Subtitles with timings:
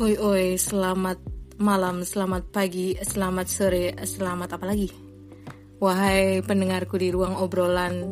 [0.00, 1.20] Oi oi, selamat
[1.60, 4.88] malam, selamat pagi, selamat sore, selamat apa lagi?
[5.76, 8.08] Wahai pendengarku di ruang obrolan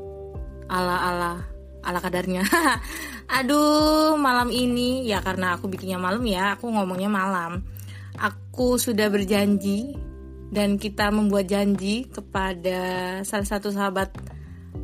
[0.69, 1.49] ala-ala
[1.81, 2.45] ala kadarnya.
[3.41, 7.65] Aduh, malam ini ya karena aku bikinnya malam ya, aku ngomongnya malam.
[8.21, 9.97] Aku sudah berjanji
[10.53, 14.13] dan kita membuat janji kepada salah satu sahabat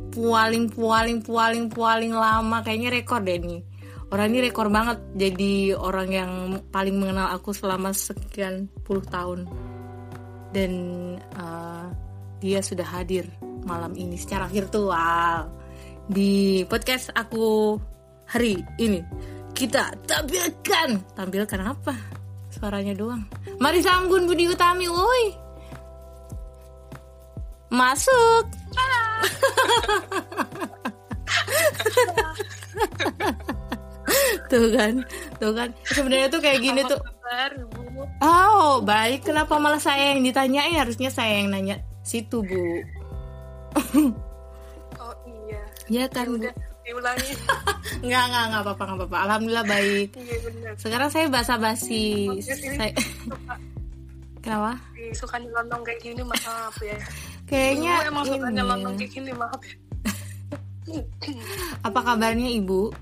[0.09, 3.74] paling paling paling paling lama kayaknya rekor deh nih
[4.11, 6.31] orang ini rekor banget jadi orang yang
[6.69, 9.47] paling mengenal aku selama sekian puluh tahun.
[10.55, 10.71] Dan
[11.35, 11.91] uh,
[12.39, 13.27] dia sudah hadir
[13.65, 15.49] malam ini secara virtual.
[16.05, 17.75] Di podcast aku
[18.29, 19.01] hari ini
[19.55, 20.99] kita tampilkan.
[21.15, 21.95] Tampilkan apa?
[22.53, 23.25] Suaranya doang.
[23.57, 25.33] Mari sambun Budi Utami woi.
[27.75, 28.45] Masuk
[34.51, 34.93] tuh kan
[35.41, 35.69] tuh kan.
[35.85, 36.99] Sebenarnya tuh kayak gini tuh.
[38.21, 39.25] oh baik.
[39.25, 42.65] Kenapa malah saya yang ditanyain harusnya saya yang nanya situ bu.
[44.95, 45.61] Oh iya.
[45.91, 46.53] Ya kan ya udah
[46.85, 47.33] diulangi
[48.05, 49.17] nggak nggak nggak apa-apa nggak apa-apa.
[49.27, 50.09] Alhamdulillah baik.
[50.15, 50.71] Iya benar.
[50.79, 52.31] Sekarang saya basa-basi.
[52.39, 52.93] Saya
[54.39, 54.79] kenapa?
[55.11, 56.97] Suka nyelonong kayak gini maaf ya.
[57.49, 59.75] Kayaknya Ibu emang suka nyelonong kayak gini maaf ya.
[61.81, 62.93] Apa kabarnya ibu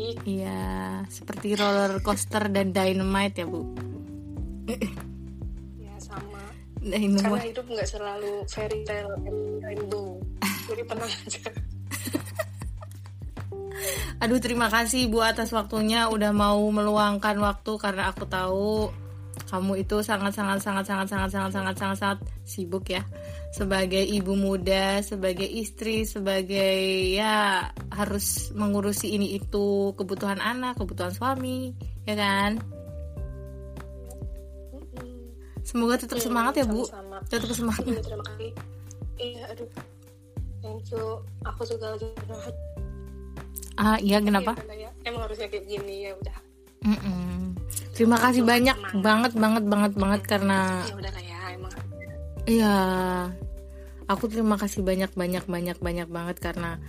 [0.00, 3.60] baik Iya, seperti roller coaster dan dynamite ya bu.
[5.76, 6.40] ya sama.
[6.80, 7.28] Dynamite.
[7.28, 10.16] karena hidup nggak selalu fairy tale and rainbow.
[10.40, 11.42] Jadi tenang aja.
[14.24, 16.08] Aduh terima kasih Bu atas waktunya.
[16.08, 18.92] Udah mau meluangkan waktu karena aku tahu
[19.48, 23.02] kamu itu sangat sangat sangat sangat sangat sangat sangat sangat sangat sibuk ya
[23.50, 31.74] sebagai ibu muda, sebagai istri, sebagai ya harus mengurusi ini itu kebutuhan anak, kebutuhan suami,
[32.06, 32.62] ya kan?
[35.66, 37.86] Semoga tetap semangat ya Bu, sama tetap semangat.
[37.86, 38.50] Iya, terima kasih.
[39.20, 39.70] Iya aduh.
[40.60, 41.04] Thank you.
[41.46, 42.56] Aku juga lagi curhat.
[43.80, 44.52] Ah iya kenapa?
[44.66, 44.90] Iya, ya.
[45.08, 46.38] emang harusnya kayak gini ya udah.
[46.80, 47.54] Mm-mm.
[47.92, 48.76] Terima kasih banyak.
[49.04, 50.58] banget banget banget banget karena
[50.88, 51.39] ya udah ya
[52.50, 52.76] Iya,
[54.10, 56.82] aku terima kasih banyak banyak banyak banyak banget karena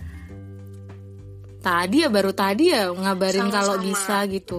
[1.62, 3.56] tadi ya baru tadi ya ngabarin Sama-sama.
[3.62, 4.58] kalau bisa gitu.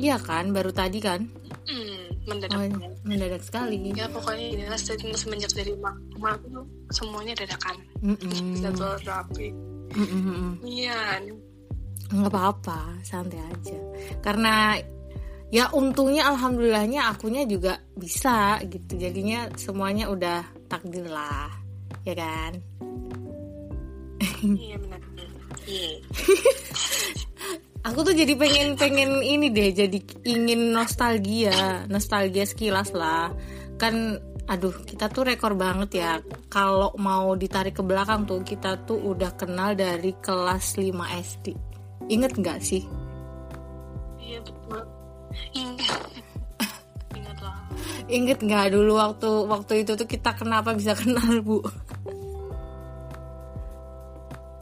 [0.00, 1.28] Iya kan, baru tadi kan.
[1.64, 2.64] hmm, mendadak Oh,
[3.04, 3.92] mendadak sekali.
[3.92, 5.96] ya pokoknya inilah statement semenjak dari mak
[6.92, 8.60] semuanya dadakan Mm-mm.
[8.60, 9.48] jadwal rapi
[10.60, 11.20] iya
[12.04, 13.78] nggak apa-apa, santai aja.
[14.20, 14.76] Karena
[15.54, 18.98] ya untungnya alhamdulillahnya akunya juga bisa gitu.
[18.98, 21.46] Jadinya semuanya udah takdir lah,
[22.02, 22.52] ya kan?
[24.44, 25.00] iya benar
[25.64, 25.96] iya
[27.84, 33.28] Aku tuh jadi pengen pengen ini deh, jadi ingin nostalgia, nostalgia sekilas lah.
[33.76, 34.16] Kan,
[34.48, 36.16] aduh, kita tuh rekor banget ya.
[36.48, 40.96] Kalau mau ditarik ke belakang tuh, kita tuh udah kenal dari kelas 5
[41.28, 41.52] SD.
[42.08, 43.03] Ingat nggak sih?
[45.52, 46.02] Ingat
[47.44, 47.56] lah
[48.06, 51.58] Ingat nggak dulu waktu waktu itu tuh kita kenapa bisa kenal bu?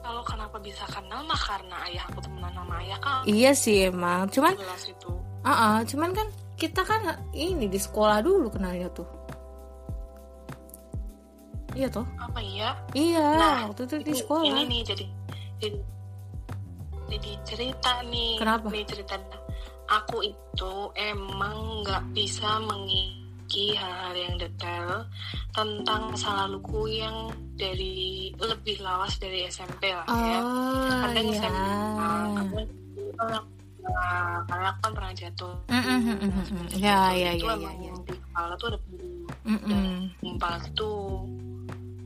[0.01, 4.27] kalau kenapa bisa kenal mah karena ayah aku temenan sama ayah kan Iya sih emang.
[4.29, 5.11] Cuman, kelas itu
[5.43, 7.03] ah, cuman kan kita kan
[7.33, 9.09] ini di sekolah dulu kenalnya tuh.
[11.73, 12.05] Iya toh?
[12.15, 14.45] apa iya Iya, Nah, waktu itu di ini- sekolah.
[14.45, 15.05] Ini nih jadi
[15.59, 15.79] jadi,
[17.09, 18.37] jadi cerita nih.
[18.37, 18.67] Kenapa?
[18.69, 19.15] Nih cerita
[19.93, 25.05] aku itu emang nggak bisa mengiki hal-hal yang detail
[25.53, 27.29] tentang masa laluku yang
[27.61, 30.41] dari lebih lawas dari SMP lah ya.
[30.41, 31.37] Oh, Kadang iya.
[31.45, 31.61] SMP,
[32.01, 32.25] nah,
[33.21, 33.47] kadang
[33.83, 35.55] nah, karena aku kan pernah jatuh.
[35.69, 36.67] Mm, mm, mm, mm, Nah, mm.
[36.81, 37.95] Ya, ya, itu ya, emang ya, ya.
[38.09, 39.11] di kepala tuh ada bulu
[39.43, 40.03] Mm, dan mm.
[40.23, 41.27] gumpal tuh.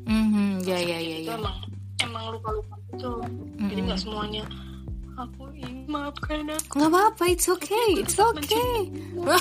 [0.06, 1.36] Mhm, ya, ya, ya, itu ya.
[1.36, 1.56] emang
[2.00, 3.12] emang lupa-lupa gitu
[3.66, 4.44] jadi nggak semuanya
[5.16, 8.72] aku ingin maafkan aku Nggak apa-apa, it's okay, it's okay.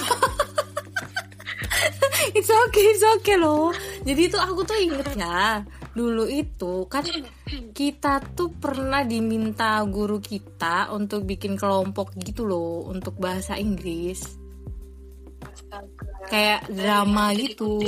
[2.37, 3.75] it's okay, it's okay loh.
[4.07, 7.03] Jadi itu aku tuh inget ya, dulu itu kan
[7.75, 14.23] kita tuh pernah diminta guru kita untuk bikin kelompok gitu loh, untuk bahasa Inggris.
[16.31, 17.79] Kayak drama gitu.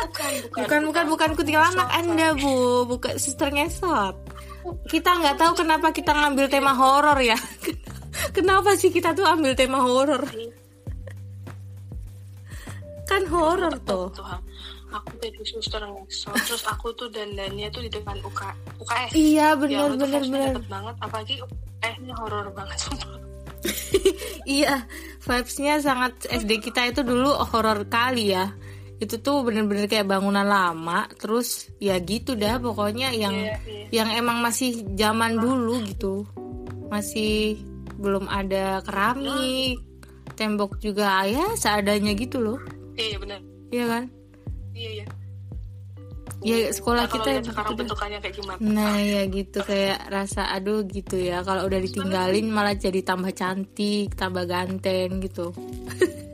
[0.00, 2.86] bukan Bukan, bukan, bukan kuntilanak Anda, Bu.
[2.86, 4.14] Bukan suster ngesot.
[4.86, 7.38] Kita nggak tahu kenapa kita ngambil tema horor ya.
[8.36, 10.22] Kenapa sih kita tuh ambil tema horor?
[13.08, 14.12] Kan horor tuh.
[14.14, 14.40] Tuhan
[14.90, 18.40] aku jadi suster ngesot terus aku tuh dandannya tuh di depan UK,
[18.82, 23.18] UKS iya Ya vibes-nya bener dapet banget apalagi UKS-nya horor banget sumpah.
[24.58, 24.74] iya
[25.22, 28.50] vibesnya sangat SD kita itu dulu horor kali ya
[29.00, 33.84] itu tuh bener-bener kayak bangunan lama terus ya gitu dah pokoknya yang Iya, iya.
[34.04, 36.28] yang emang masih zaman dulu gitu.
[36.86, 37.56] Masih
[37.96, 39.80] belum ada keramik
[40.36, 42.60] tembok juga ya seadanya gitu loh.
[42.94, 44.04] Iya iya benar iya kan?
[44.72, 45.06] Iya iya.
[46.40, 47.78] Ya sekolah Nah, kita sekarang dah.
[47.84, 48.58] bentukannya kayak gimana?
[48.64, 51.44] Nah ya gitu kayak rasa aduh gitu ya.
[51.44, 55.52] Kalau udah ditinggalin malah jadi tambah cantik, tambah ganteng gitu.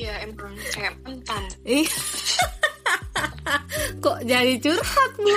[0.00, 1.84] iya emang kayak mantan Ih.
[4.04, 5.30] Kok jadi curhat bu?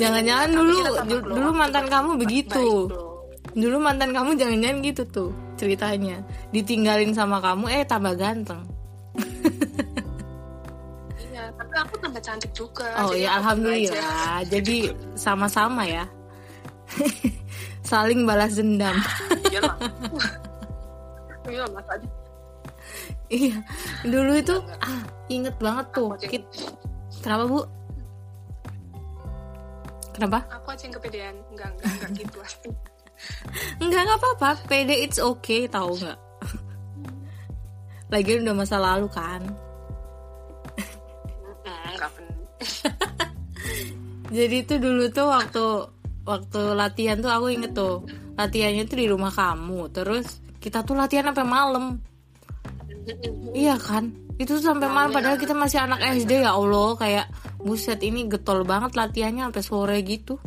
[0.00, 0.76] Jangan-jangan dulu
[1.08, 2.86] dulu mantan kamu begitu.
[3.58, 6.20] Dulu mantan kamu jangan-jangan gitu tuh ceritanya.
[6.54, 8.62] Ditinggalin sama kamu eh tambah ganteng.
[11.18, 13.42] iya tapi aku tambah cantik juga Oh ya aja.
[13.42, 14.46] alhamdulillah.
[14.46, 16.06] Jadi sama-sama ya.
[17.82, 18.94] Saling balas dendam.
[19.50, 19.64] iya
[21.48, 22.08] iya aja
[23.28, 23.60] Iya,
[24.08, 26.16] dulu itu ah inget banget tuh.
[26.16, 26.44] Kit,
[27.20, 27.60] kenapa bu?
[30.16, 30.42] Kenapa?
[30.50, 32.68] aku aja yang kepedean enggak enggak enggak gitu pasti
[33.78, 34.50] Enggak nggak apa-apa.
[34.66, 36.18] PD it's okay, tahu nggak?
[38.10, 39.42] Lagian udah masa lalu kan.
[41.62, 42.10] Enggak
[44.38, 45.64] Jadi itu dulu tuh waktu
[46.26, 48.02] waktu latihan tuh aku inget tuh
[48.34, 49.86] latihannya tuh di rumah kamu.
[49.94, 51.84] Terus kita tuh latihan sampai malam.
[53.56, 54.12] Iya kan?
[54.38, 57.26] Itu tuh sampai malam padahal kita masih anak SD ya Allah kayak
[57.58, 60.38] buset ini getol banget latihannya sampai sore gitu.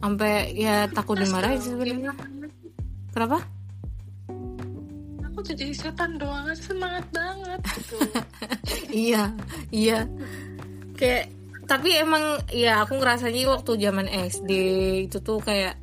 [0.00, 2.14] Sampai ya takut dimarahin sebenarnya.
[3.12, 3.44] Kenapa?
[5.42, 7.96] aku jadi setan doang semangat banget gitu
[9.10, 9.34] iya,
[9.74, 10.06] iya.
[10.94, 11.34] Kayak
[11.66, 14.50] tapi emang ya aku ngerasanya waktu zaman SD
[15.10, 15.82] itu tuh kayak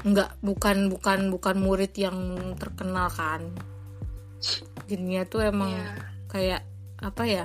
[0.00, 2.16] nggak bukan bukan bukan murid yang
[2.56, 3.52] terkenal kan.
[4.88, 5.92] Jadinya tuh emang Iya.
[6.32, 6.62] kayak
[7.04, 7.44] apa ya?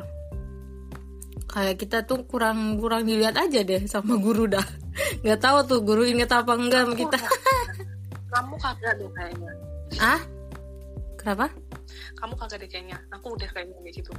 [1.52, 4.64] Kayak kita tuh kurang kurang dilihat aja deh sama guru dah.
[5.24, 7.20] Nggak tahu tuh guru inget apa enggak sama kita.
[8.36, 9.52] kamu kagak deh kayaknya
[10.04, 10.22] ah?
[11.16, 11.48] Kenapa?
[12.20, 14.12] kamu kagak deh kayaknya aku udah kayak kayak gitu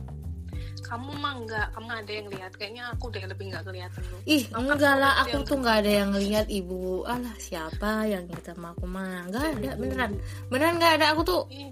[0.87, 4.43] kamu mah enggak kamu ada yang lihat kayaknya aku udah lebih nggak kelihatan lu Ih,
[4.55, 7.03] Aku enggak lah, aku tuh nggak ada yang lihat ibu.
[7.03, 9.27] Alah, siapa yang kita sama aku mah?
[9.29, 10.13] Nggak ada, beneran.
[10.49, 11.07] Beneran nggak ada.
[11.13, 11.71] Aku tuh, Ih,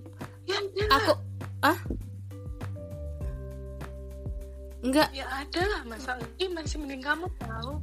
[0.50, 1.12] ya, ya, aku,
[1.62, 1.78] ah?
[4.84, 7.81] Enggak, ya ada lah masa ini masih mending kamu tahu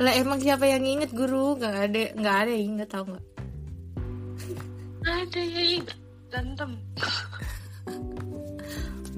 [0.00, 1.60] lah emang siapa yang inget guru?
[1.60, 3.24] Nggak ada, nggak ada yang inget tau nggak?
[5.00, 5.82] ada ya ih,
[6.28, 6.70] berantem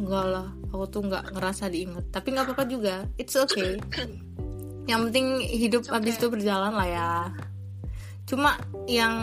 [0.02, 2.10] Enggak lah, aku tuh nggak ngerasa diinget.
[2.10, 3.78] Tapi nggak apa-apa juga, it's okay.
[4.90, 6.26] Yang penting hidup It's abis okay.
[6.26, 7.10] itu berjalan lah ya.
[8.26, 8.58] Cuma
[8.90, 9.14] yang,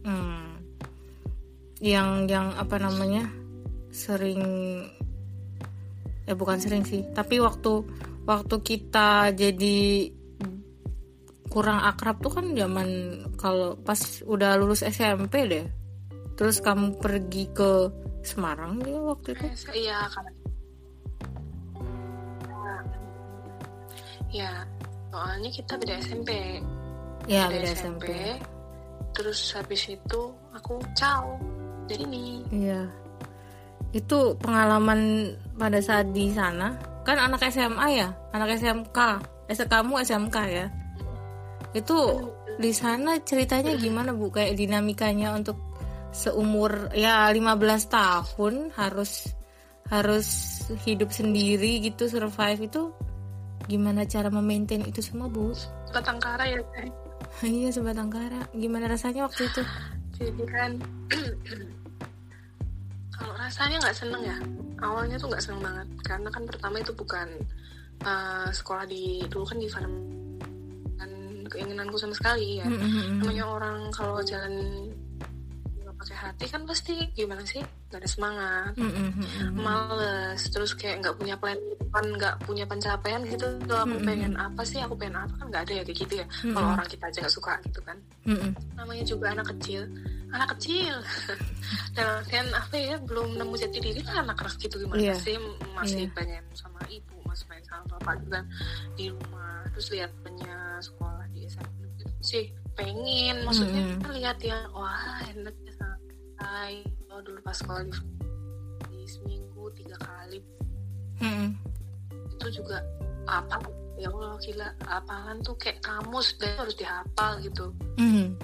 [0.00, 0.48] hmm,
[1.84, 3.28] yang yang apa namanya
[3.92, 4.40] sering,
[6.24, 7.04] ya bukan sering sih.
[7.12, 7.84] Tapi waktu
[8.24, 10.08] waktu kita jadi
[11.52, 12.88] kurang akrab tuh kan zaman
[13.36, 15.68] kalau pas udah lulus SMP deh.
[16.32, 17.72] Terus kamu pergi ke
[18.24, 19.44] Semarang ya waktu itu?
[19.44, 20.32] Eh, iya karena
[24.34, 24.50] ya
[25.14, 26.30] soalnya kita beda SMP
[27.30, 28.06] Ya beda beda SMP.
[29.14, 31.38] terus habis itu aku caw
[31.86, 32.80] jadi nih Iya.
[33.94, 36.74] Itu pengalaman pada saat di sana
[37.06, 38.98] kan anak SMA ya, anak SMK.
[39.46, 40.66] S kamu SMK ya.
[41.70, 42.26] Itu
[42.58, 44.32] di sana ceritanya gimana Bu?
[44.34, 45.54] Kayak dinamikanya untuk
[46.14, 49.34] seumur ya 15 tahun harus
[49.90, 50.28] harus
[50.86, 52.82] hidup sendiri gitu survive itu
[53.68, 55.52] gimana cara memaintain itu semua Bu?
[55.92, 56.88] batang kara ya teh
[57.50, 58.46] iya sebatang kara.
[58.54, 59.62] Gimana rasanya waktu itu?
[60.14, 60.70] jadi kan
[63.18, 64.38] kalau rasanya nggak seneng ya
[64.78, 67.26] awalnya tuh nggak seneng banget karena kan pertama itu bukan
[68.06, 70.14] eh, sekolah di dulu kan di farm
[71.54, 74.90] keinginanku sama sekali ya namanya orang kalau jalan
[76.04, 77.64] pakai hati kan pasti gimana sih?
[77.88, 78.72] Nggak ada semangat.
[78.76, 79.10] Mm-mm.
[79.56, 80.40] males.
[80.46, 81.56] Terus kayak nggak punya plan
[81.88, 84.04] kan nggak punya pencapaian gitu tuh aku Mm-mm.
[84.04, 84.78] pengen apa sih?
[84.78, 85.32] Aku pengen apa?
[85.34, 86.26] Kan nggak ada ya kayak gitu ya.
[86.28, 86.74] Kalau Mm-mm.
[86.76, 87.96] orang kita aja nggak suka gitu kan.
[88.24, 88.50] Mm-mm.
[88.74, 89.82] namanya juga anak kecil.
[90.28, 90.94] Anak kecil.
[91.94, 92.96] Dalam artian apa ya?
[93.00, 94.76] Belum nemu jati diri lah anak-anak gitu.
[94.76, 95.14] Gimana Iya.
[95.16, 95.36] sih?
[95.72, 96.12] Masih Iya.
[96.12, 98.44] pengen sama ibu masih pengen sama bapak gitu kan.
[98.94, 99.56] Di rumah.
[99.72, 102.44] Terus lihat punya sekolah di SMP gitu sih
[102.74, 103.46] pengen.
[103.46, 105.72] Maksudnya kan lihat yang wah enak ya
[106.44, 107.92] santai oh, dulu pas sekolah di,
[108.92, 110.44] di seminggu tiga kali
[111.24, 111.56] Mm-mm.
[112.36, 112.84] itu juga
[113.24, 113.64] apa
[113.96, 118.36] ya Allah gila apalan tuh kayak kamus dan harus dihafal gitu Mhm.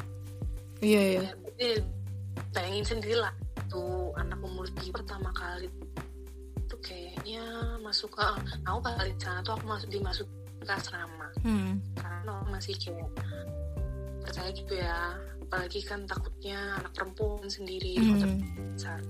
[0.81, 1.21] Iya iya.
[1.21, 1.69] ya, jadi
[2.57, 3.35] bayangin sendiri lah
[3.69, 5.69] tuh anak umur tiga pertama kali
[6.65, 7.45] tuh kayaknya
[7.85, 8.25] masuk ke
[8.65, 10.25] aku kali di sana tuh aku masuk dimasuk
[10.65, 11.77] ke asrama Hmm.
[12.01, 13.13] karena masih kayak
[14.25, 14.97] percaya gitu ya
[15.51, 18.27] apalagi kan takutnya anak perempuan sendiri di kota
[18.71, 19.01] besar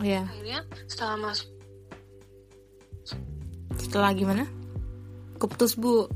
[0.00, 0.24] Iya.
[0.24, 1.48] akhirnya setelah masuk
[3.74, 4.44] Setelah gimana?
[5.36, 6.06] Keputus bu.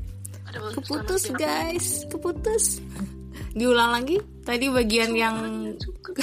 [0.73, 1.87] Keputus masuk- guys.
[2.07, 2.65] Keputus.
[3.59, 4.17] Diulang lagi.
[4.41, 5.35] Tadi bagian yang
[5.75, 6.17] Cukup.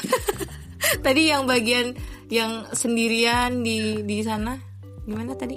[1.07, 1.93] tadi yang bagian
[2.29, 4.57] yang sendirian di di sana.
[5.05, 5.55] Gimana tadi?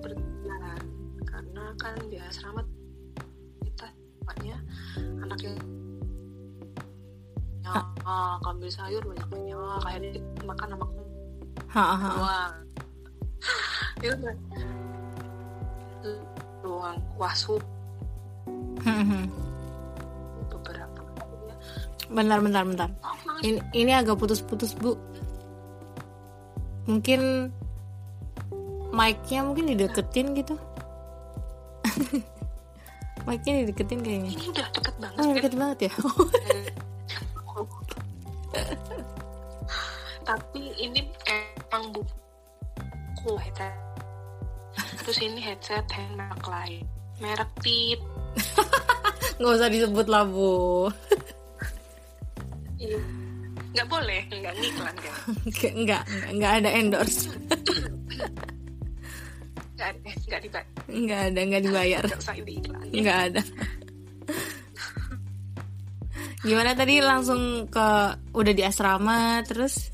[0.00, 0.82] Berjalan
[1.24, 2.64] karena kan di asrama
[3.64, 3.86] kita
[4.20, 4.56] tempatnya
[5.22, 5.56] anak yang
[7.64, 10.10] ya, ah, ambil sayur banyak banyak akhirnya
[10.42, 10.86] makan sama
[12.16, 12.54] doang
[14.04, 14.34] ya udah
[16.64, 17.62] doang kuah sup
[18.80, 19.28] Hmm.
[20.48, 21.00] beberapa.
[22.08, 22.88] Bentar bentar bentar.
[23.44, 24.96] Ini ini agak putus-putus bu.
[26.88, 27.52] Mungkin
[29.00, 30.60] mic-nya mungkin dideketin gitu.
[33.26, 34.30] mic-nya dideketin kayaknya.
[34.36, 35.36] ini udah deket banget Oh kan?
[35.40, 35.92] deket banget ya.
[40.20, 43.74] tapi ini emang buku headset
[45.02, 46.84] terus ini headset hand merek lain
[47.18, 47.98] merek tit
[49.40, 50.92] Nggak usah disebut lah bu.
[52.76, 53.00] Iya.
[53.72, 55.16] nggak boleh nggak ngiklan kan
[55.48, 56.02] Nggak nggak
[56.36, 57.24] nggak ada endorse.
[59.80, 62.02] Nggak ada nggak dibayar Nggak ada nggak dibayar.
[62.04, 63.42] nggak usah diiklan Nggak ada.
[66.40, 67.88] Gimana tadi langsung ke
[68.30, 69.88] udah di asrama terus?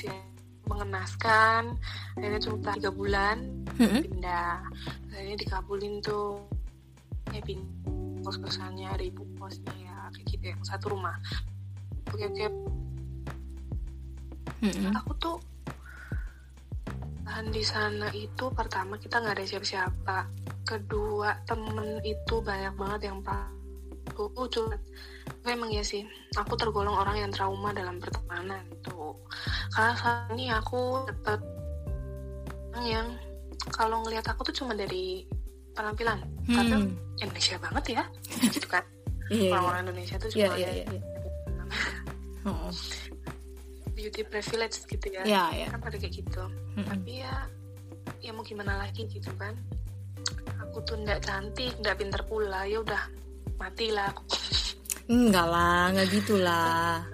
[0.00, 0.14] ya
[0.64, 1.76] mengenaskan
[2.14, 3.36] akhirnya cuma tiga bulan
[3.76, 4.00] Hmm?
[4.00, 4.60] pindah
[5.08, 6.40] akhirnya dikabulin tuh
[7.28, 7.68] ya pindah
[8.20, 11.16] kos kosannya ada ibu kosnya ya kayak gitu yang satu rumah
[12.06, 12.46] oke oke
[14.60, 14.92] Hmm.
[14.92, 15.36] aku tuh
[17.30, 20.18] bahan di sana itu pertama kita nggak ada siapa-siapa
[20.66, 24.74] kedua temen itu banyak banget yang aku cuma
[25.46, 26.02] memang ya sih
[26.34, 29.14] aku tergolong orang yang trauma dalam pertemanan tuh
[29.70, 31.06] karena saat ini aku
[32.74, 33.06] orang yang
[33.70, 35.22] kalau ngelihat aku tuh cuma dari
[35.78, 36.18] penampilan
[36.50, 36.98] karena Hmm.
[37.22, 38.02] Indonesia banget ya
[38.58, 38.82] gitu kan
[39.30, 39.54] Iya.
[39.54, 40.84] orang-orang Indonesia tuh Iya cuma ada iya.
[40.90, 41.02] iya.
[42.42, 42.74] Oh.
[44.00, 45.22] Beauty privilege gitu ya.
[45.28, 45.66] Iya iya.
[45.68, 46.42] kan pada kayak gitu.
[46.48, 46.88] Mm-mm.
[46.88, 47.34] tapi ya
[48.24, 49.52] ya mau gimana lagi gitu kan.
[50.64, 52.64] Aku tuh ndak cantik ndak pinter pula.
[52.64, 53.04] Ya udah
[53.60, 54.24] matilah aku.
[55.10, 57.04] Enggak lah, enggak gitulah.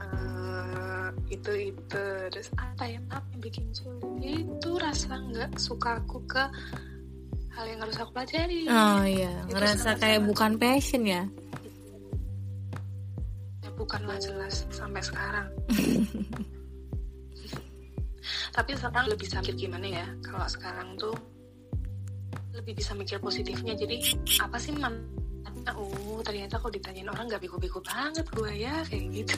[0.00, 2.04] Eh, itu itu.
[2.32, 4.42] Terus apa ya apa yang bikin sulit?
[4.42, 6.44] Itu rasa nggak suka aku ke
[7.56, 8.68] hal yang harus aku pelajari.
[8.68, 11.24] Oh iya, ngerasa kayak bukan passion ya.
[13.76, 15.52] Bukanlah jelas sampai sekarang.
[18.56, 21.14] Tapi sekarang lebih mikir gimana ya kalau sekarang tuh
[22.56, 23.76] lebih bisa mikir positifnya.
[23.76, 29.04] Jadi apa sih manfaatnya oh ternyata kalau ditanyain orang nggak bego-bego banget gue ya kayak
[29.12, 29.36] gitu.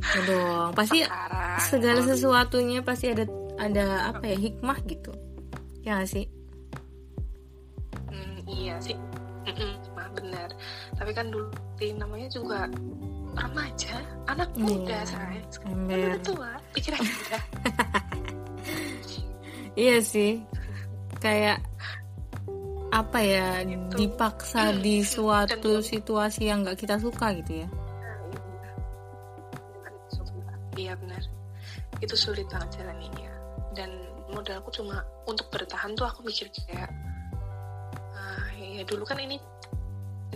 [0.00, 3.24] Ya dong, pasti sekarang segala sesuatunya pasti ada
[3.60, 5.12] ada apa ya hikmah gitu.
[5.84, 6.24] Ya nggak sih?
[8.10, 8.96] Hmm, iya sih.
[9.46, 10.50] Mm-mm, mah benar.
[10.98, 11.52] Tapi kan dulu
[12.00, 12.66] namanya juga
[13.36, 16.50] remaja anak Iya, muda saya sekarang kan udah tua.
[16.72, 17.38] Pikiran kita
[19.76, 20.40] Iya sih.
[21.20, 21.60] Kayak
[22.88, 23.60] apa ya
[23.92, 27.68] dipaksa di suatu situasi yang nggak kita suka gitu ya.
[30.76, 31.22] Iya benar.
[32.00, 33.32] Itu sulit banget jalaninnya.
[33.76, 33.90] Dan
[34.32, 36.88] modalku cuma untuk bertahan tuh aku mikir kayak
[38.16, 39.36] ah, ya dulu kan ini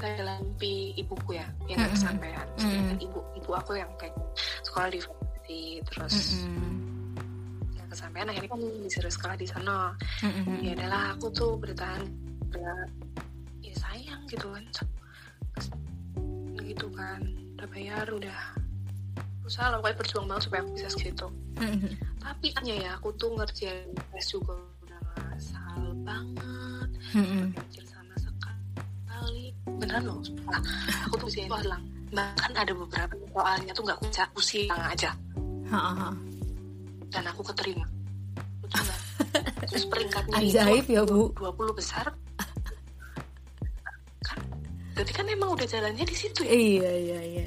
[0.01, 2.01] kita dalam mimpi ibuku ya yang nggak Mm-mm.
[2.01, 2.47] kesampaian.
[2.57, 4.17] Sedangkan ibu ibu aku yang kayak
[4.65, 4.89] sekolah
[5.45, 6.73] di terus Mm-mm.
[7.77, 9.93] yang kesampaian akhirnya kan disuruh sekolah di sana.
[10.25, 10.65] Mm-mm.
[10.65, 12.09] Ya adalah aku tuh bertahan
[12.57, 12.73] ya,
[13.61, 14.65] ya sayang gitu kan
[16.65, 17.21] gitu kan
[17.59, 18.41] udah bayar udah
[19.45, 21.27] usaha lah pokoknya berjuang banget supaya aku bisa segitu
[21.59, 21.93] Mm-mm.
[22.23, 24.55] tapi hanya ya aku tuh ngerjain tes juga
[24.87, 27.70] udah ngasal banget sama sekali
[29.81, 30.21] beneran loh
[31.09, 31.83] aku tuh bisa hilang.
[32.11, 35.11] Bahkan ada beberapa soalnya tuh nggak bisa pusing aja.
[35.71, 36.11] Ha-ha.
[37.11, 37.87] dan aku keterima.
[39.67, 41.31] Terus peringkatnya Ajaib ya, Bu.
[41.39, 42.07] 20 besar.
[44.27, 44.39] Kan
[44.95, 46.53] berarti kan emang udah jalannya di situ ya?
[46.55, 47.47] Iya iya iya.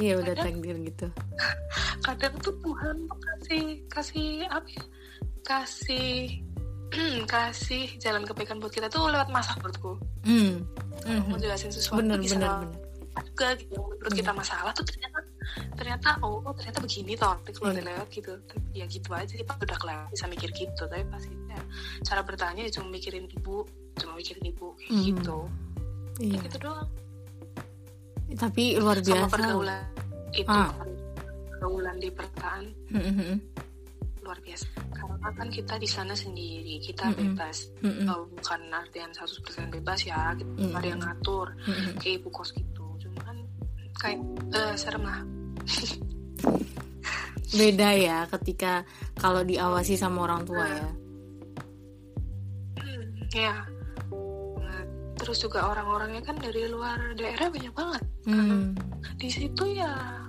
[0.00, 1.06] Iya udah takdir gitu.
[2.00, 4.84] kadang tuh Tuhan tuh kasih kasih apa ya?
[5.44, 6.10] Kasih
[7.32, 9.98] kasih jalan kebaikan buat kita tuh lewat masa menurutku.
[10.26, 10.64] Hmm.
[11.02, 11.40] Mau Mhm.
[11.40, 12.88] jelasin sesuatu bener bisa bener bener
[13.20, 15.18] juga gitu menurut kita masalah tuh ternyata
[15.74, 18.32] ternyata oh, oh, ternyata begini toh tapi kalau udah lewat gitu
[18.70, 19.56] ya gitu aja sih Pak.
[19.60, 21.60] udah kelewat bisa mikir gitu tapi pasti ya,
[22.02, 23.66] cara bertanya ya cuma mikirin ibu
[23.96, 25.04] cuma mikirin ibu kayak Hmm.
[25.04, 25.38] gitu
[26.20, 26.88] iya gitu doang
[28.32, 29.28] tapi luar sama biasa loh.
[29.28, 29.84] pergaulan
[30.30, 30.70] itu Ah.
[31.50, 33.34] pergaulan di perkotaan Mhm, mhm.
[34.30, 37.34] Luar biasa karena kan kita di sana sendiri kita Mm-mm.
[37.34, 40.46] bebas Mhm, Oh, bukan artian 100% bebas ya gitu.
[40.54, 40.70] Mm-mm.
[40.70, 41.98] ada yang ngatur mhm.
[41.98, 43.36] kayak ibu kos gitu cuma kan
[43.98, 44.22] kayak
[44.54, 45.18] eh, serem lah
[47.58, 48.86] beda ya ketika
[49.18, 50.88] kalau diawasi sama orang tua ya
[52.78, 53.02] Hmm,
[53.34, 53.54] ya
[54.62, 54.82] Nah,
[55.18, 58.78] terus juga orang-orangnya kan dari luar daerah banyak banget hmm.
[59.18, 60.19] di situ ya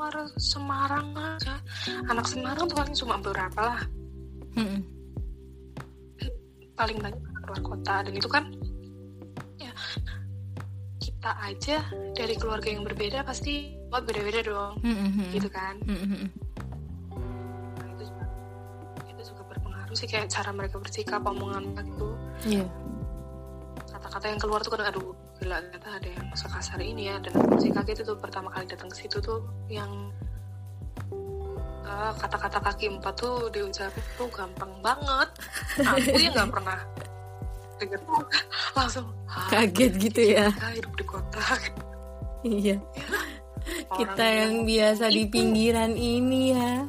[0.00, 1.60] luar Semarang aja.
[2.08, 3.80] Anak Semarang tuh paling cuma beberapa lah.
[4.56, 4.80] Mhm.
[6.72, 8.00] paling banyak luar kota.
[8.08, 8.48] Dan itu kan
[9.60, 9.68] ya
[10.96, 11.84] kita aja
[12.16, 14.80] dari keluarga yang berbeda pasti oh, beda-beda dong.
[14.80, 15.76] Mhm, gitu kan.
[15.84, 18.24] Nah, itu juga,
[19.04, 22.08] itu juga berpengaruh sih kayak cara mereka bersikap omongan gitu
[22.48, 22.64] iya.
[23.92, 27.16] Kata-kata yang keluar tuh kan aduh gila ternyata ada yang sekasar ini ya.
[27.18, 29.40] Dan aku masih kaget itu pertama kali datang ke situ tuh
[29.72, 29.88] yang
[31.88, 35.28] eh, kata-kata kaki empat tuh diucapin tuh gampang banget.
[35.96, 36.78] Aku yang nggak pernah
[37.80, 38.22] denger tuh
[38.76, 40.46] langsung "Hah, kaget gitu ya.
[40.52, 41.40] kita hidup di kota.
[42.44, 42.76] Iya.
[43.90, 45.32] Kita yang biasa di itu.
[45.36, 46.88] pinggiran ini ya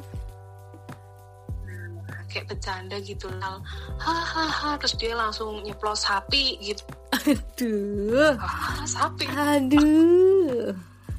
[2.32, 3.60] kayak bercanda gitu lah
[4.00, 6.82] hahaha terus dia langsung nyeplos sapi gitu.
[7.12, 8.34] Aduh.
[8.40, 9.28] Ah sapi.
[9.28, 10.72] Aduh.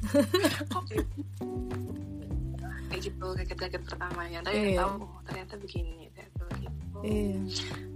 [0.74, 1.46] Kok gitu
[2.90, 4.38] kayak gitu kaget-kaget pertamanya.
[4.42, 4.86] Tapi Iya.
[4.86, 6.96] tahu oh, ternyata begini ternyata begitu.
[7.02, 7.38] Iya.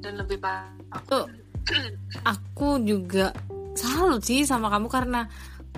[0.02, 1.26] Dan lebih pak tuh
[2.24, 3.30] aku juga
[3.76, 5.20] salut sih sama kamu karena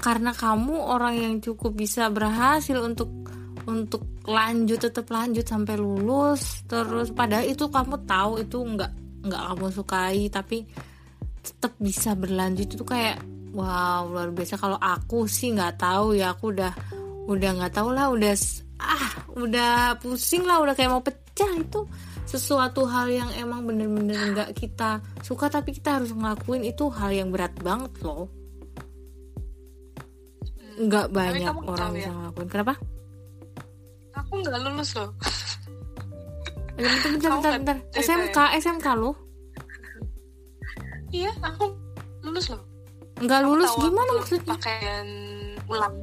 [0.01, 3.11] karena kamu orang yang cukup bisa berhasil untuk
[3.71, 6.67] untuk lanjut tetap lanjut sampai lulus.
[6.67, 8.93] Terus padahal itu kamu tahu itu nggak
[9.31, 10.67] nggak kamu sukai tapi
[11.41, 12.67] tetap bisa berlanjut.
[12.67, 13.23] Itu kayak
[13.55, 14.59] wow luar biasa.
[14.59, 16.73] Kalau aku sih nggak tahu ya aku udah
[17.31, 18.35] udah nggak tahu lah udah
[18.81, 19.07] ah
[19.39, 21.51] udah pusing lah udah kayak mau pecah.
[21.55, 21.87] Itu
[22.27, 26.67] sesuatu hal yang emang bener-bener nggak kita suka tapi kita harus ngelakuin.
[26.67, 28.27] Itu hal yang berat banget loh.
[30.81, 32.17] Nggak banyak orang tahu bisa ya?
[32.17, 32.49] ngelakuin.
[32.49, 32.75] Kenapa
[34.21, 35.11] aku nggak lulus loh.
[36.81, 37.77] Eh, bentar bentar bentar, bentar.
[37.97, 39.13] SMK SMK lo?
[41.11, 41.65] Iya aku
[42.25, 42.63] lulus loh.
[43.21, 44.55] Nggak lulus gimana maksudnya?
[44.57, 45.09] pakaian
[45.69, 45.95] ulang.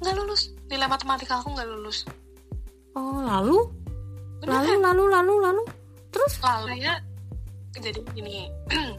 [0.00, 0.50] Nggak lulus.
[0.66, 2.08] Nilai matematika aku nggak lulus.
[2.98, 3.58] Oh lalu?
[4.42, 4.58] Beneran.
[4.58, 5.62] lalu lalu lalu lalu.
[6.10, 6.32] Terus?
[6.42, 6.94] Lalu ya
[7.78, 8.50] jadi gini.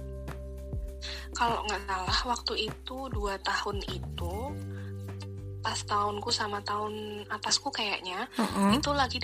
[1.38, 4.36] Kalau nggak salah waktu itu dua tahun itu
[5.62, 6.94] pas tahunku sama tahun
[7.30, 9.18] atasku kayaknya Heeh, itu lagi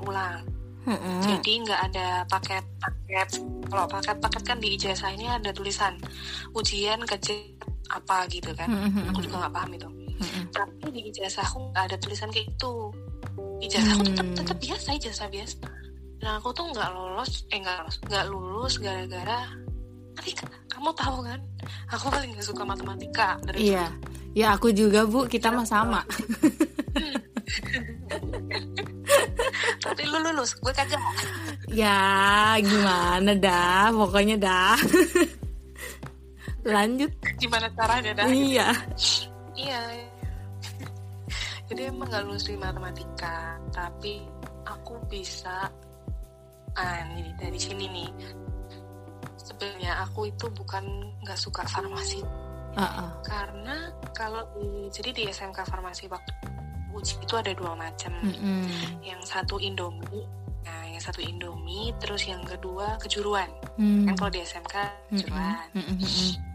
[0.00, 0.42] ulang.
[0.86, 1.18] Heeh.
[1.26, 3.28] jadi nggak ada paket paket
[3.66, 5.98] kalau paket paket kan di ijazah ini ada tulisan
[6.52, 7.42] ujian kecil
[7.88, 8.70] apa gitu kan.
[8.70, 9.88] Heeh, heeh, aku juga nggak paham itu.
[10.16, 10.44] Heeh.
[10.48, 12.72] tapi di ijazahku nggak ada tulisan kayak itu
[13.60, 14.36] ijazahku tetap Hmm.
[14.38, 15.66] tetap biasa ijazah biasa.
[16.16, 19.40] Dan aku tuh nggak lolos eh nggak lolos nggak lulus gara-gara
[20.16, 21.40] tapi ka- kamu tahu kan?
[21.92, 23.90] Aku paling nggak suka matematika dari iya
[24.36, 25.24] ya aku juga bu.
[25.24, 26.04] Kita mah sama.
[29.80, 31.00] Tapi lu lulus gue kagak.
[31.72, 33.88] Ya gimana dah?
[33.96, 34.76] Pokoknya dah.
[36.68, 37.08] Lanjut.
[37.40, 38.28] Gimana caranya dah?
[38.28, 38.68] Iya.
[39.56, 39.80] Iya.
[41.66, 44.22] Jadi emang nggak lulus di matematika tapi
[44.68, 45.66] aku bisa
[46.76, 48.10] ah ini dari sini nih.
[49.40, 50.84] Sebenarnya aku itu bukan
[51.24, 52.20] nggak suka farmasi
[53.24, 53.76] Karena
[54.12, 56.32] kalau di, jadi di SMK farmasi waktu
[56.92, 58.64] uji itu ada dua macam Mm-mm.
[59.04, 60.24] yang satu Indomie
[60.64, 64.08] nah yang satu Indomie terus yang kedua kejuruan Hmm.
[64.08, 64.72] kan kalau di SMK
[65.12, 65.68] kejuruan.
[65.76, 66.00] Mm-mm.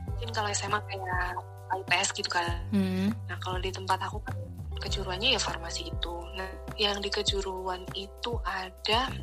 [0.10, 1.38] mungkin kalau SMA kayak
[1.78, 3.14] IPS gitu kan Mm-mm.
[3.30, 4.34] nah kalau di tempat aku kan
[4.82, 6.50] kejuruannya ya farmasi itu nah
[6.82, 9.14] yang di kejuruan itu ada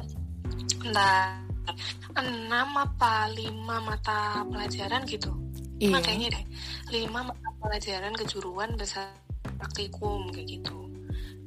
[0.86, 1.42] entah
[2.14, 5.34] enam apa lima mata pelajaran gitu
[5.78, 5.88] iya.
[5.90, 6.44] Lima kayaknya deh
[6.88, 9.08] lima mata pelajaran kejuruan besar
[9.58, 10.78] praktikum kayak gitu.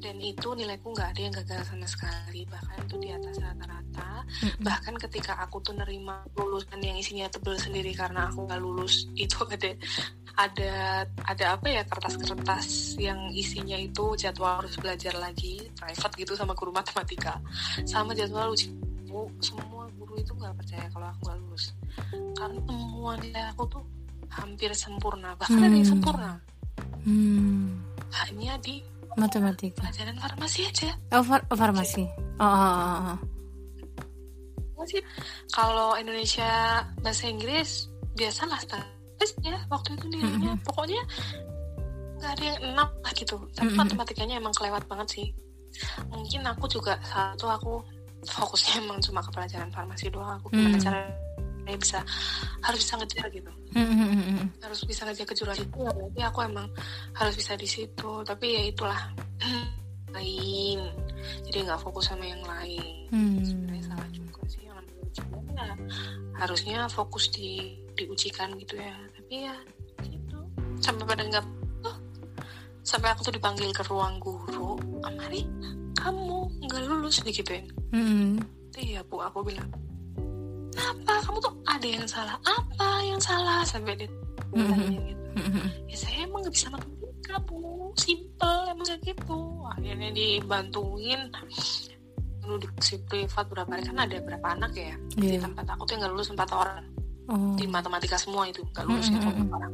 [0.01, 3.81] Dan itu nilaiku nggak ada yang gagal sama sekali bahkan itu di atas rata-rata.
[4.31, 4.63] Mm-mm.
[4.63, 9.37] bahkan ketika aku tuh nerima lulusan yang isinya tebel sendiri karena aku nggak lulus itu
[9.43, 9.75] ada
[10.39, 10.71] ada
[11.27, 16.71] ada apa ya kertas-kertas yang isinya itu jadwal harus belajar lagi private gitu sama guru
[16.71, 17.37] matematika.
[17.83, 18.71] Sama jadwal uji
[19.43, 21.65] semua guru itu nggak percaya kalau aku nggak lulus.
[22.39, 23.83] Karena semua nilai aku tuh
[24.31, 25.93] hampir sempurna bahkan ada yang Hmm.
[25.93, 26.31] sempurna
[27.01, 27.81] Hmm.
[28.23, 28.79] hanya di
[29.13, 29.83] Matematika.
[29.83, 32.03] pelajaran farmasi aja Oh, far- oh, farmasi.
[32.37, 32.71] Oh, oh,
[33.11, 33.17] oh,
[34.77, 34.83] oh.
[34.83, 34.97] sih
[35.51, 36.49] kalau Indonesia
[36.97, 40.65] bahasa Inggris biasalah statis ya waktu itu nilainya Mm-mm.
[40.65, 41.01] pokoknya
[42.17, 43.77] nggak ada yang enam lah gitu tapi Mm-mm.
[43.77, 45.27] matematikanya emang kelewat banget sih
[46.07, 47.73] mungkin aku juga satu aku
[48.25, 50.81] fokusnya emang cuma ke pelajaran farmasi doang aku gimana Mm.
[50.81, 51.99] caranya bisa
[52.59, 56.39] harus bisa ngejar gitu Hmm, hmm, hmm, harus bisa ngejar kejuaraan itu ya berarti aku
[56.43, 56.67] emang
[57.15, 58.11] harus bisa di situ.
[58.27, 59.01] Tapi ya itulah.
[60.15, 60.79] Lain.
[61.47, 63.07] Jadi nggak fokus sama yang lain.
[63.15, 63.39] Hmm.
[63.47, 65.71] sebenarnya salah juga sih yang ujian ya
[66.35, 68.91] harusnya fokus di diujikan gitu ya.
[68.91, 69.55] Tapi ya
[70.03, 70.39] gitu.
[70.83, 71.45] Sampai pada nggak
[71.87, 71.97] oh,
[72.83, 74.75] sampai aku tuh dipanggil ke ruang guru.
[75.07, 75.47] Amari
[76.01, 78.39] kamu nggak lulus digituin Hmm.
[78.79, 79.19] iya bu.
[79.19, 79.67] Aku bilang
[80.75, 81.13] apa?
[81.21, 82.35] Kamu tuh ada yang salah.
[82.41, 83.61] Apa yang salah?
[83.63, 84.09] Sampai dia
[84.51, 84.67] Mhm.
[84.67, 85.21] tanya gitu.
[85.31, 87.59] Hmm, hmm, ya saya emang nggak bisa matematika bu
[87.95, 89.39] simple emang kayak gitu.
[89.69, 91.21] Akhirnya dibantuin.
[92.41, 93.83] Dulu dikasih privat berapa hari?
[93.85, 94.91] Kan ada berapa anak ya?
[95.13, 95.45] Di Iya.
[95.45, 96.83] tempat aku tuh yang nggak lulus empat orang.
[97.29, 97.55] Oh.
[97.55, 98.59] di matematika semua itu.
[98.75, 99.55] Nggak lulus ya Mm, mm, empat mm.
[99.55, 99.73] orang.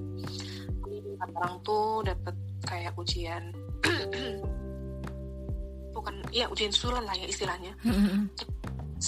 [1.18, 3.44] Empat orang tuh dapat kayak ujian.
[5.96, 7.74] Bukan ya ujian susulan lah ya istilahnya.
[7.82, 8.24] Hmm, hmm, hmm.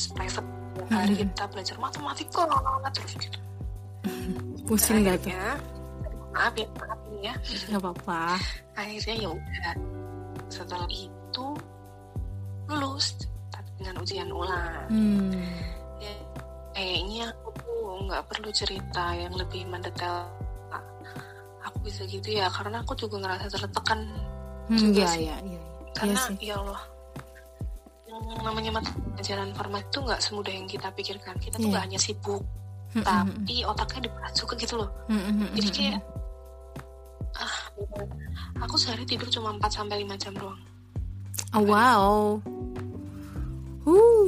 [0.10, 1.22] Private Tiap hari Mm, mm.
[1.28, 2.42] kita belajar matematika
[2.90, 3.40] terus gitu
[4.64, 5.34] Pusing gak tuh?
[6.30, 7.34] maaf ya maaf ini ya
[7.68, 8.38] Gak apa-apa.
[8.74, 9.74] akhirnya ya udah
[10.48, 11.46] setelah itu
[12.66, 13.18] lulus
[13.50, 15.34] tapi dengan ujian ulang Hmm.
[15.98, 16.14] ya,
[16.72, 20.30] kayaknya aku tuh nggak perlu cerita yang lebih mendetail
[21.60, 24.00] aku bisa gitu ya karena aku juga ngerasa tertekan
[24.70, 25.26] Hmm, Juga sih.
[25.26, 25.58] iya, iya.
[25.58, 26.36] Iya karena sih.
[26.40, 26.82] ya Allah
[28.28, 31.72] yang namanya mata pelajaran farmasi itu nggak semudah yang kita pikirkan kita tuh Iya.
[31.76, 32.44] nggak hanya sibuk
[32.90, 36.02] Hmm, hmm, tapi otaknya diperas juga gitu loh hmm, hmm, hmm, jadi kayak
[37.38, 37.56] ah
[38.66, 40.58] aku sehari tidur cuma 4 sampai 5 jam doang
[41.50, 42.38] Oh, wow.
[43.88, 44.28] Uh.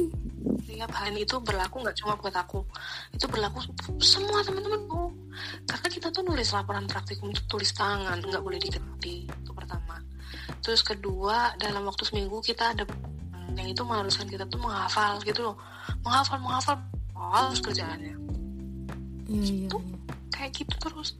[0.66, 2.66] Setiap hal itu berlaku nggak cuma buat aku,
[3.14, 3.62] itu berlaku
[4.02, 5.14] semua teman-temanku.
[5.70, 10.02] Karena kita tuh nulis laporan praktikum itu tulis tangan, nggak boleh diketik itu pertama.
[10.66, 12.82] Terus kedua dalam waktu seminggu kita ada
[13.54, 15.56] yang itu mengharuskan kita tuh menghafal gitu loh,
[16.00, 16.76] menghafal menghafal
[17.14, 18.14] harus kerjaannya
[19.26, 19.80] Iya, iya, Tuh.
[19.80, 19.96] iya.
[20.28, 21.16] kayak gitu terus.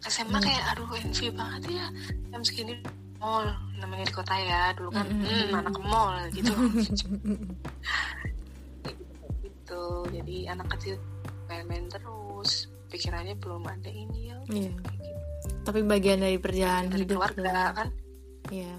[0.00, 0.46] SMA Hmm.
[0.46, 1.86] kayak aduh envy banget ya
[2.30, 2.78] jam segini
[3.18, 3.44] mall
[3.76, 5.58] namanya di kota ya dulu kan Mm, mm, hmm, mm.
[5.58, 6.52] anak ke mall gitu
[9.42, 10.96] gitu jadi anak kecil
[11.46, 12.50] main-main terus
[12.88, 14.72] pikirannya belum ada ini ya Iya.
[14.72, 15.12] gitu.
[15.66, 17.88] Tapi bagian dari perjalanan dari hidup keluarga kan
[18.48, 18.76] Iya.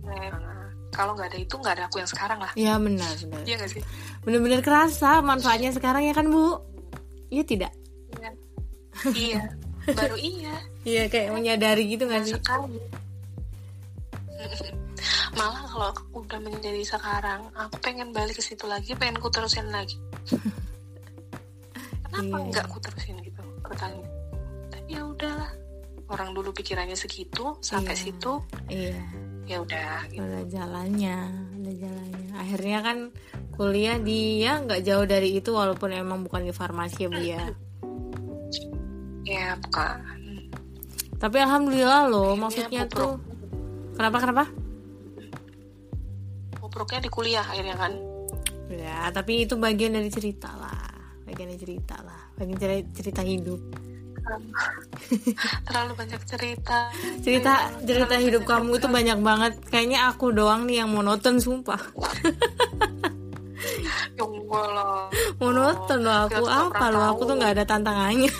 [0.00, 0.55] Nah,
[0.96, 3.44] kalau nggak ada itu nggak ada aku yang sekarang lah Iya benar, benar.
[3.44, 3.82] iya nggak sih
[4.24, 6.56] Benar-benar kerasa manfaatnya sekarang ya kan, Bu?
[7.28, 7.72] Iya tidak?
[8.16, 8.30] iya
[9.12, 9.42] iya
[9.86, 12.34] baru iya Iya, kayak menyadari gitu gak sih?
[12.34, 12.80] sekali
[15.36, 19.68] malah kalau aku udah menjadi sekarang aku pengen balik ke situ lagi pengen ku terusin
[19.68, 20.00] lagi
[22.02, 22.46] kenapa Iya.
[22.48, 24.08] nggak ku terusin gitu pertanyaan
[24.70, 25.50] tapi ya udahlah
[26.08, 28.00] orang dulu pikirannya segitu sampai Iya.
[28.00, 28.32] situ
[28.66, 28.96] Iya.
[29.46, 30.22] Ya udah gitu.
[30.22, 31.18] Ada jalannya,
[31.62, 32.28] ada jalannya.
[32.34, 32.98] Akhirnya kan
[33.54, 37.44] kuliah di ya nggak jauh dari itu walaupun emang bukan di farmasi ya bu ya.
[39.26, 39.98] ya bukan
[41.16, 43.16] Tapi alhamdulillah loh, Akhirnya maksudnya tuh
[43.96, 44.44] kenapa kenapa?
[46.60, 47.92] bobroknya di kuliah akhirnya kan
[48.66, 50.90] Ya, tapi itu bagian dari cerita lah,
[51.22, 53.62] bagian dari cerita lah, bagian dari cerita hidup.
[55.66, 56.90] terlalu banyak cerita
[57.22, 59.52] Cerita cerita hidup kamu itu banyak banget.
[59.70, 61.78] Kayaknya aku doang nih yang monoton sumpah.
[64.16, 64.24] ya
[65.38, 68.30] Monoton loh aku apa loh aku tuh nggak ada tantangannya.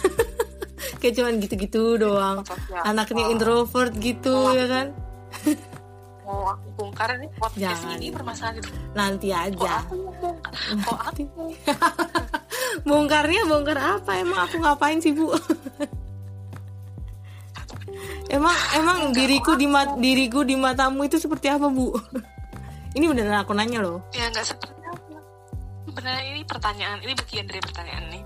[1.00, 2.42] Kayak cuman gitu-gitu doang.
[2.42, 4.86] Contohnya Anaknya introvert gitu ya kan.
[6.26, 8.02] mau aku bongkar nih podcast Jangan.
[8.02, 8.58] ini permasalahan
[8.98, 9.78] Nanti kok aja.
[9.78, 11.22] aku mau bongkar kok aku
[12.84, 14.10] Bongkarnya bongkar apa?
[14.18, 15.32] Emang aku ngapain sih, Bu?
[18.26, 21.94] emang emang diriku di mat diriku di matamu itu seperti apa, Bu?
[22.92, 24.02] Ini beneran aku nanya loh.
[24.10, 25.20] ya nggak seperti apa
[25.86, 28.22] sebenarnya ini pertanyaan ini bagian dari pertanyaan nih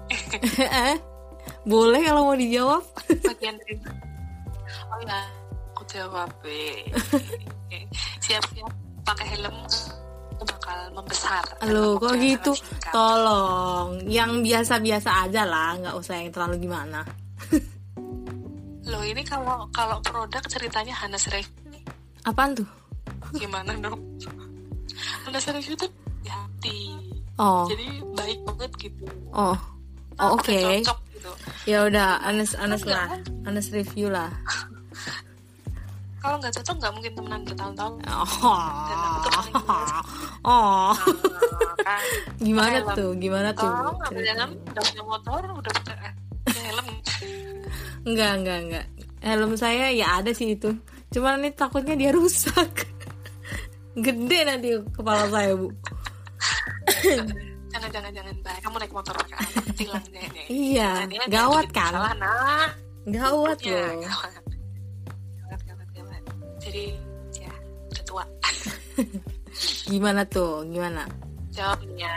[1.66, 2.82] Boleh kalau mau dijawab?
[3.26, 3.74] bagian dari
[4.86, 5.18] oh ya
[5.74, 6.86] aku jawab eh.
[8.24, 8.70] siap-siap
[9.02, 9.54] pakai helm
[10.70, 12.52] bakal membesar Lo Dalam kok gitu?
[12.54, 12.92] singkat.
[12.94, 17.00] Tolong, yang biasa-biasa aja lah, nggak usah yang terlalu gimana.
[18.86, 21.82] Loh ini kalau kalau produk ceritanya Hanes Review
[22.22, 22.68] Apaan tuh?
[23.34, 23.98] gimana dong?
[25.26, 25.90] Hanes Review tuh
[26.26, 26.94] hati.
[27.40, 29.04] Oh, Jadi baik banget gitu.
[29.32, 29.56] oh,
[30.20, 30.54] oh oke.
[30.84, 31.30] Cocok gitu.
[31.64, 33.08] Ya udah, Anes, Anes lah,
[33.48, 34.28] Anes review lah.
[36.20, 37.92] Kalau nggak cocok nggak mungkin temenan bertahun-tahun.
[38.04, 39.32] Oh, Dan aku tuh
[40.44, 40.92] oh,
[41.80, 42.02] kan.
[42.38, 42.92] gimana Helm.
[42.92, 43.10] tuh?
[43.16, 43.64] Gimana tuh?
[43.66, 46.12] Kalau nggak punya helm, udah punya motor, udah punya eh,
[46.68, 46.86] helm.
[48.02, 48.86] Enggak, enggak, enggak.
[49.20, 50.76] Helm saya ya ada sih itu.
[51.10, 52.84] Cuman ini takutnya dia rusak.
[53.96, 55.68] Gede nanti kepala saya, Bu.
[57.70, 58.60] jangan jangan jangan baik.
[58.60, 59.36] Kamu naik motor pakai?
[59.74, 60.46] Tilang deh.
[60.48, 61.92] Iya, Nah, gawat kan?
[61.92, 62.68] Salah, nah.
[63.02, 64.04] Gawat Ya, loh.
[64.04, 64.49] gawat, gawat.
[66.60, 66.84] Jadi,
[67.40, 67.52] ya,
[67.90, 68.24] udah tua.
[69.90, 70.62] Gimana tuh?
[70.68, 71.08] Gimana?
[71.50, 72.12] Jawabnya,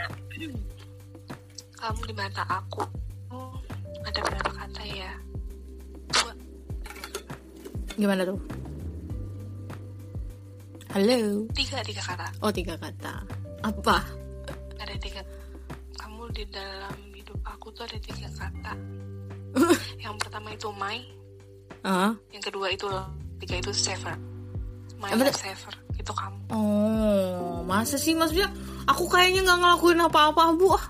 [1.80, 2.84] kamu di mata aku
[4.04, 5.12] ada berapa kata ya?
[6.12, 6.34] Dua.
[7.98, 8.40] Gimana tuh?
[10.94, 11.50] Halo.
[11.58, 12.28] Tiga, tiga kata.
[12.44, 13.26] Oh, tiga kata.
[13.66, 13.98] Apa?
[14.78, 15.22] Ada tiga.
[15.98, 18.74] Kamu di dalam hidup aku tuh ada tiga kata.
[20.04, 21.00] yang pertama itu my,
[21.84, 22.16] Ah?
[22.32, 22.88] yang kedua itu
[23.44, 24.16] tiga itu saver.
[25.04, 25.44] My Apa life tuh?
[25.44, 25.74] saver.
[26.00, 26.40] Itu kamu.
[26.50, 28.48] Oh, masa sih maksudnya?
[28.88, 30.72] Aku kayaknya nggak ngelakuin apa-apa, Bu.
[30.72, 30.86] Ah.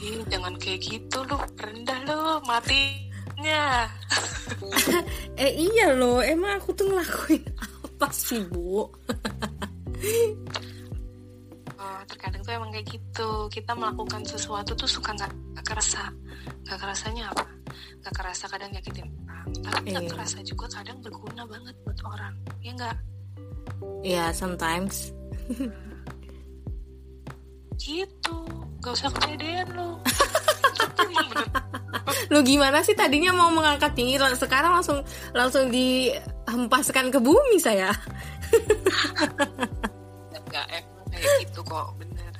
[0.00, 1.40] Ih, jangan kayak gitu loh.
[1.56, 3.88] Rendah loh, matinya.
[5.40, 8.84] Eh iya loh, emang aku tuh ngelakuin apa sih, Bu?
[11.80, 13.48] Oh, terkadang tuh emang kayak gitu.
[13.48, 16.12] Kita melakukan sesuatu tuh suka nggak nggak kerasa.
[16.68, 17.44] Nggak kerasanya apa?
[18.04, 19.46] Nggak kerasa kadang nyakitin orang.
[19.64, 20.12] Tapi nggak Iya.
[20.12, 22.34] kerasa juga kadang berguna banget buat orang.
[22.60, 22.96] Ya nggak?
[24.04, 25.16] Ya, sometimes.
[27.80, 28.36] Gitu.
[28.84, 31.48] Gak usah kepedean bener.
[32.32, 35.00] Lu gimana sih tadinya mau mengangkat tinggi, sekarang langsung
[35.32, 37.88] langsung dihempaskan ke bumi saya.
[40.48, 40.89] Nggak emang
[41.20, 41.88] kayak gitu kok.
[42.00, 42.32] Bener.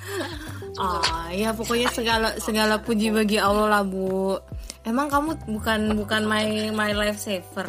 [0.81, 4.41] Oh, ya pokoknya segala segala puji bagi Allah lah, Bu.
[4.83, 7.69] Emang kamu bukan bukan my my life saver.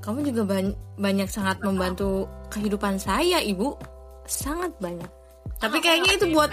[0.00, 3.74] Kamu juga ban- banyak sangat membantu kehidupan saya, Ibu.
[4.30, 5.10] Sangat banyak.
[5.60, 6.50] Tapi kayaknya itu buat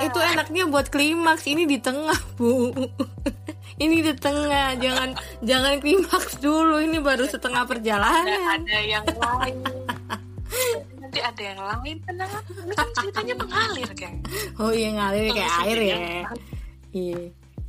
[0.00, 2.72] itu enaknya buat klimaks ini di tengah bu
[3.84, 5.12] ini di tengah jangan
[5.44, 9.56] jangan klimaks dulu ini baru setengah ada, perjalanan ada yang lain.
[11.16, 11.96] Nanti ada yang lain.
[12.04, 12.30] Tenang.
[12.44, 14.14] Ini kan ceritanya mengalir kan.
[14.60, 15.96] oh iya ngalir kayak Terus air ya
[16.92, 17.20] iya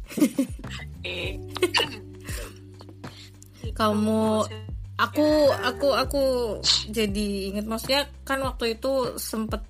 [1.07, 1.36] Eh.
[3.79, 4.23] kamu
[4.97, 6.23] aku aku aku
[6.89, 9.63] jadi inget maksudnya kan waktu itu sempet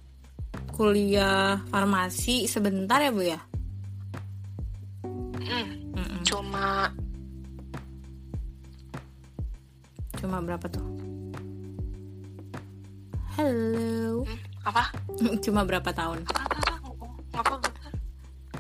[0.74, 3.40] kuliah farmasi sebentar ya bu ya
[5.48, 6.92] Mm, cuma
[10.14, 10.86] cuma berapa tuh
[13.38, 14.26] halo.
[14.26, 14.84] Hmm, apa?
[15.46, 16.26] Cuma berapa tahun?
[16.26, 16.58] Apa
[17.38, 17.70] apa apa?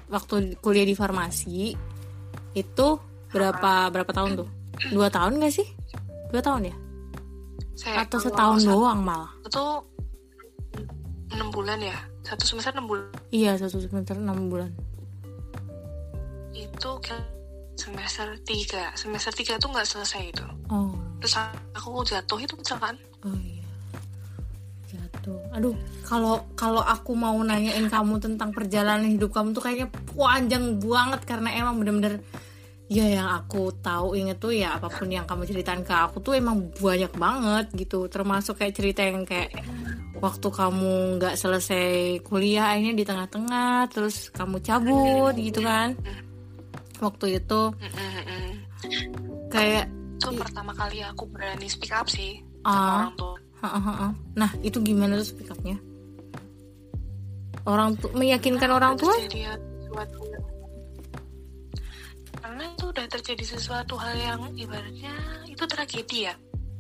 [0.08, 1.74] Waktu kuliah di farmasi
[2.54, 2.88] itu
[3.34, 4.50] berapa berapa tahun tuh?
[4.94, 5.68] Dua tahun gak sih?
[6.30, 6.76] Dua tahun ya?
[7.78, 9.34] Saya atau setahun satu doang malah?
[9.44, 9.66] Itu
[11.34, 11.98] enam bulan ya?
[12.22, 13.10] Satu semester enam bulan?
[13.34, 14.72] Iya satu semester enam bulan.
[16.54, 17.02] Itu
[17.78, 18.94] semester tiga.
[18.94, 20.46] Semester tiga tuh nggak selesai itu.
[20.70, 20.94] Oh.
[21.18, 21.34] Terus
[21.74, 22.98] aku jatuh itu kecelakaan.
[23.26, 23.57] Oh iya
[25.28, 25.76] jatuh aduh
[26.08, 31.50] kalau kalau aku mau nanyain kamu tentang perjalanan hidup kamu tuh kayaknya panjang banget karena
[31.60, 32.24] emang bener-bener
[32.88, 36.40] ya yang aku tahu inget tuh ya apa pun yang kamu ceritain ke aku tuh
[36.40, 38.08] emang banyak banget gitu.
[38.08, 39.60] Termasuk kayak cerita yang kayak
[40.24, 46.00] waktu kamu nggak selesai kuliah akhirnya di tengah-tengah terus kamu cabut gitu kan.
[47.04, 47.76] Waktu itu
[49.52, 52.40] kayak itu pertama kali aku berani speak up sih.
[52.64, 54.10] Sama orang tua Ha, ha, ha.
[54.38, 55.82] nah itu gimana tuh speak up-nya
[57.68, 59.18] orang tuh meyakinkan orang tua?
[59.18, 60.28] sesuatu
[62.48, 65.14] karena itu udah terjadi sesuatu hal yang ibaratnya
[65.46, 66.34] itu tragedi ya.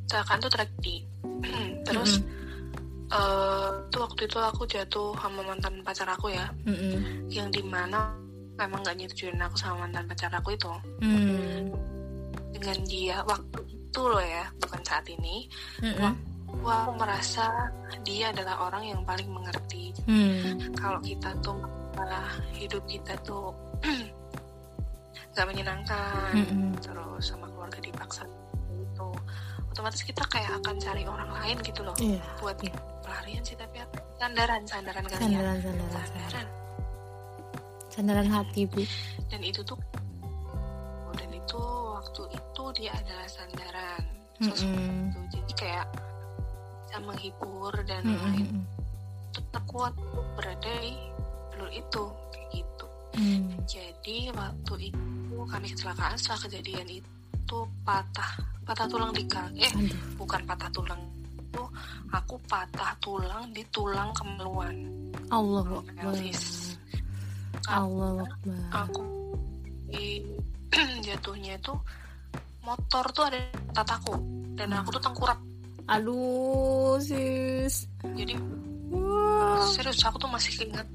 [0.07, 0.95] Kecelakaan itu tragedi.
[1.85, 2.11] Terus
[3.11, 6.49] eh, itu waktu itu aku jatuh sama mantan pacar aku ya.
[6.63, 7.29] Mm-mm.
[7.29, 8.15] yang di mana
[8.57, 10.71] memang gak nyetujuin aku sama mantan pacar aku itu.
[11.03, 11.69] Hmm.
[12.57, 15.45] dengan dia waktu itu loh ya bukan saat ini.
[15.83, 16.01] Mm-mm.
[16.01, 16.15] wah
[16.47, 17.69] aku merasa
[18.01, 20.55] dia adalah orang yang paling mengerti Hmm.
[20.73, 21.59] kalau kita tuh
[21.93, 23.51] malah hidup kita tuh
[25.33, 26.71] nggak menyenangkan Mm-mm.
[26.79, 28.23] terus sama keluarga dipaksa
[28.71, 29.07] itu
[29.69, 32.23] otomatis kita kayak akan cari orang lain gitu loh Iya.
[32.39, 32.73] buat Iya.
[33.03, 33.97] pelarian sih tapi apa?
[34.15, 36.47] sandaran sandaran kali ya Sandaran, sandaran, sandaran
[37.87, 38.81] Sandaran hati bu.
[39.27, 39.77] dan itu tuh
[41.13, 41.59] dan itu
[41.91, 44.03] waktu itu dia adalah sandaran
[44.39, 45.09] sosok Mm-mm.
[45.09, 45.85] itu jadi kayak
[46.97, 48.65] bisa menghibur dan lain
[49.29, 49.93] tetap kuat
[50.33, 50.97] berada di
[51.53, 52.85] jalur itu kayak gitu.
[53.17, 53.49] Mm.
[53.69, 58.33] jadi waktu itu kami kecelakaan setelah kejadian itu patah
[58.65, 59.61] patah tulang di kaki.
[59.61, 60.17] Eh Aduh.
[60.17, 61.01] bukan patah tulang.
[61.37, 61.69] Itu
[62.09, 64.73] aku patah tulang di tulang kemaluan.
[65.29, 66.73] Allah pelvis
[67.69, 68.25] Allah
[68.73, 69.05] aku
[69.85, 70.25] di
[71.05, 71.77] jatuhnya itu
[72.65, 73.37] motor tuh ada
[73.69, 74.17] tataku
[74.57, 75.37] dan aku tuh tengkurap
[75.87, 77.87] Aduh sis.
[78.03, 78.35] jadi
[78.91, 79.63] Wah.
[79.71, 80.87] serius aku tuh masih ingat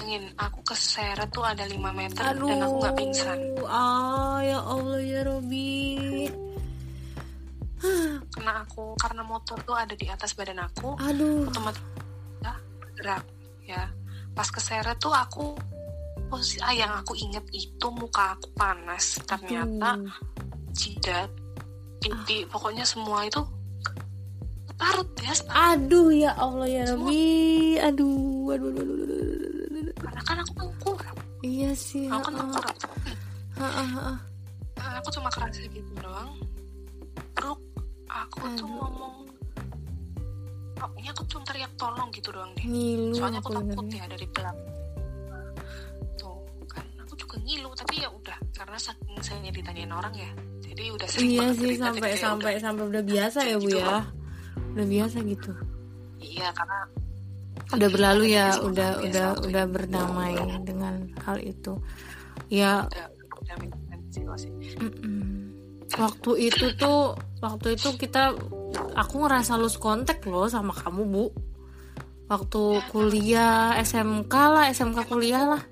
[0.00, 2.48] ingin aku keseret tuh ada 5 meter Aduh.
[2.50, 3.38] dan aku nggak pingsan
[3.70, 6.26] Ah ya Allah ya Robi.
[8.34, 11.48] karena aku karena motor tuh ada di atas badan aku Aduh.
[11.48, 11.80] otomatis
[12.42, 13.24] ya, bergerak
[13.64, 13.82] ya
[14.34, 15.54] pas keseret tuh aku
[16.28, 20.14] posisi ah, yang aku inget itu muka aku panas ternyata Aduh.
[20.76, 21.30] jidat
[22.00, 23.40] pipi pokoknya semua itu
[24.80, 27.76] parut ya Aduh ya Allah ya Robi.
[27.76, 28.48] Aduh.
[28.50, 28.68] Aduh.
[28.72, 32.06] aduh, aduh, aduh, aduh, karena kan aku tengkurap Iya sih.
[32.06, 32.48] aku kan
[33.56, 34.10] ha-ha.
[34.74, 36.32] Nah, aku cuma kerasa gitu doang
[37.30, 37.58] Terus
[38.06, 38.68] aku tuh Aduh.
[38.70, 39.14] ngomong
[40.74, 44.26] Pokoknya aku cuma teriak tolong gitu doang deh Ngilu Soalnya aku aku takut ya dari
[44.26, 44.58] belakang
[46.16, 50.30] Tuh kan aku juga ngilu Tapi ya udah Karena saking saya ditanyain orang ya
[50.62, 53.78] Jadi udah sering Iya sih sampai kayak sampai udah- sampai udah biasa ya Bu Gitu
[53.78, 54.00] ya.
[54.76, 55.52] Udah biasa gitu.
[56.20, 56.84] Iya karena
[57.70, 60.34] Udah berlalu ya, udah biasa udah udah berdamai
[60.66, 61.78] dengan hal itu.
[62.50, 62.90] Ya.
[65.90, 68.34] Waktu itu tuh, waktu itu kita,
[68.94, 71.24] aku ngerasa lose kontak loh sama kamu bu.
[72.30, 75.62] Waktu kuliah SMK lah, SMK kuliah lah,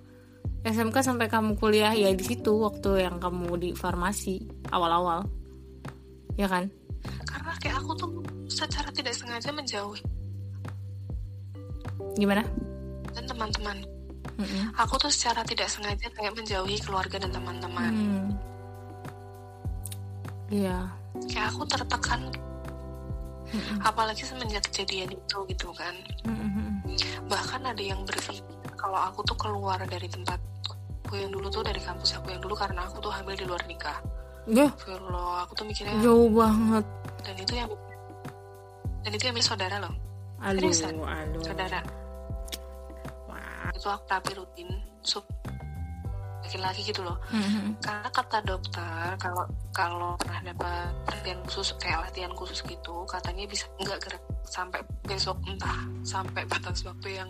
[0.66, 4.42] SMK sampai kamu kuliah ya di situ waktu yang kamu di farmasi
[4.74, 5.22] awal-awal,
[6.34, 6.66] ya kan?
[7.30, 8.10] Karena kayak aku tuh
[8.58, 10.02] secara tidak sengaja menjauhi
[12.14, 12.42] Gimana?
[13.14, 13.78] Dan teman-teman
[14.38, 14.70] Mm-mm.
[14.76, 18.30] Aku tuh secara tidak sengaja kayak menjauhi keluarga dan teman-teman Hmm.
[20.48, 20.88] Iya.
[21.28, 22.30] kayak aku tertekan
[23.48, 23.76] Mm-mm.
[23.82, 25.92] apalagi semenjak kejadian itu gitu kan
[26.24, 26.80] Mm-mm.
[27.26, 28.40] bahkan ada yang berpikir
[28.74, 30.72] kalau aku tuh keluar dari tempatku
[31.12, 33.98] yang dulu tuh dari kampus aku yang dulu karena aku tuh hamil di luar nikah
[34.48, 36.84] Ya, Astagfirullah, aku tuh mikirnya jauh banget.
[37.20, 37.68] dan itu yang
[39.00, 39.94] dan itu yang milik saudara loh
[40.38, 40.94] Aduh, Seriusan?
[41.02, 41.42] aduh.
[41.42, 41.80] saudara
[43.26, 43.68] Wah.
[43.74, 44.68] itu aku terapi rutin
[45.02, 45.24] sup
[46.38, 47.76] laki-laki gitu loh Mm-mm.
[47.82, 53.66] karena kata dokter kalau kalau pernah dapat latihan khusus kayak latihan khusus gitu katanya bisa
[53.76, 57.28] nggak gerak sampai besok entah sampai batas waktu yang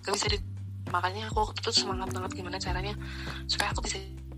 [0.00, 0.38] gak bisa di
[0.86, 2.94] makanya aku waktu itu semangat banget gimana caranya
[3.46, 3.96] supaya aku bisa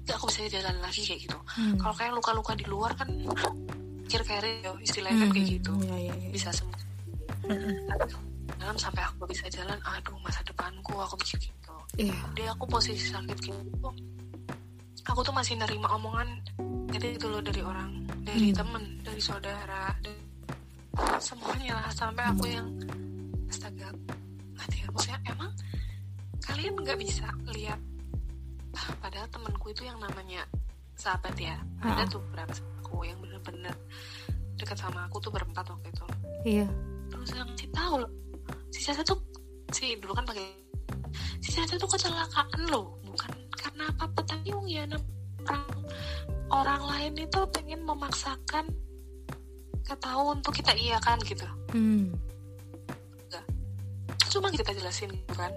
[0.09, 1.77] aku bisa jalan lagi kayak gitu Hmm.
[1.77, 3.09] kalau kayak luka-luka di luar kan
[4.13, 5.73] pikir kayak Rio, istilahnya kan kayak gitu.
[5.89, 6.29] Iya, iya, iya.
[6.37, 6.81] bisa sembuh
[8.61, 11.73] dalam sampai aku bisa jalan aduh masa depanku aku mikir gitu.
[11.97, 12.21] Iya.
[12.37, 13.89] dia aku posisi sakit gitu.
[15.09, 16.29] Aku tuh masih nerima omongan
[16.93, 18.61] jadi itu loh dari orang dari Hmm.
[18.61, 20.21] temen dari saudara dari
[21.17, 21.89] semuanya lah.
[21.97, 22.69] Sampai aku yang
[23.49, 23.89] astaga
[24.53, 25.51] mati ya maksudnya emang
[26.45, 27.81] kalian nggak bisa lihat?
[28.77, 30.45] Ah, padahal temanku itu yang namanya
[31.01, 31.57] sahabat ya.
[31.81, 32.13] Ada Ha-ha.
[32.13, 32.53] tuh berapa
[32.93, 33.73] aku yang bener-bener
[34.61, 36.05] dekat sama aku tuh berempat waktu itu
[36.45, 36.69] Iya.
[37.09, 38.13] terus yang si tahu loh
[38.69, 39.17] si Caca tuh
[39.73, 40.45] si dulu kan pakai
[41.41, 44.85] si Caca tuh kecelakaan loh bukan karena apa tapi ya
[45.49, 45.65] orang
[46.53, 48.69] orang lain itu pengen memaksakan
[49.89, 52.13] ketahui untuk kita iya kan gitu Hmm.
[54.29, 55.53] cuma kita jelasin gitu kan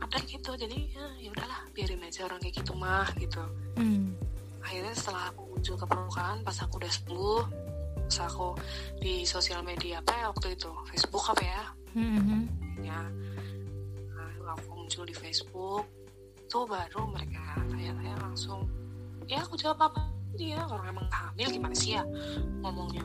[0.00, 3.40] ada gitu jadi ya, ya udahlah biarin aja orang kayak gitu mah gitu
[3.76, 4.12] Hmm.
[4.70, 7.42] Akhirnya setelah aku muncul ke permukaan pas aku udah sembuh
[8.06, 8.48] pas aku
[9.02, 12.46] di sosial media apa ya waktu itu Facebook apa ya Hmm.
[12.86, 13.02] ya
[14.14, 15.82] nah, aku muncul di Facebook
[16.46, 18.62] tuh baru mereka tanya-tanya langsung
[19.26, 20.06] ya aku jawab apa
[20.38, 22.06] dia orang emang hamil gimana sih ya
[22.62, 23.02] ngomongnya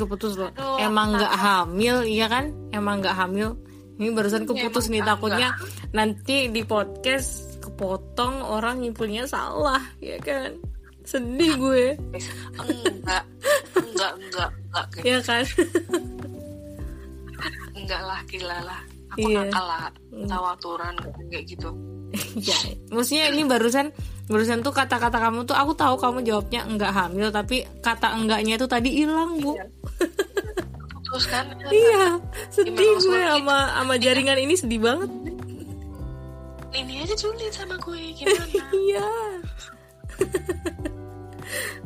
[0.00, 0.50] keputus loh.
[0.54, 2.54] Aduh, Emang nggak hamil, iya kan?
[2.70, 3.58] Emang nggak hamil.
[3.98, 5.48] Ini barusan keputus Emang nih takutnya
[5.90, 10.58] nanti di podcast kepotong orang nyimpulnya salah, ya kan?
[11.02, 11.84] Sedih gue,
[12.58, 13.24] enggak.
[13.74, 15.44] Enggak enggak enggak kayak- ya kan?
[17.74, 18.80] enggak lah gila lah.
[19.12, 19.44] Aku Iya.
[19.44, 19.86] nakal lah.
[20.08, 20.28] Hmm.
[20.28, 20.94] tahu aturan
[21.28, 21.70] kayak gitu.
[22.36, 22.56] Ya,
[22.92, 23.88] maksudnya ini barusan
[24.28, 28.68] barusan tuh kata-kata kamu tuh aku tahu kamu jawabnya enggak hamil tapi kata enggaknya itu
[28.68, 29.56] tadi hilang bu.
[29.56, 29.64] Iya.
[31.02, 31.44] Terus kan?
[31.68, 32.20] Iya.
[32.48, 35.08] Sedih gue sama sama jaringan ini sedih banget
[36.72, 38.64] ini aja julid sama gue gimana?
[38.72, 39.08] iya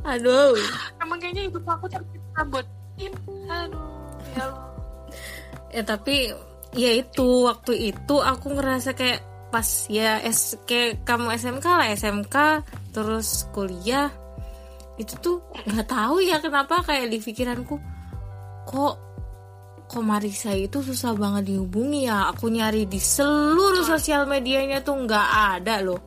[0.06, 0.54] aduh
[1.02, 2.66] Emang kayaknya hidup aku tercabut.
[3.46, 3.90] Aduh,
[4.34, 4.66] ya Allah.
[5.70, 6.30] ya tapi
[6.72, 12.36] ya itu waktu itu aku ngerasa kayak pas ya es kayak kamu SMK lah SMK
[12.90, 14.10] terus kuliah
[14.96, 17.76] itu tuh nggak tahu ya kenapa kayak di pikiranku
[18.66, 18.94] kok
[19.86, 22.30] kok Marisa itu susah banget dihubungi ya.
[22.34, 25.28] Aku nyari di seluruh sosial medianya tuh nggak
[25.58, 26.00] ada loh.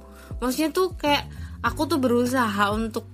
[0.43, 1.25] Maksudnya tuh kayak
[1.63, 3.07] aku tuh berusaha untuk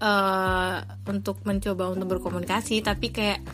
[0.00, 0.76] eh
[1.12, 3.44] untuk mencoba untuk berkomunikasi tapi kayak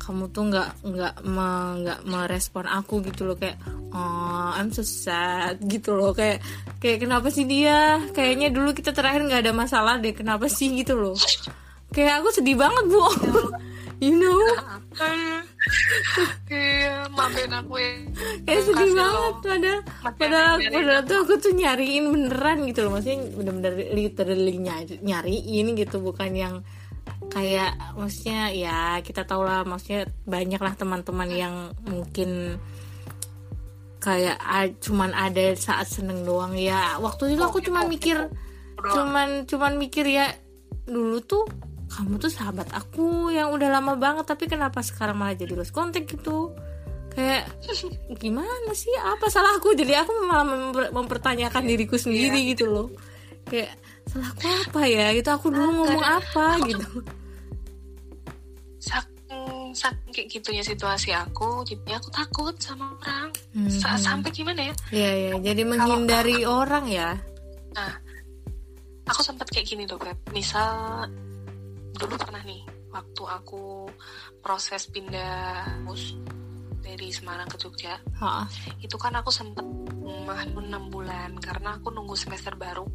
[0.00, 3.36] kamu tuh nggak nggak me- nggak merespon aku gitu loh.
[3.36, 3.60] Kayak
[3.92, 6.12] oh I'm so sad gitu loh.
[6.16, 6.40] Kayak
[6.80, 8.00] kayak kenapa sih dia?
[8.12, 10.16] Kayaknya dulu kita terakhir nggak ada masalah deh.
[10.16, 11.16] Kenapa sih gitu loh?
[11.92, 13.02] Kayak aku sedih banget bu
[14.00, 14.40] you know?
[16.50, 17.92] Iya, maafin aku ya.
[18.42, 22.90] kayak sedih banget padahal padahal nyariin padahal tuh aku tuh nyariin beneran gitu loh.
[22.98, 26.54] Maksudnya bener-bener literally nyari- nyariin gitu bukan yang
[27.30, 31.54] kayak maksudnya ya kita tau lah maksudnya banyak lah teman-teman yang
[31.86, 32.58] mungkin
[34.00, 34.40] kayak
[34.80, 36.56] cuman ada saat seneng doang.
[36.56, 38.26] Ya waktu itu aku cuman mikir
[38.80, 40.32] cuman cuman mikir ya
[40.88, 41.44] dulu tuh
[41.90, 46.06] kamu tuh sahabat aku yang udah lama banget tapi kenapa sekarang malah jadi lost contact
[46.06, 46.54] gitu?
[47.10, 47.50] Kayak
[48.22, 48.94] gimana sih?
[48.96, 49.74] Apa salah aku?
[49.74, 52.88] Jadi aku malah memper- mempertanyakan diriku sendiri gitu loh.
[53.44, 53.74] Kayak
[54.06, 55.10] salah aku apa ya?
[55.10, 57.02] Gitu aku dulu ngomong apa gitu.
[58.78, 63.28] Saking, saking kayak gitunya situasi aku, jadi aku takut sama orang.
[63.52, 63.68] Hmm.
[63.68, 64.74] Sa- Sampai gimana ya?
[64.90, 67.18] Iya ya jadi menghindari orang ya?
[67.70, 67.92] Nah,
[69.04, 70.16] aku sempat kayak gini tuh, Beb.
[70.30, 71.06] Misal
[72.00, 73.86] dulu pernah nih, waktu aku
[74.40, 76.16] proses pindah mus
[76.80, 78.48] dari Semarang ke Jogja, ha
[78.80, 79.62] itu kan aku sempat
[80.00, 82.88] rumah 6 bulan karena aku nunggu semester baru.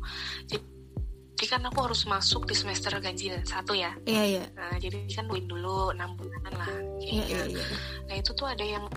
[0.49, 3.93] Jadi kan aku harus masuk di semester ganjil satu ya.
[4.09, 6.65] iya iya Nah, jadi kan win dulu 6 bulan lah.
[6.97, 7.21] iya kayaknya.
[7.29, 7.65] iya iya
[8.09, 8.89] Nah itu tuh ada yang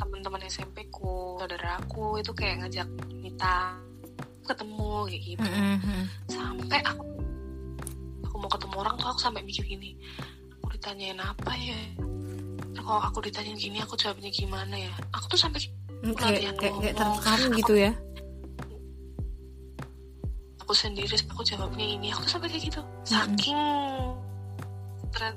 [0.00, 2.88] teman-teman SMP ku, saudara aku itu kayak ngajak
[3.20, 3.76] minta
[4.42, 5.44] ketemu kayak gitu.
[5.46, 6.02] Mm-mm.
[6.26, 7.11] Sampai aku aku
[8.42, 9.94] mau ketemu orang tuh aku sampai mikir gini,
[10.58, 11.78] aku ditanyain apa ya?
[12.74, 14.92] Kalau aku ditanyain gini aku jawabnya gimana ya?
[15.14, 15.62] Aku tuh sampai
[16.02, 17.92] kayak kayak, kayak tertekan gitu ya
[20.58, 23.60] aku sendiri aku jawabnya ini aku tuh sampai kayak gitu saking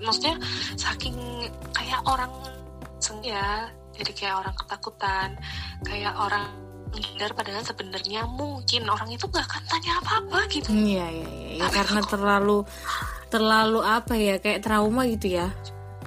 [0.02, 0.36] maksudnya
[0.80, 1.18] saking
[1.76, 2.32] kayak orang
[3.22, 5.30] ya jadi kayak orang ketakutan
[5.86, 6.50] kayak orang
[6.92, 10.70] menghindar padahal sebenarnya mungkin orang itu gak akan tanya apa-apa gitu.
[10.72, 11.54] Iya iya iya.
[11.64, 12.58] Ya, karena terlalu
[13.30, 15.48] terlalu apa ya kayak trauma gitu ya.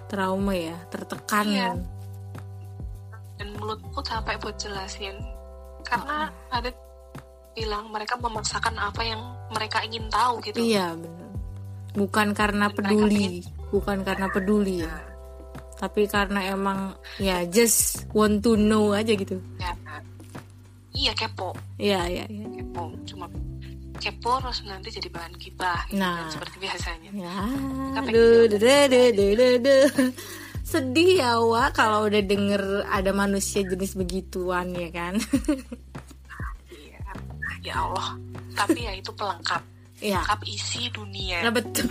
[0.08, 1.46] Trauma ya tertekan.
[1.48, 1.70] Iya.
[3.38, 5.14] dan mulutku capek buat jelasin.
[5.86, 6.74] Karena ada
[7.54, 9.22] bilang mereka memaksakan apa yang
[9.54, 10.58] mereka ingin tahu gitu.
[10.58, 11.30] Iya benar.
[11.94, 14.96] Bukan karena Mereka peduli bukan karena peduli ya.
[15.78, 19.38] Tapi karena emang ya just want to know aja gitu.
[19.62, 19.74] Ya.
[20.98, 21.54] Iya kepo.
[21.78, 22.44] Iya iya iya.
[22.58, 22.90] Kepo.
[23.06, 23.30] Cuma
[23.98, 26.26] kepo terus nanti jadi bahan gibah gitu Nah.
[26.26, 27.10] kan, seperti biasanya.
[27.10, 27.34] Ya.
[27.96, 28.58] Aduh gitu.
[28.58, 29.88] duh, duh, duh, duh, duh.
[30.62, 35.16] sedih ya Wak kalau udah denger ada manusia jenis begituan ya kan?
[36.68, 37.00] Iya.
[37.64, 38.18] Ya Allah.
[38.52, 39.62] Tapi ya itu pelengkap.
[39.98, 41.42] Ya pelengkap isi dunia.
[41.42, 41.90] Nah betul.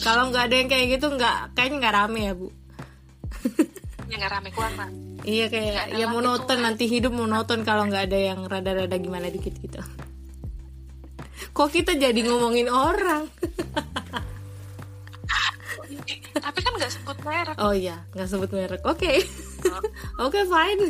[0.00, 2.48] Kalau nggak ada yang kayak gitu nggak kayaknya nggak rame ya bu.
[4.12, 4.72] yang nggak rame keluar.
[5.24, 6.64] Iya kayak ya monoton tuh.
[6.66, 9.80] nanti hidup monoton kalau nggak ada yang rada-rada gimana dikit gitu.
[11.56, 13.32] Kok kita jadi ngomongin orang?
[16.32, 18.82] tapi kan nggak sebut merek Oh iya nggak sebut merek.
[18.84, 19.24] Oke,
[20.20, 20.84] oke fine.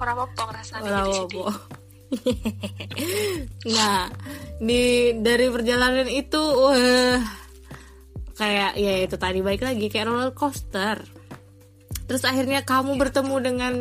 [0.00, 1.48] orang apa rasanya Orang sedih
[3.74, 4.06] nah
[4.62, 7.18] di dari perjalanan itu wah
[8.34, 10.98] kayak ya itu tadi baik lagi kayak roller coaster.
[12.04, 13.74] Terus akhirnya kamu bertemu dengan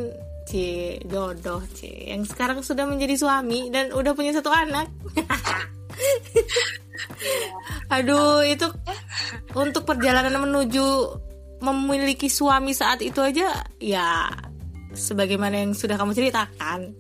[0.44, 4.88] si jodoh si yang sekarang sudah menjadi suami dan udah punya satu anak.
[7.96, 8.68] Aduh itu
[9.58, 10.86] untuk perjalanan menuju
[11.64, 14.28] memiliki suami saat itu aja ya
[14.94, 16.94] sebagaimana yang sudah kamu ceritakan.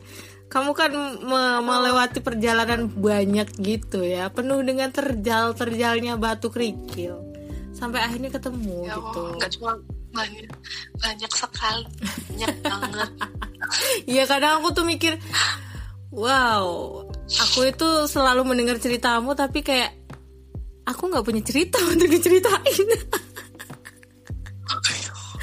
[0.49, 0.93] Kamu kan
[1.25, 7.32] me- melewati perjalanan banyak gitu ya penuh dengan terjal terjalnya batu kerikil
[7.83, 9.21] sampai akhirnya ketemu ya gitu.
[9.35, 9.71] Nggak cuma
[10.15, 10.47] banyak
[11.03, 13.09] banyak sekali banyak banget.
[14.07, 15.19] Iya kadang aku tuh mikir
[16.15, 16.63] wow
[17.27, 19.91] aku itu selalu mendengar ceritamu tapi kayak
[20.87, 22.87] aku nggak punya cerita untuk diceritain.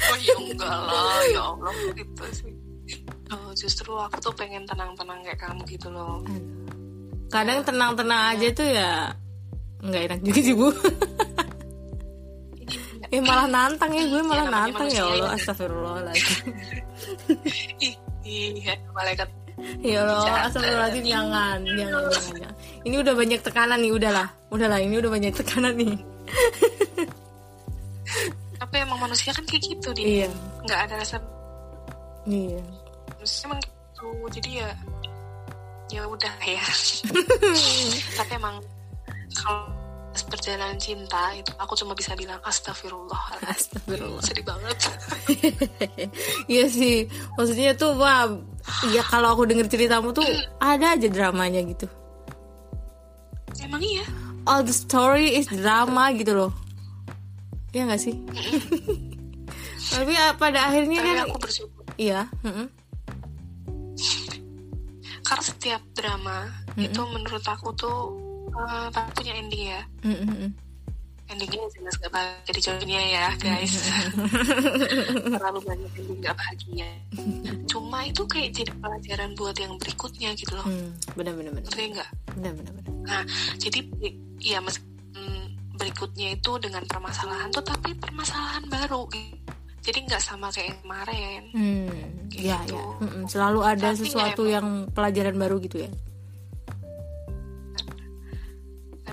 [0.01, 2.53] Oh ya enggak lah ya Allah gitu sih.
[3.31, 6.19] Oh, justru aku tuh pengen tenang-tenang kayak kamu gitu loh.
[7.31, 9.15] Kadang tenang-tenang aja tuh ya
[9.81, 10.69] nggak enak juga sih bu
[13.11, 15.35] eh malah nantang ya gue malah Ya, nantang ya Allah ya.
[15.35, 16.47] astagfirullahaladzim.
[17.83, 19.27] Ih iya malaikat.
[19.83, 22.39] Ya Allah astagfirullahaladzim jangan jangan jangan.
[22.39, 22.53] Jangan.
[22.87, 24.27] ini udah banyak tekanan nih udahlah.
[24.47, 25.91] Udahlah ini udah banyak tekanan nih.
[28.63, 30.27] Tapi emang manusia kan kayak gitu dia iya.
[30.63, 31.19] Nggak ada rasa
[32.23, 32.63] iya.
[33.19, 34.07] manusia emang gitu
[34.39, 34.69] jadi ya
[35.91, 36.63] ya udah ya.
[38.23, 38.55] Tapi emang
[39.35, 39.67] kalau
[40.11, 43.39] perjalanan cinta itu aku cuma bisa bilang astagfirullah.
[43.47, 44.23] Astagfirullah.
[44.23, 44.77] Sedih banget.
[46.51, 47.07] Iya sih,
[47.39, 48.27] maksudnya tuh wah,
[48.91, 50.25] ya kalau aku denger ceritamu tuh
[50.59, 51.87] ada aja dramanya gitu.
[53.61, 54.03] emang iya?
[54.49, 56.51] All the story is drama gitu loh.
[57.71, 58.15] Iya gak sih?
[59.91, 61.83] Tapi ah, pada akhirnya tapi kan, aku bersyukur.
[61.99, 62.23] Iya,
[65.27, 66.47] karena setiap drama
[66.79, 68.30] itu menurut aku tuh
[68.89, 70.49] pasti punya ending ya Mm-mm.
[71.27, 73.73] endingnya jelas gak bahagia di dunia ya guys
[75.35, 76.87] terlalu banyak ending gak bahagia
[77.65, 81.83] cuma itu kayak jadi pelajaran buat yang berikutnya gitu loh Hmm, bener bener bener, ngerti
[81.93, 82.73] nggak bener bener.
[83.01, 83.23] nah
[83.55, 83.79] jadi
[84.37, 85.25] ya meskipun
[85.73, 89.07] berikutnya itu dengan permasalahan tuh tapi permasalahan baru
[89.81, 91.89] jadi nggak sama kayak yang kemarin Hmm,
[92.31, 92.75] ya Gitu.
[92.75, 93.23] ya, Mm-mm.
[93.25, 95.91] selalu ada Tapi sesuatu emang- yang pelajaran baru gitu ya.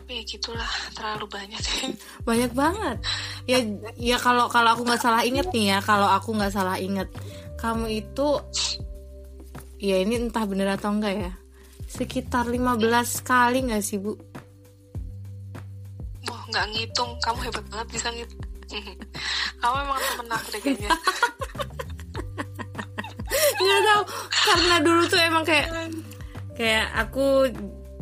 [0.09, 1.61] Tapi ya gitulah terlalu banyak.
[1.61, 1.93] Sih
[2.29, 2.97] banyak banget.
[3.45, 3.61] Ya
[4.01, 7.13] ya kalau kalau aku nggak salah inget nih ya kalau aku nggak salah inget
[7.61, 8.41] kamu itu
[9.77, 11.33] ya ini entah bener atau enggak ya
[11.93, 12.81] sekitar 15
[13.21, 14.17] kali nggak sih bu?
[16.25, 17.13] Wah nggak ngitung.
[17.21, 18.41] Kamu hebat banget bisa ngitung.
[19.61, 20.89] Kamu emang temen aku deh kayaknya.
[23.61, 24.03] Nggak tahu.
[24.33, 25.69] Karena dulu tuh emang kayak
[26.57, 27.45] kayak aku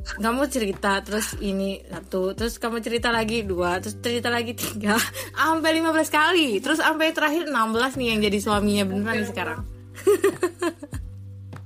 [0.07, 4.94] kamu cerita terus ini satu terus kamu cerita lagi dua terus cerita lagi tiga
[5.38, 6.48] sampai 15 kali.
[6.62, 9.61] Terus sampai terakhir 16 nih yang jadi suaminya beneran nih sekarang.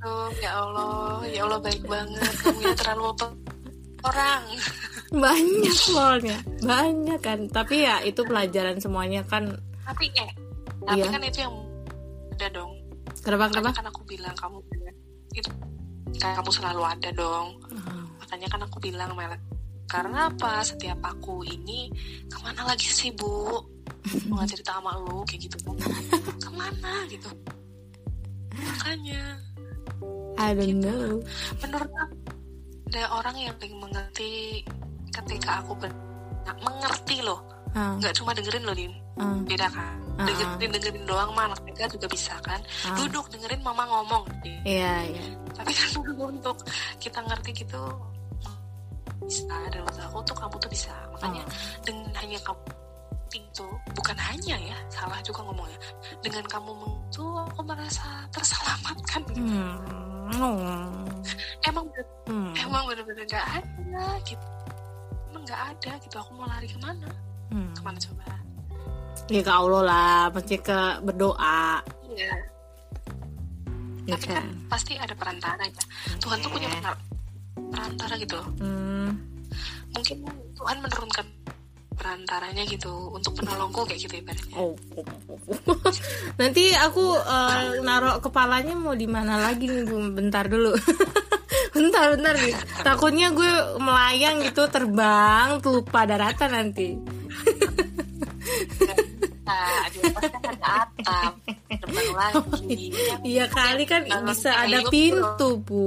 [0.01, 2.32] Oh ya Allah ya Allah baik banget.
[2.41, 3.05] Kamu ya terlalu
[4.01, 4.43] orang.
[5.28, 7.45] Banyak soalnya banyak kan.
[7.53, 9.61] Tapi ya itu pelajaran semuanya kan.
[9.84, 10.30] Tapi eh
[10.86, 11.12] tapi Iya.
[11.12, 11.55] kan itu yang
[12.38, 12.72] ada dong.
[13.20, 13.68] Kenapa kenapa?
[13.76, 14.59] Kan aku bilang kamu
[15.36, 15.51] itu
[16.16, 17.61] kamu selalu ada dong.
[17.76, 17.99] Ah,
[18.31, 19.35] makanya kan aku bilang Mel
[19.91, 20.62] karena apa?
[20.62, 21.91] Setiap aku ini
[22.31, 23.59] ke mana lagi sih bu?
[24.31, 25.59] Mau nggak cerita sama lu kayak gitu.
[25.66, 25.74] Kan
[26.39, 26.93] ke mana?
[27.11, 27.26] gitu.
[28.55, 29.35] Makanya
[30.39, 30.87] I don't Gitu.
[30.87, 31.18] know.
[31.59, 32.14] Menurut aku
[32.87, 34.62] ada orang yang paling mengerti
[35.11, 35.91] ketika aku ber
[36.62, 37.43] mengerti loh.
[37.74, 39.95] Ah, nggak cuma dengerin loh Dim ah, beda kan?
[40.18, 42.62] Ah, dengerin dengerin doang mah anak TK juga bisa kan?
[42.87, 42.95] Ah.
[42.95, 44.22] duduk dengerin mama ngomong
[44.62, 45.22] iya iya.
[45.51, 45.91] Tapi kan
[46.31, 46.62] untuk
[46.99, 47.83] kita ngerti gitu
[49.21, 51.53] bisa menurut aku tuh kamu tuh bisa makanya Oh.
[51.85, 52.62] dengan hanya kamu
[53.31, 55.79] itu bukan hanya ya salah juga ngomongnya
[56.18, 56.73] dengan kamu
[57.09, 59.39] tuh aku merasa terselamatkan gitu.
[59.39, 60.35] hmm.
[60.35, 60.91] oh.
[61.62, 62.55] emang bener- Hmm.
[62.57, 64.47] emang bener-bener gak ada gitu
[65.29, 67.11] emang gak ada gitu aku mau lari ke mana
[67.51, 67.71] Hmm.
[67.75, 68.23] ke mana coba
[69.27, 72.35] ya ke Allah lah pasti ke berdoa iya
[74.07, 75.83] ya tapi kan kan pasti ada perantara ya
[76.18, 76.99] Tuhan tuh punya per-
[77.69, 78.35] perantara gitu.
[78.41, 79.11] Loh Hmm.
[79.91, 80.23] mungkin
[80.55, 81.27] Tuhan menurunkan
[81.99, 84.57] perantaranya gitu untuk penolongku kayak gitu ibaratnya.
[84.57, 85.77] Oh, oh, oh, oh.
[86.41, 90.09] nanti aku eh, naruh kepalanya mau di mana lagi nih bu?
[90.15, 90.73] Bentar dulu.
[91.77, 92.55] Bentar bentar nih.
[92.83, 96.97] Takutnya gue melayang gitu terbang tuh lupa daratan nanti.
[99.51, 99.99] Nah ada
[100.63, 101.35] atap
[102.21, 102.93] lagi.
[103.27, 103.49] Iya.
[103.51, 105.85] Kali kan bisa ada pintu bu.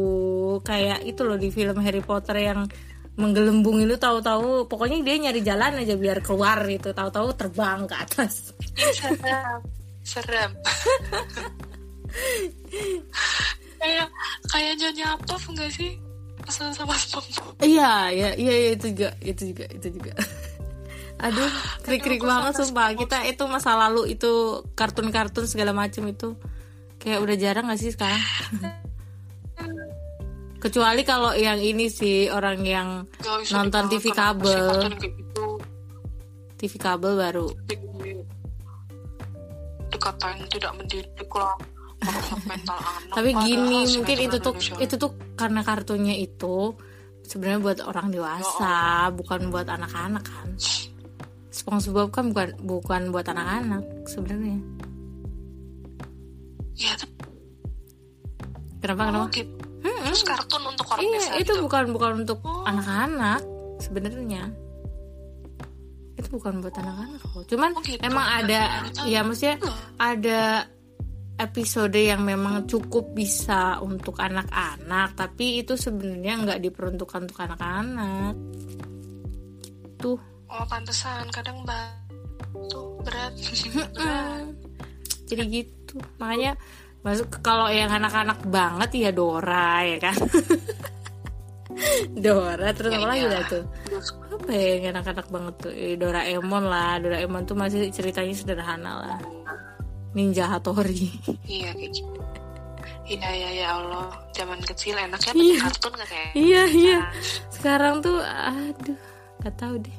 [0.65, 2.65] Kayak itu loh di film Harry Potter yang
[3.13, 6.91] menggelembung itu tahu-tahu pokoknya dia nyari jalan aja biar keluar gitu.
[6.91, 8.51] Tahu-tahu terbang ke atas.
[8.75, 9.61] Serem.
[10.03, 10.51] Serem.
[13.83, 14.07] Kayak
[14.47, 15.91] kayak Nyonya Puff enggak sih?
[16.43, 17.55] Kesel sama SpongeBob.
[17.63, 20.13] Iya, iya, iya, iya, itu juga, itu juga, itu juga.
[21.31, 21.51] Aduh,
[21.87, 22.91] krik-krik aku banget sumpah.
[22.99, 26.35] Kita itu masa lalu itu kartun-kartun segala macam itu
[26.99, 28.19] kayak udah jarang gak sih sekarang?
[30.63, 33.03] Kecuali kalau yang ini sih orang yang
[33.51, 34.95] Nonton TV kabel.
[34.95, 35.47] kayak gitu
[36.55, 37.47] TV kabel baru.
[39.93, 41.53] dikatain tidak mendidik lah
[42.01, 46.73] merusak mental anak Tapi gini, mungkin itu tuh Indonesia itu tuh karena kartunya itu
[47.23, 50.49] sebenarnya buat orang dewasa bukan buat anak-anak kan
[51.53, 54.57] SpongeBob kan bukan bukan buat anak-anak sebenarnya
[56.73, 57.13] ya tapi
[58.81, 59.53] kenapa oh, kenapa gitu.
[60.03, 61.63] terus kartun untuk orang iya desa itu gitu.
[61.69, 62.65] bukan bukan untuk Oh.
[62.65, 63.41] anak-anak
[63.79, 64.43] sebenarnya
[66.17, 68.01] itu bukan buat anak-anak cuman Oh, gitu.
[68.01, 68.61] emang ada
[69.05, 69.61] ya maksudnya
[70.01, 70.65] ada
[71.37, 78.33] episode yang memang cukup bisa untuk anak-anak tapi itu sebenarnya nggak diperuntukkan untuk anak-anak
[79.97, 81.65] tuh oh pantesan kadang
[82.69, 83.33] tuh berat.
[83.97, 84.45] Berat.
[85.25, 85.97] Jadi gitu.
[86.21, 86.53] Makanya
[87.03, 90.15] masuk kalau yang anak-anak banget ya Dora ya kan?
[92.23, 93.63] Dora terus Ya, apa lagi dah tuh?
[94.37, 95.73] Apa ya yang anak-anak banget tuh?
[95.73, 97.01] Eh, Doraemon lah.
[97.01, 99.19] Doraemon tuh masih ceritanya sederhana lah.
[100.13, 101.09] Ninja Hattori.
[101.49, 102.21] Iya kayak gitu.
[103.03, 104.07] Iya iya ya Allah.
[104.31, 105.59] Zaman kecil enaknya Iya.
[105.67, 106.97] kartun gak kayak iya iya.
[107.51, 108.95] Sekarang tuh aduh
[109.43, 109.97] gak tahu deh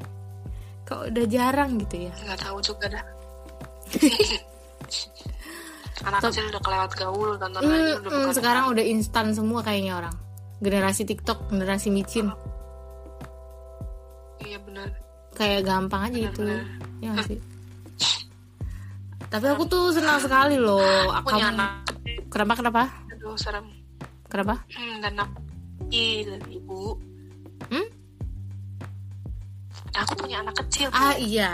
[0.85, 2.12] kok udah jarang gitu ya?
[2.24, 3.05] Nggak tahu juga dah.
[6.05, 10.05] Anak kecil udah kelewat gaul tonton lagi Hmm, udah bukan sekarang udah instan semua kayaknya
[10.05, 10.14] orang.
[10.61, 12.28] Generasi TikTok generasi micin.
[14.45, 14.89] Iya benar.
[15.32, 16.43] Kayak gampang aja gitu
[17.01, 17.39] ya nggak sih?
[19.32, 20.85] Tapi aku tuh senang sekali loh.
[21.24, 21.70] Punya kamu anak.
[22.28, 22.82] Kenapa kenapa?
[23.14, 23.66] Aduh serem.
[24.28, 24.61] Kenapa?
[24.74, 25.39] Hmm, dan aku
[25.89, 26.99] kecil ibu?
[29.97, 30.97] Aku punya anak kecil Bu.
[30.97, 31.53] ah iya.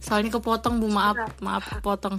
[0.00, 0.88] Soalnya kepotong bu.
[0.88, 2.16] Maaf maaf potong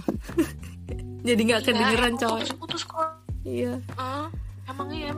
[1.26, 2.38] jadi nggak kedengeran Iya, cowok.
[2.40, 3.08] putus-putus kok.
[3.42, 3.72] Iya.
[3.94, 4.26] Ah,
[4.66, 5.10] emang iya.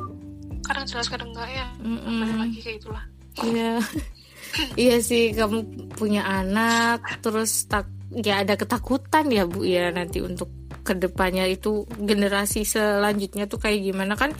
[0.62, 1.66] Kadang jelas kadang enggak ya.
[1.78, 2.18] Mm-mm.
[2.20, 3.04] balik lagi kayak itulah
[3.40, 3.72] Iya.
[4.80, 5.58] iya sih kamu
[5.92, 10.46] punya anak terus tak ya ada ketakutan ya Bu ya nanti untuk
[10.84, 14.14] ke depannya itu generasi selanjutnya tuh kayak gimana.
[14.14, 14.36] Kan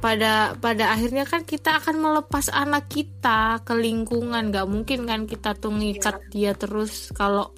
[0.00, 4.50] pada pada akhirnya kan kita akan melepas anak kita ke lingkungan.
[4.50, 7.52] Nggak mungkin kan kita tuh ngikat dia terus kalau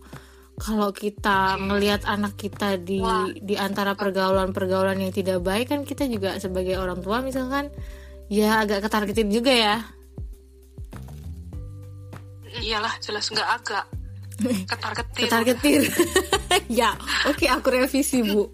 [0.56, 3.28] kalau kita ngelihat anak kita di Wah.
[3.28, 7.68] di antara pergaulan-pergaulan yang tidak baik kan kita juga sebagai orang tua misalkan
[8.32, 9.76] ya agak ketargetin juga ya.
[12.56, 13.84] Iyalah jelas nggak agak
[14.44, 15.82] ketar ketir ketar ketir
[16.68, 16.92] ya
[17.24, 18.44] oke aku revisi bu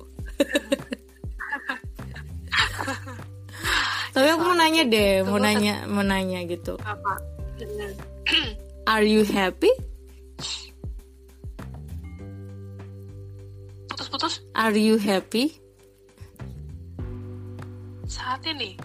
[4.12, 6.76] tapi aku mau nanya deh mau nanya mau nanya gitu.
[6.84, 7.16] Apa?
[8.92, 9.72] Are you happy?
[13.88, 14.44] Putus-putus.
[14.52, 15.56] Are you happy?
[18.04, 18.76] Saat ini.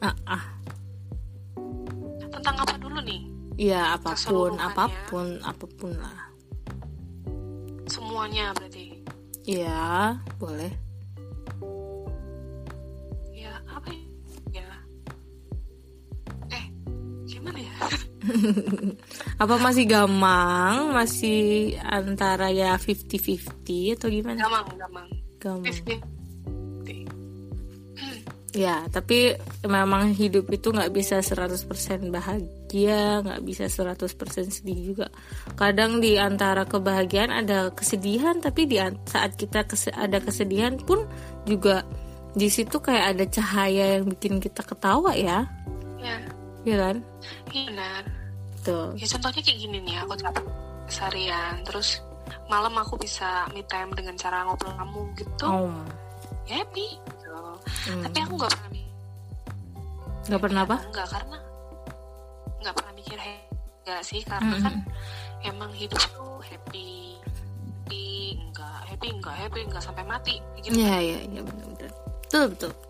[0.00, 0.44] Ah ah.
[2.32, 3.20] Tentang apa dulu nih?
[3.60, 6.32] Ya apa pun apa pun apa pun lah.
[7.84, 8.96] Semuanya berarti.
[9.44, 10.89] Ya boleh
[19.42, 20.94] apa masih gamang?
[20.94, 24.38] Masih antara ya 50-50 atau gimana?
[24.38, 25.08] Gamang gamang.
[25.40, 25.64] Gamang.
[25.66, 26.96] Fifty.
[28.50, 31.70] Ya, tapi memang hidup itu nggak bisa 100%
[32.10, 35.06] bahagia, nggak bisa 100% sedih juga.
[35.54, 41.06] Kadang di antara kebahagiaan ada kesedihan, tapi di saat kita kese- ada kesedihan pun
[41.46, 41.86] juga
[42.34, 45.46] di situ kayak ada cahaya yang bikin kita ketawa ya,
[46.02, 46.18] ya.
[46.66, 46.96] Ya kan?
[47.54, 48.19] iya benar
[48.60, 48.92] Tuh.
[48.94, 50.44] ya contohnya kayak gini nih aku capek
[50.86, 52.04] seharian terus
[52.46, 55.72] malam aku bisa me time dengan cara ngobrol kamu gitu Oh,
[56.44, 57.32] ya happy gitu.
[57.88, 58.02] Hmm.
[58.04, 58.68] tapi aku nggak pernah
[60.20, 60.76] nggak pernah apa?
[60.92, 61.38] nggak karena
[62.60, 63.48] nggak pernah mikir happy
[63.80, 64.62] nggak sih karena Mm-mm.
[64.62, 64.74] kan
[65.42, 67.16] emang hidup tuh happy
[67.88, 68.04] happy
[68.36, 71.90] enggak happy enggak happy enggak sampai mati gitu Iya, iya, iya benar-benar.
[72.28, 72.70] Betul, betul.
[72.70, 72.89] betul.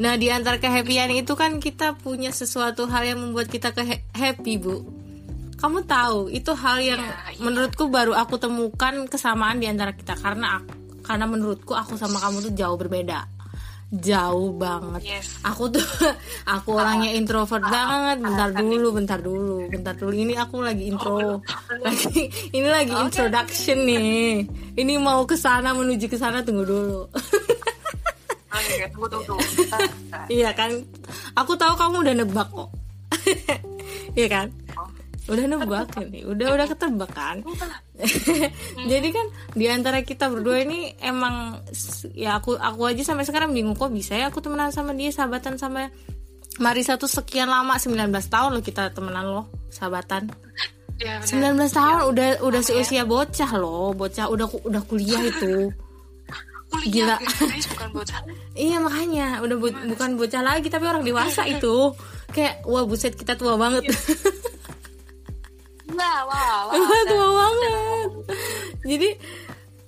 [0.00, 3.84] Nah, di antara kehappyan itu kan kita punya sesuatu hal yang membuat kita ke
[4.16, 4.80] happy, Bu.
[5.60, 7.38] Kamu tahu, itu hal yang iya.
[7.38, 10.74] menurutku baru aku temukan kesamaan di antara kita karena aku,
[11.06, 13.28] karena menurutku aku sama kamu tuh jauh berbeda.
[13.92, 15.04] Jauh banget.
[15.04, 15.84] yes Aku tuh
[16.56, 18.24] aku orangnya introvert banget.
[18.24, 20.16] Bentar dulu, bentar dulu, bentar dulu.
[20.16, 21.44] Ini aku lagi intro.
[21.84, 22.24] Lagi
[22.56, 24.48] ini lagi introduction nih.
[24.80, 27.00] Ini mau ke sana menuju ke sana tunggu dulu.
[28.52, 29.36] Oke, tunggu tunggu.
[30.28, 30.70] Iya kan?
[31.40, 32.70] Aku tahu kamu udah nebak kok.
[34.12, 34.46] Iya kan?
[35.24, 37.40] Udah nebak ini, udah udah ketebak kan?
[38.92, 39.26] Jadi kan
[39.56, 41.62] di antara kita berdua ini emang
[42.12, 45.56] ya aku aku aja sampai sekarang bingung kok bisa ya aku temenan sama dia, sahabatan
[45.56, 45.88] sama
[46.60, 50.28] Marisa tuh sekian lama 19 tahun loh kita temenan loh, sahabatan.
[51.00, 51.56] ya, benar.
[51.56, 55.72] 19 tahun udah udah seusia bocah loh, bocah udah udah kuliah itu.
[56.72, 57.16] Kuliah Gila.
[57.20, 58.20] guys bukan bocah.
[58.54, 59.40] Iya makanya.
[59.40, 61.92] Udah bu- bukan bocah lagi tapi orang dewasa itu.
[62.28, 63.84] Kayak wah buset kita tua banget.
[65.92, 68.08] Wah wah wah Wah, dan- tua banget.
[68.82, 69.08] Jadi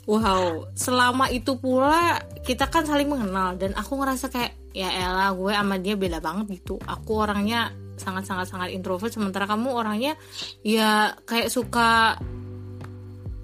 [0.05, 0.69] wow.
[0.77, 3.57] Selama itu pula kita kan saling mengenal.
[3.57, 6.77] Dan aku ngerasa kayak ya elah gue sama dia beda banget gitu.
[6.85, 10.19] Aku orangnya sangat sangat sangat introvert sementara kamu orangnya
[10.67, 12.19] ya kayak suka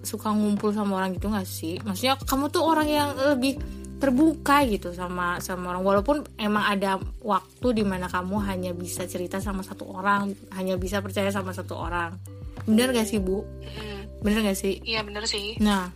[0.03, 1.77] suka ngumpul sama orang gitu gak sih?
[1.83, 3.61] Maksudnya kamu tuh orang yang lebih
[4.01, 5.85] terbuka gitu sama sama orang.
[5.85, 11.05] Walaupun emang ada waktu di mana kamu hanya bisa cerita sama satu orang hanya bisa
[11.05, 12.17] percaya sama satu orang.
[12.65, 13.45] Bener gak sih bu?
[13.45, 14.81] Mm, bener gak sih?
[14.85, 15.61] Iya bener sih.
[15.61, 15.93] Nah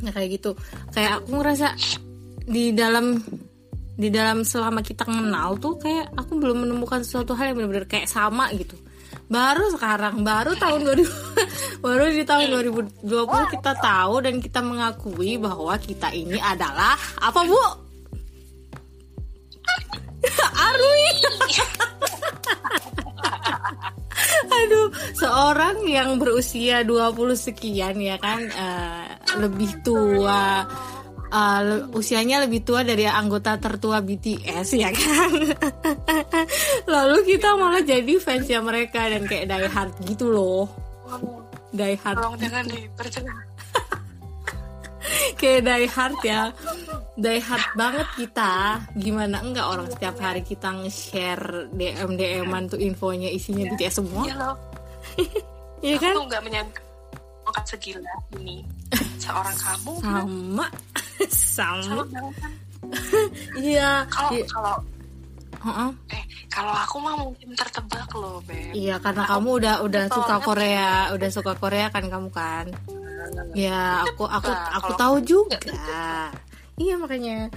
[0.00, 0.56] nah kayak gitu.
[0.92, 1.76] Kayak aku ngerasa
[2.46, 3.20] di dalam
[3.96, 8.08] di dalam selama kita kenal tuh kayak aku belum menemukan sesuatu hal yang benar-benar kayak
[8.12, 8.76] sama gitu
[9.26, 11.02] baru sekarang baru tahun 2000
[11.84, 12.46] baru di tahun
[13.02, 17.58] 2020 kita tahu dan kita mengakui bahwa kita ini adalah apa bu?
[20.66, 21.06] Arwi.
[24.56, 29.06] Aduh, seorang yang berusia 20 sekian ya kan eh,
[29.38, 30.64] lebih tua
[31.28, 35.30] le- usianya lebih tua dari anggota tertua BTS ya kan.
[36.94, 40.64] Lalu kita malah jadi fansnya mereka dan kayak die hard gitu loh.
[41.70, 43.46] Die hard tolong jangan diperjelas
[45.40, 46.42] kayak die hard ya.
[47.16, 48.52] Die hard banget kita.
[48.94, 54.22] Gimana enggak orang setiap hari kita nge-share DM DM-an tuh infonya isinya BTS semua.
[54.24, 54.54] iya loh
[55.84, 56.14] Iya aku kan?
[56.14, 56.80] tuh nggak menyangka
[57.46, 58.64] angkat segila ini
[59.16, 60.18] seorang kamu Sama.
[60.24, 60.66] sama
[61.56, 62.04] Sama.
[62.10, 62.24] kan.
[63.58, 64.06] Iya.
[64.06, 64.46] kalau Iya.
[64.46, 64.74] kalau
[66.14, 70.36] eh kalau aku mah mungkin tertebak loh beb Iya, karena kamu udah udah suka.
[70.38, 72.70] Korea, udah suka Korea kan kamu kan?
[73.58, 75.58] Ya, aku aku Enggak, aku tahu juga.
[76.76, 77.48] Iya makanya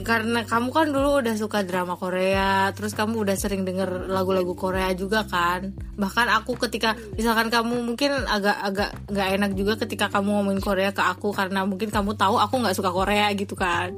[0.00, 4.96] karena kamu kan dulu udah suka drama Korea, terus kamu udah sering denger lagu-lagu Korea
[4.96, 5.76] juga kan.
[6.00, 11.04] Bahkan aku ketika misalkan kamu mungkin agak-agak nggak enak juga ketika kamu ngomongin Korea ke
[11.04, 13.92] aku karena mungkin kamu tahu aku nggak suka Korea gitu kan.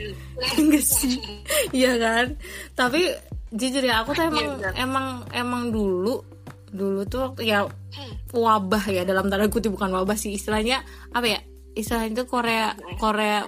[0.58, 1.14] Enggak sih.
[1.70, 2.26] Iya kan?
[2.74, 3.14] Tapi
[3.54, 6.18] jujur ya aku tuh emang Iya, emang emang dulu
[6.70, 7.66] dulu tuh ya
[8.30, 11.40] wabah ya dalam tanda kutip bukan wabah sih istilahnya apa ya
[11.74, 13.42] istilahnya itu Korea Korea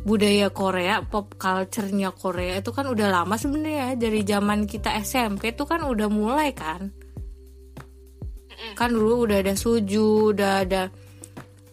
[0.00, 4.00] budaya Korea pop culture-nya Korea itu kan udah lama sebenarnya ya.
[4.00, 6.88] dari zaman kita SMP tuh kan udah mulai kan.
[8.76, 10.82] Kan dulu udah ada Suju udah ada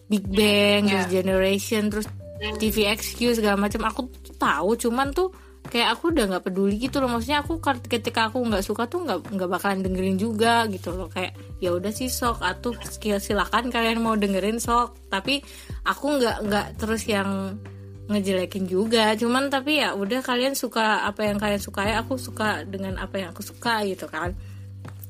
[0.08, 1.04] Big Bang Iya.
[1.04, 2.06] terus Generation terus
[2.38, 3.84] TVXQ segala macam.
[3.88, 4.00] Aku
[4.36, 5.28] tahu cuman tuh
[5.68, 7.12] kayak aku udah nggak peduli gitu loh.
[7.12, 11.12] Maksudnya aku kan ketika aku nggak suka tuh nggak nggak bakalan dengerin juga gitu loh.
[11.12, 12.40] Kayak ya udah sih sok.
[12.40, 14.96] Atuh skill silakan kalian mau dengerin sok.
[15.12, 15.44] Tapi
[15.84, 17.60] aku nggak nggak terus yang
[18.08, 19.12] ngejelekin juga.
[19.14, 23.28] Cuman tapi ya udah kalian suka apa yang kalian sukai aku suka dengan apa yang
[23.36, 24.32] aku suka gitu kan.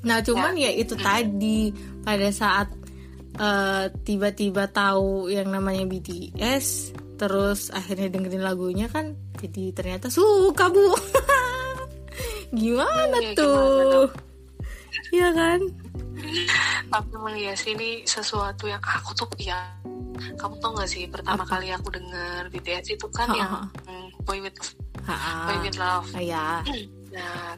[0.03, 1.71] Nah cuman ya, itu tadi
[2.03, 2.69] pada saat
[3.39, 10.95] eh, tiba-tiba tahu yang namanya BTS terus akhirnya dengerin lagunya kan jadi ternyata suka bu.
[12.59, 14.28] Gimana Iya, tuh
[15.11, 15.61] Iya kan
[16.89, 19.55] tapi emang ya sih ini sesuatu yang aku tuh ya
[20.35, 21.57] kamu tau gak sih pertama Apa?
[21.57, 23.63] kali aku denger BTS itu kan Ha, yang ha.
[23.87, 24.59] mm, Boy with
[25.07, 25.47] Ha-ha.
[25.47, 26.47] Boy with Love Ah, ya
[27.09, 27.55] Nah,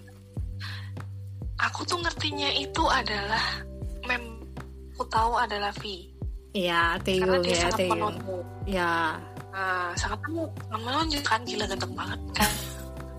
[1.59, 3.65] aku tuh ngertinya itu adalah
[4.05, 4.45] mem
[4.93, 6.05] aku tahu adalah V
[6.53, 8.41] Iya karena Taeyong dia ya sangat Taeyong menonjol.
[8.69, 8.93] ya
[9.51, 10.19] Nah, sangat
[10.71, 12.53] menonjol kan gila ganteng banget kan.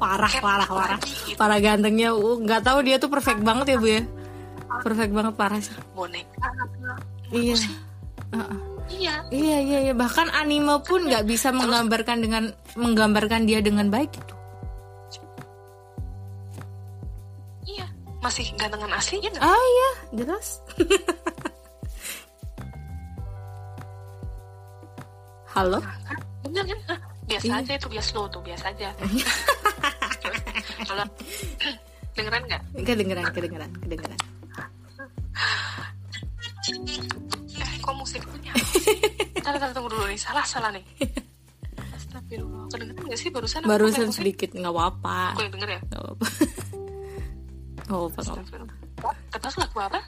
[0.02, 0.98] Parah parah parah.
[1.38, 2.10] Parah gantengnya.
[2.18, 4.02] Uh, nggak tahu dia tuh perfect banget ya bu ya?
[4.82, 5.78] Perfect banget parah sih.
[5.94, 6.50] Boneka.
[7.30, 7.54] iya.
[7.54, 7.70] Sih.
[8.34, 8.58] Heeh.
[8.92, 9.94] Iya, iya iya iya.
[9.94, 14.10] Bahkan anime pun nggak bisa menggambarkan dengan menggambarkan dia dengan baik.
[14.10, 14.34] Gitu
[17.70, 17.86] iya.
[18.20, 19.44] Masih gantengan aslinya nggak?
[19.46, 19.90] ah iya.
[20.18, 20.60] Jelas.
[25.52, 25.84] Halo?
[25.84, 26.20] Nah, kan?
[26.48, 27.11] Bener kan?
[27.24, 27.56] Biasa Iya.
[27.58, 28.90] aja itu biasa lo tuh biasa aja.
[30.84, 31.06] Kalau
[32.12, 32.62] dengeran nggak?
[32.82, 34.20] kedengeran kedengeran kedengeran
[37.52, 38.54] Eh, kok musiknya?
[39.36, 40.18] Tunggu, tunggu, tunggu dulu nih.
[40.18, 40.84] Salah, salah nih.
[41.92, 42.68] Astagfirullah.
[42.70, 43.62] Kedengeran nggak sih barusan?
[43.64, 45.80] barusan sedikit nggak apa-apa Aku yang denger ya?
[45.84, 46.26] nggak apa-apa
[47.92, 48.20] apa-apa.
[48.22, 48.78] Astagfirullah.
[49.32, 50.00] Ketemu lagu apa?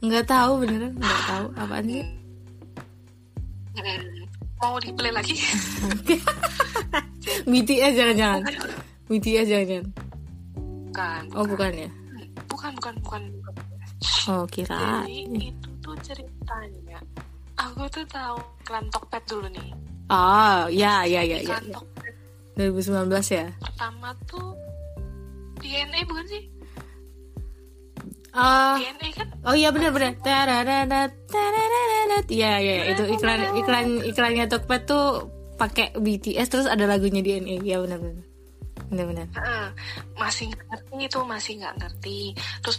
[0.00, 2.04] nggak tahu beneran nggak tahu apaan sih
[3.70, 4.19] Hmm,
[4.60, 5.36] Mau di play lagi?
[7.50, 8.42] BTS jangan-jangan
[9.08, 9.86] BTS jangan-jangan
[10.90, 11.22] Bukan.
[11.32, 11.90] oh bukan ya
[12.50, 13.22] Bukan, bukan, bukan.
[14.28, 17.00] oh kira Jadi itu tuh ceritanya.
[17.56, 19.68] Aku tuh tahu klan Tokped dulu nih.
[20.10, 21.42] Oh, ya, ya, ya, ya.
[21.46, 21.56] ya.
[21.56, 21.86] kantong
[22.58, 23.46] 2019 ya.
[23.62, 24.52] pertama tuh
[25.62, 26.42] DNA bukan sih
[28.30, 30.12] Oh, DNA kan oh iya benar benar.
[30.22, 32.24] Tarararat, tarararat.
[32.30, 35.26] Iya, iya, itu iklan iklan iklannya Tokped tuh
[35.58, 37.58] pakai BTS terus ada lagunya di NA.
[37.58, 38.24] Iya benar benar.
[38.90, 39.26] Benar benar.
[39.34, 39.66] Heeh,
[40.14, 42.18] masih nggak ngerti itu masih nggak ngerti
[42.62, 42.78] terus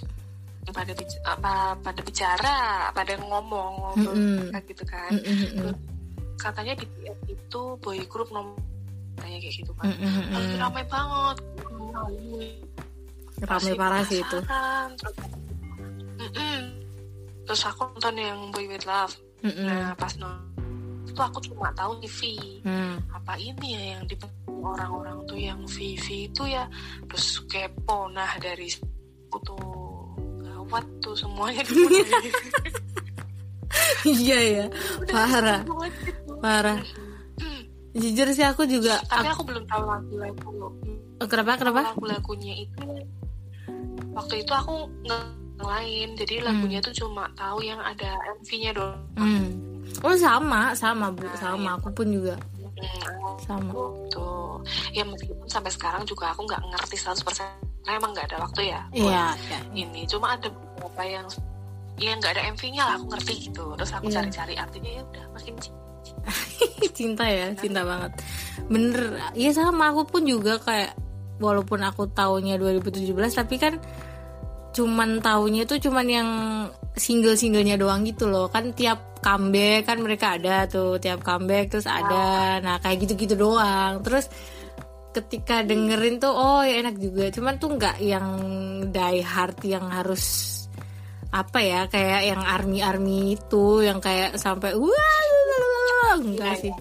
[0.72, 2.58] pada bic- apa pada bicara
[2.93, 4.54] pada ngomong ngobrol Mm-mm.
[4.54, 5.78] kayak gitu kan Mm, mm, mm, Terus
[6.38, 8.56] katanya BTS itu boy group nomor
[9.20, 10.62] kayak gitu kan mm, mm, mm, lagi mm.
[10.62, 11.38] ramai banget
[13.41, 14.38] Ramai parah sih itu.
[14.38, 14.45] terus,
[16.22, 16.59] Mm-mm.
[17.43, 19.65] terus aku nonton yang Boy With Love Mm, mm.
[19.65, 20.45] nah pas nonton
[21.01, 22.19] itu aku cuma tahu TV
[22.61, 23.01] Hmm.
[23.09, 24.15] apa ini ya yang di
[24.47, 26.69] orang-orang tuh yang VV itu ya
[27.09, 28.86] terus kepo nah dari situ
[29.41, 29.59] tuh
[30.39, 31.65] gawat tuh semuanya
[34.01, 34.65] Iya ya,
[35.07, 35.61] parah,
[36.41, 36.80] parah.
[37.93, 38.97] Jujur sih aku juga.
[39.05, 40.67] tapi Aku, aku belum tahu lagu-lagu
[41.22, 41.80] kenapa kenapa?
[41.93, 42.88] lagu-lagunya itu
[44.11, 45.24] waktu itu aku nggak
[45.62, 49.47] yang lain jadi lagunya tuh cuma tahu yang ada MV-nya doang Hmm.
[50.01, 51.78] Oh sama, sama bu, sama.
[51.78, 52.34] Aku pun juga
[52.74, 53.70] Hmm, sama.
[54.09, 54.57] tuh
[54.89, 57.22] ya meskipun sampai sekarang juga aku nggak ngerti 100%
[57.78, 59.59] karena emang nggak ada waktu ya buat Iya, iya.
[59.76, 61.28] ini cuma ada beberapa yang
[61.97, 64.16] yang nggak ada MV-nya lah aku ngerti gitu terus aku Iya.
[64.18, 65.80] cari-cari artinya ya udah makin cinta
[66.97, 68.12] cinta ya, cinta banget.
[68.68, 69.01] Bener,
[69.34, 69.89] iya sama.
[69.89, 70.97] Aku pun juga kayak
[71.38, 73.78] walaupun aku taunya 2017, tapi kan
[74.72, 76.30] cuman taunya itu cuman yang
[76.95, 78.47] single-singlenya doang gitu loh.
[78.51, 82.59] Kan tiap comeback kan mereka ada tuh tiap comeback terus ada.
[82.59, 84.03] Nah kayak gitu-gitu doang.
[84.03, 84.28] Terus
[85.11, 87.32] ketika dengerin tuh oh ya enak juga.
[87.32, 88.28] Cuman tuh nggak yang
[88.91, 90.49] die hard yang harus
[91.32, 96.74] apa ya kayak yang army army itu yang kayak sampai wah enggak sih.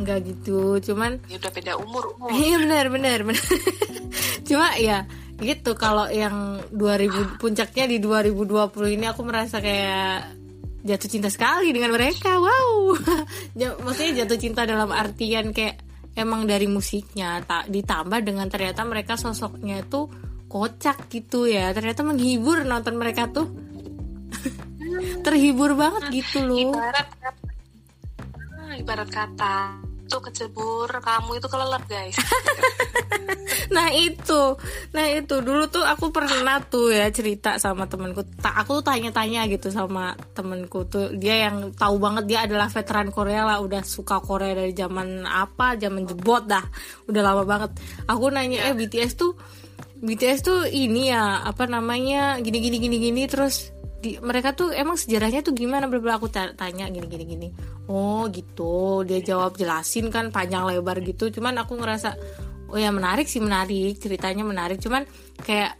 [0.00, 0.80] enggak gitu.
[0.80, 2.28] Cuman ya udah beda umur umur.
[2.32, 3.44] Iya benar benar benar.
[4.48, 5.04] Cuma ya
[5.42, 10.38] gitu kalau yang 2000 puncaknya di 2020 ini aku merasa kayak
[10.82, 12.38] jatuh cinta sekali dengan mereka.
[12.38, 12.96] Wow.
[13.60, 15.82] Ya, Maksudnya jatuh cinta dalam artian kayak
[16.16, 20.08] emang dari musiknya tak ditambah dengan ternyata mereka sosoknya itu
[20.48, 21.70] kocak gitu ya.
[21.76, 23.48] Ternyata menghibur nonton mereka tuh.
[25.26, 26.58] Terhibur banget gitu loh.
[26.72, 27.50] ibarat kata
[28.62, 29.56] Ah, ibarat kata
[30.12, 32.16] tuh kecebur kamu itu kelelep guys.
[33.72, 34.42] Nah itu,
[34.92, 35.40] nah itu.
[35.40, 38.20] Dulu tuh aku pernah tuh ya cerita sama temenku.
[38.38, 41.16] Tak aku tuh tanya-tanya gitu sama temenku tuh.
[41.16, 45.80] Dia yang tahu banget dia adalah veteran Korea lah, udah suka Korea dari zaman apa,
[45.80, 46.64] zaman jebot dah,
[47.08, 47.70] udah lama banget.
[48.04, 49.32] Aku nanya eh BTS tuh,
[50.04, 53.72] BTS tuh ini ya apa namanya gini gini gini gini terus
[54.02, 57.48] di, mereka tuh emang sejarahnya tuh gimana bla aku ta- tanya gini gini gini.
[57.86, 59.06] Oh gitu.
[59.06, 61.30] Dia jawab jelasin kan panjang lebar gitu.
[61.30, 62.18] Cuman aku ngerasa
[62.66, 64.02] oh ya menarik sih menarik.
[64.02, 64.82] Ceritanya menarik.
[64.82, 65.06] Cuman
[65.38, 65.78] kayak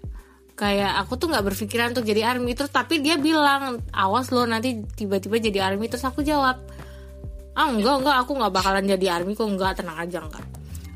[0.55, 2.55] kayak aku tuh nggak berpikiran untuk jadi army.
[2.55, 5.91] Terus tapi dia bilang awas lo nanti tiba-tiba jadi army.
[5.91, 6.63] Terus aku jawab
[7.59, 8.17] ah enggak enggak.
[8.23, 9.51] Aku nggak bakalan jadi army kok.
[9.51, 10.47] Enggak tenang aja enggak.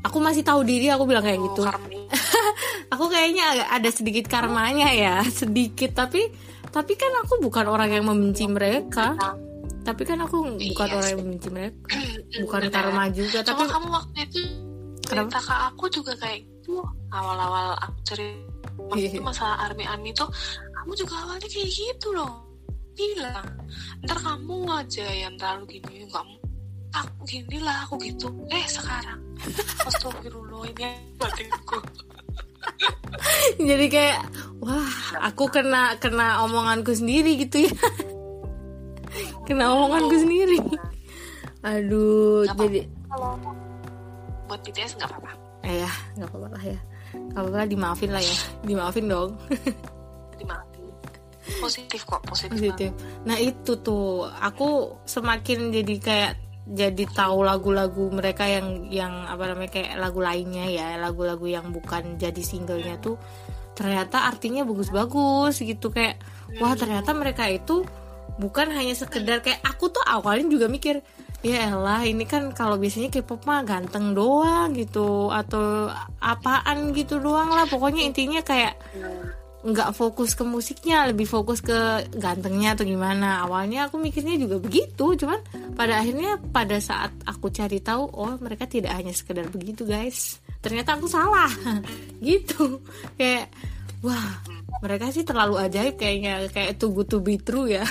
[0.07, 1.67] Aku masih tahu diri aku bilang kayak gitu.
[1.67, 2.07] Karmi.
[2.95, 5.19] aku kayaknya ada sedikit karmanya ya.
[5.43, 9.15] Sedikit tapi tapi kan aku bukan orang yang membenci mereka.
[9.87, 11.79] Tapi kan aku bukan Iya orang yang membenci mereka.
[12.43, 14.39] Bukan karma juga tapi cuma kamu waktu itu
[15.07, 16.83] cerita ke aku juga kayak gitu.
[17.07, 19.23] Awal-awal aku cerita waktu itu Iya.
[19.23, 20.27] masalah army army tuh
[20.75, 22.43] kamu juga awalnya kayak gitu loh.
[22.99, 23.47] Bilang
[24.03, 26.35] ntar kamu aja yang terlalu gini kamu
[26.91, 28.27] aku gini lah aku gitu.
[28.51, 29.23] Eh sekarang.
[29.87, 31.79] Astagfirullah ini batinku
[33.69, 34.19] jadi kayak
[34.61, 34.91] wah
[35.23, 37.73] aku kena kena omonganku sendiri gitu ya.
[39.47, 40.59] Kena omonganku sendiri.
[41.63, 42.61] Aduh apa-apa.
[42.67, 43.31] jadi kalau
[44.47, 45.31] buat BTS nggak apa-apa.
[45.67, 46.79] Eh ya nggak apa-apa lah ya.
[47.15, 48.35] Nggak apa-apa dimaafin lah ya.
[48.63, 49.31] Dimaafin dong.
[50.39, 50.83] Dimaafin.
[51.63, 52.91] Positif kok positif, positif.
[53.23, 56.31] nah itu tuh aku semakin jadi kayak
[56.67, 62.19] jadi tahu lagu-lagu mereka yang yang apa namanya kayak lagu lainnya ya lagu-lagu yang bukan
[62.19, 63.15] jadi singlenya tuh
[63.71, 66.19] ternyata artinya bagus-bagus gitu kayak
[66.59, 67.87] wah ternyata mereka itu
[68.35, 70.99] bukan hanya sekedar kayak aku tuh awalnya juga mikir
[71.45, 75.87] ya elah ini kan kalau biasanya K-pop mah ganteng doang gitu atau
[76.19, 78.75] apaan gitu doang lah pokoknya intinya kayak
[79.67, 83.43] nggak fokus ke musiknya lebih fokus ke gantengnya atau gimana.
[83.43, 85.43] Awalnya aku mikirnya juga begitu cuman
[85.75, 90.39] pada akhirnya pada saat aku cari tahu oh mereka tidak hanya sekedar begitu guys.
[90.63, 91.51] Ternyata aku salah.
[92.23, 92.79] Gitu.
[93.19, 93.51] Kayak
[93.99, 94.39] wah
[94.79, 97.83] mereka sih terlalu ajaib kayaknya kayak good to be true ya.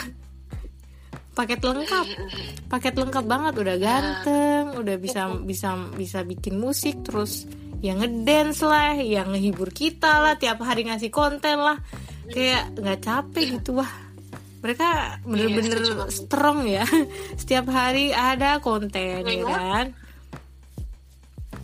[1.37, 2.07] Paket lengkap.
[2.73, 3.53] Paket lengkap banget.
[3.61, 7.45] Udah ganteng udah bisa bisa bisa bikin musik terus
[7.85, 11.79] yang ngedance lah yang ngehibur kita lah tiap hari ngasih konten lah.
[12.27, 13.93] Kayak nggak capek gitu wah.
[14.65, 14.89] Mereka
[15.23, 16.85] bener-bener strong ya.
[17.41, 19.87] Setiap hari ada konten ya kan?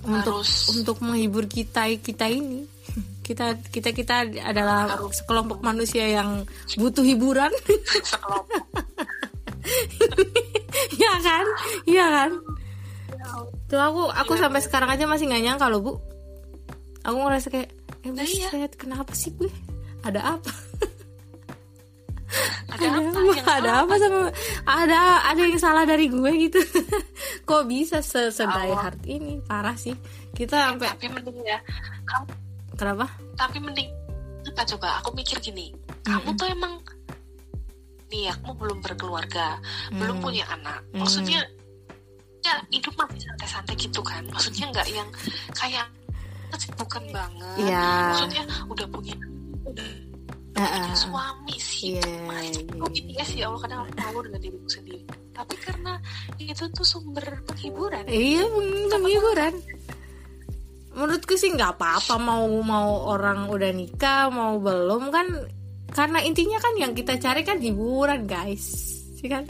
[0.02, 0.74] Untuk Harus.
[0.74, 2.66] untuk menghibur kita kita ini.
[3.22, 6.42] Kita kita kita adalah sekelompok manusia yang
[6.74, 7.54] butuh hiburan.
[8.10, 8.66] Sekelompok.
[10.98, 11.46] Ya kan?
[11.86, 12.30] Iya kan
[13.72, 15.92] tuh aku aku sampai sekarang aja masih nggak nyangka loh bu.
[17.02, 18.68] Aku ngerasa kayak eh Nah, iya.
[18.68, 19.48] kenapa sih gue
[20.02, 20.52] ada apa?
[22.72, 23.08] Ada apa?
[23.12, 24.18] apa, ada apa sama
[24.64, 24.98] ada
[25.28, 26.60] ada yang salah dari gue gitu.
[27.48, 28.88] Kok bisa se sedaya Allah.
[28.88, 29.40] hard ini?
[29.40, 29.92] Parah sih.
[30.32, 31.60] Kita sampai tapi mending ya
[32.08, 32.24] kamu
[32.74, 33.06] kenapa?
[33.36, 33.88] Tapi mending
[34.48, 34.88] apa coba.
[35.00, 35.70] Aku mikir gini.
[36.02, 36.80] Kamu tuh emang
[38.08, 39.56] nih kamu belum berkeluarga
[39.92, 40.24] belum Hmm.
[40.24, 40.80] punya anak.
[40.90, 41.04] Hmm.
[41.04, 41.40] maksudnya
[42.42, 44.22] ya hidup masih santai-santai gitu kan.
[44.28, 45.08] Maksudnya nggak yang
[45.52, 45.86] kayak
[46.76, 47.56] bukan banget.
[47.64, 47.86] Iya.
[48.12, 49.14] maksudnya udah punya
[49.64, 49.88] udah
[50.52, 51.96] Ah, punya suami sih.
[51.96, 52.60] Iya, Gimana sih?
[52.60, 55.00] iya, Kok BTS ya Allah kadang aku malu dengan diriku sendiri.
[55.32, 55.92] Tapi karena
[56.36, 58.04] itu tuh sumber penghiburan.
[58.04, 59.54] Iya peng- penghiburan.
[60.92, 65.24] menurutku sih nggak apa-apa mau mau orang udah nikah mau belum kan.
[65.88, 68.64] Karena intinya kan yang kita cari kan hiburan guys.
[69.16, 69.48] Sih kan?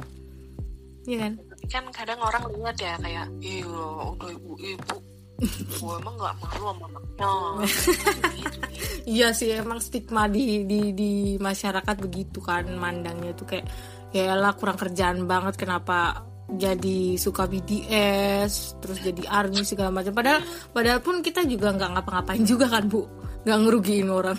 [1.03, 1.33] Iya kan
[1.71, 3.85] kan kadang orang lihat ya kayak iya
[4.15, 4.97] udah ibu-ibu
[5.43, 7.31] gue emang nggak malu sama anaknya
[7.67, 7.91] gitu,
[8.39, 8.59] gitu.
[9.03, 13.67] Iya sih emang stigma di di di masyarakat begitu kan mandangnya tuh kayak
[14.15, 20.15] ya elah kurang kerjaan banget kenapa jadi suka BTS terus jadi army segala macam.
[20.15, 20.41] Padahal
[20.71, 23.03] padahal pun kita juga nggak ngapa-ngapain juga kan bu?
[23.43, 24.39] Nggak ngerugiin orang.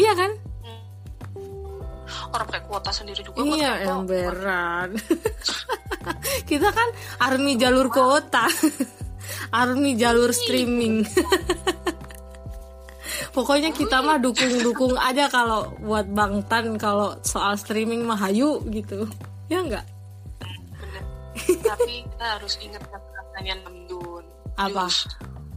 [0.00, 0.32] Iya kan
[2.32, 4.94] orang pakai kuota sendiri juga iya emberan
[6.50, 6.88] kita kan
[7.22, 8.46] army jalur kota
[9.64, 11.00] army jalur streaming.
[13.34, 19.10] Pokoknya kita mah dukung-dukung aja kalau buat Bang Tan kalau soal streaming mah hayu gitu.
[19.50, 19.82] Ya enggak
[21.44, 24.86] tapi kita harus ingat kata-katanya Namjoon Apa?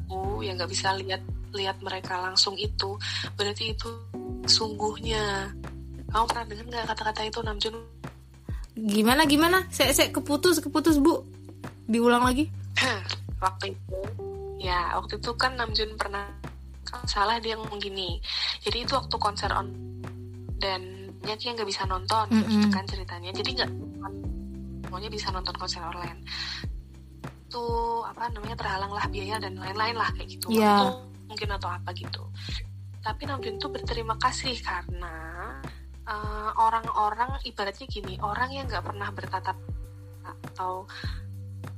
[0.10, 1.22] Oh yang nggak bisa lihat
[1.54, 2.98] lihat mereka langsung itu.
[3.38, 3.88] Berarti itu
[4.48, 5.52] sungguhnya
[6.08, 7.76] kamu pernah dengar nggak kata-kata itu Namjoon?
[8.78, 9.66] Gimana gimana?
[9.74, 11.26] Saya saya keputus keputus bu.
[11.90, 12.48] Diulang lagi.
[13.44, 13.98] Waktu itu
[14.58, 16.26] ya waktu itu kan Namjoon pernah
[17.06, 18.18] salah dia ngomong gini.
[18.66, 19.70] Jadi itu waktu konser on
[20.58, 22.50] dan banyak yang nggak bisa nonton Mm-mm.
[22.50, 23.30] gitu kan ceritanya.
[23.30, 23.72] Jadi nggak
[24.88, 26.26] semuanya bisa nonton konser online.
[27.46, 27.66] Itu
[28.02, 30.50] apa namanya terhalang lah biaya dan lain-lain lah kayak gitu.
[30.50, 30.88] Waktu
[31.30, 32.24] mungkin atau apa gitu.
[33.06, 35.14] Tapi Namjoon tuh berterima kasih karena
[36.08, 39.58] eh, orang-orang ibaratnya gini orang yang nggak pernah bertatap
[40.28, 40.88] atau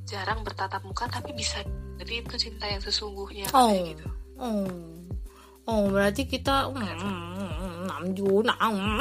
[0.10, 1.62] jarang bertatap muka tapi bisa
[2.00, 3.70] jadi itu cinta yang sesungguhnya Oh.
[3.70, 4.08] kayak gitu.
[4.40, 4.70] Oh.
[5.70, 9.00] Oh berarti kita mm, Namjoon mm.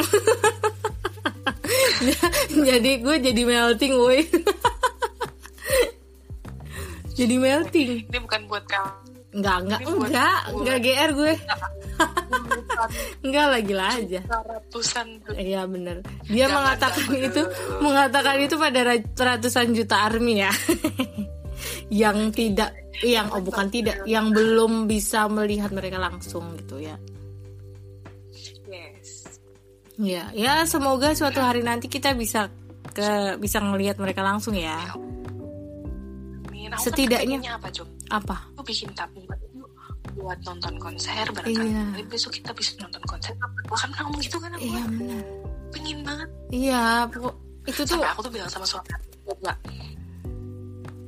[2.68, 4.20] jadi gue jadi melting woi.
[7.18, 8.06] Jadi melting.
[8.06, 8.90] Ini bukan buat kamu.
[9.34, 11.34] Enggak, enggak, enggak, enggak GR gue.
[13.26, 14.20] Enggak lagi lah aja.
[14.24, 16.02] ratusan Iya bener.
[16.26, 17.28] Dia Jangan, mengatakan jangan.
[17.28, 17.42] itu,
[17.80, 20.52] mengatakan itu pada ra- ratusan juta army ya.
[22.06, 22.70] yang tidak,
[23.02, 26.94] yang oh bukan tidak, yang belum bisa melihat mereka langsung gitu ya.
[28.68, 29.40] yes
[29.98, 32.46] Ya, ya semoga suatu hari nanti kita bisa
[32.94, 34.78] ke bisa ngelihat mereka langsung ya.
[36.78, 38.36] Setidaknya- kan pengennya apa Jom Apa?
[38.54, 39.24] aku bikin tabung
[40.18, 42.04] buat nonton konser barangkali Iya.
[42.04, 43.32] besok kita bisa nonton konser
[43.64, 45.22] bahkan ngomong gitu kan aku Iya benar.
[45.70, 49.58] pengen banget Iya, pokok itu tuh sampai aku tuh bilang sama suami aku enggak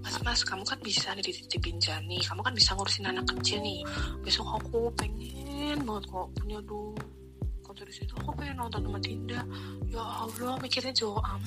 [0.00, 3.80] mas mas kamu kan bisa nih dititipin Jani kamu kan bisa ngurusin anak kecil nih
[4.20, 7.19] besok aku pengen banget kok punya duit
[7.84, 9.40] di situ aku pengen nonton sama Dinda.
[9.90, 11.40] Ya Allah mikirnya jauh am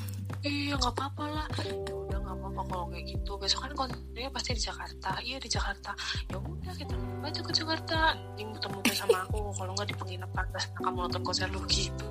[0.44, 1.48] iya nggak apa-apa lah.
[1.64, 3.32] Ya udah nggak apa-apa kalau kayak gitu.
[3.40, 5.12] Besok kan konsernya pasti di Jakarta.
[5.24, 5.92] Iya di Jakarta.
[6.28, 7.98] Ya udah kita aja ke Jakarta.
[8.36, 9.40] Ini ketemu sama aku.
[9.56, 12.08] Kalau nggak di penginapan terus kamu nonton konser lu gitu.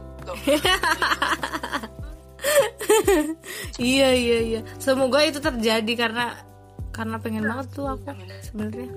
[3.79, 4.61] Iya iya iya.
[4.81, 6.35] Semoga itu terjadi karena
[6.93, 8.11] karena pengen banget tuh aku
[8.43, 8.89] sebenarnya.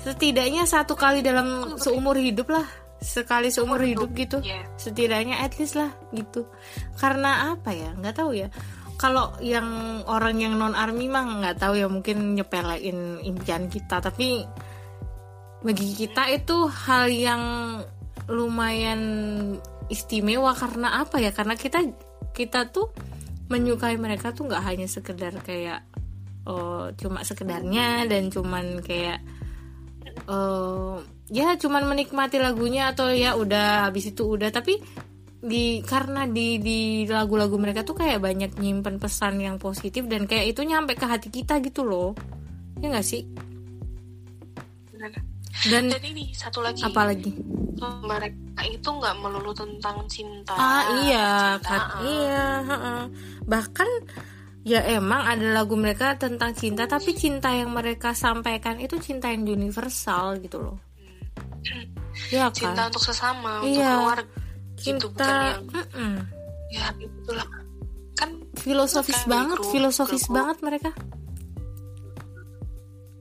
[0.00, 2.64] Setidaknya satu kali dalam seumur hidup lah.
[3.00, 4.44] Sekali seumur hidup gitu.
[4.44, 4.68] Iya.
[4.76, 6.46] Setidaknya at least lah gitu.
[7.00, 7.96] Karena apa ya?
[7.96, 8.48] nggak tahu ya.
[9.00, 14.04] Kalau yang orang yang non army mah nggak tahu ya mungkin nyepelein impian kita.
[14.04, 14.44] Tapi
[15.64, 17.42] bagi kita itu hal yang
[18.28, 19.00] lumayan
[19.88, 21.32] istimewa karena apa ya?
[21.32, 21.80] Karena kita
[22.36, 22.92] kita tuh
[23.50, 25.82] menyukai mereka tuh nggak hanya sekedar kayak
[26.46, 29.18] oh, cuma sekedarnya dan cuman kayak
[30.30, 34.50] oh, ya cuman menikmati lagunya atau ya udah habis itu udah.
[34.50, 34.76] Tapi
[35.40, 40.52] di karena di di lagu-lagu mereka tuh kayak banyak nyimpen pesan yang positif dan kayak
[40.52, 42.12] itu nyampe ke hati kita gitu loh.
[42.82, 43.24] Ya nggak sih?
[45.70, 46.80] Dan, dan ini satu lagi.
[46.84, 47.32] apa lagi?
[47.80, 50.52] Mereka itu nggak melulu tentang cinta.
[50.56, 51.80] Ah iya kan.
[52.04, 52.44] iya
[53.48, 53.88] bahkan
[54.60, 59.48] ya emang ada lagu mereka tentang cinta tapi cinta yang mereka sampaikan itu cinta yang
[59.48, 60.89] universal gitu loh.
[62.30, 62.54] Ya kan?
[62.54, 63.68] Cinta untuk sesama iya.
[63.68, 64.40] untuk keluarga
[64.80, 66.14] cinta gitu, yang, mm -mm.
[66.72, 67.48] ya itulah
[68.16, 70.36] kan filosofis banget grup, filosofis grup.
[70.40, 70.90] banget mereka.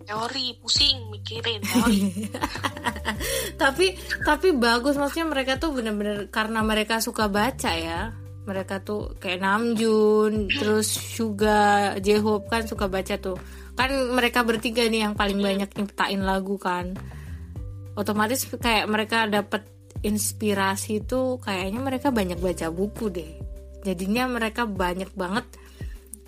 [0.10, 2.02] Teori pusing mikirin teori.
[3.62, 8.16] Tapi tapi bagus maksudnya mereka tuh bener-bener karena mereka suka baca ya
[8.48, 13.38] mereka tuh kayak Namjoon terus Suga J-Hope kan suka baca tuh.
[13.78, 16.98] Kan mereka bertiga nih yang paling banyak nyiptain lagu kan
[18.00, 19.68] otomatis kayak mereka dapat
[20.00, 23.32] inspirasi tuh kayaknya mereka banyak baca buku deh.
[23.84, 25.46] Jadinya mereka banyak banget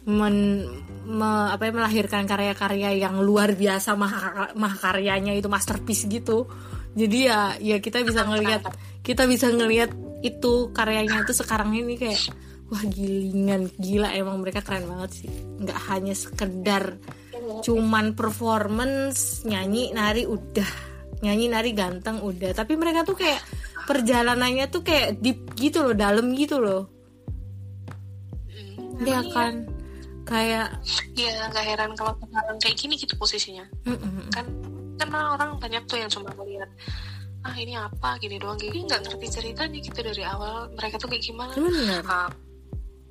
[0.03, 0.67] men,
[1.07, 4.13] me, apa ya, melahirkan karya-karya yang luar biasa mah
[4.55, 6.51] mahakaryanya itu masterpiece gitu.
[6.91, 8.67] Jadi ya ya kita bisa ngelihat
[8.99, 12.19] kita bisa ngelihat itu karyanya itu sekarang ini kayak
[12.67, 15.31] wah gilingan gila emang mereka keren banget sih.
[15.63, 16.99] Nggak hanya sekedar
[17.63, 20.90] cuman performance nyanyi nari udah
[21.21, 22.51] nyanyi nari ganteng udah.
[22.53, 23.41] Tapi mereka tuh kayak
[23.85, 26.89] perjalanannya tuh kayak deep gitu loh dalam gitu loh.
[29.01, 29.65] Dia kan?
[30.25, 30.79] Kayak
[31.17, 33.65] ya nggak heran kalau sekarang kayak gini gitu posisinya.
[33.85, 34.25] Mm -mm.
[34.31, 34.45] kan
[35.01, 36.69] karena orang banyak tuh yang cuma melihat
[37.41, 38.21] ah ini apa?
[38.21, 38.57] Gini doang.
[38.57, 41.53] Gini nggak ngerti ceritanya gitu dari awal mereka tuh kayak gimana.
[42.05, 42.29] Ah,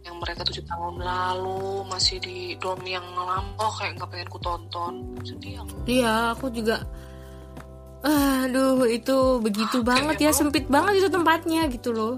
[0.01, 4.39] yang mereka tujuh tahun lalu masih di dom yang lama oh kayak nggak pengen ku
[4.41, 4.95] tonton.
[5.27, 5.77] Sedih aku.
[5.85, 6.81] Iya aku juga
[8.01, 12.17] aduh itu begitu banget ya sempit banget itu tempatnya gitu loh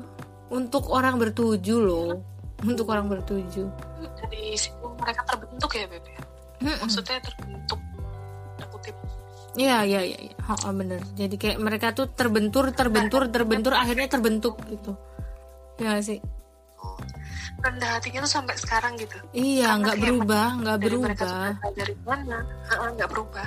[0.52, 2.22] untuk orang bertuju loh
[2.62, 3.66] untuk orang bertuju
[4.22, 6.22] jadi situ mereka terbentuk ya beb ya
[6.78, 7.80] maksudnya terbentuk
[8.70, 8.96] kutip
[9.52, 10.34] Iya iya iya, ya.
[10.48, 11.04] Oh, oh, bener.
[11.12, 14.96] Jadi kayak mereka tuh terbentur, terbentur, terbentur, akhirnya terbentuk gitu.
[15.76, 16.24] Ya sih.
[16.80, 16.96] Oh,
[17.60, 19.12] rendah hatinya tuh sampai sekarang gitu.
[19.36, 21.52] Iya, nggak berubah, nggak berubah.
[21.52, 22.36] Mereka dari mana?
[22.96, 23.46] Nggak berubah.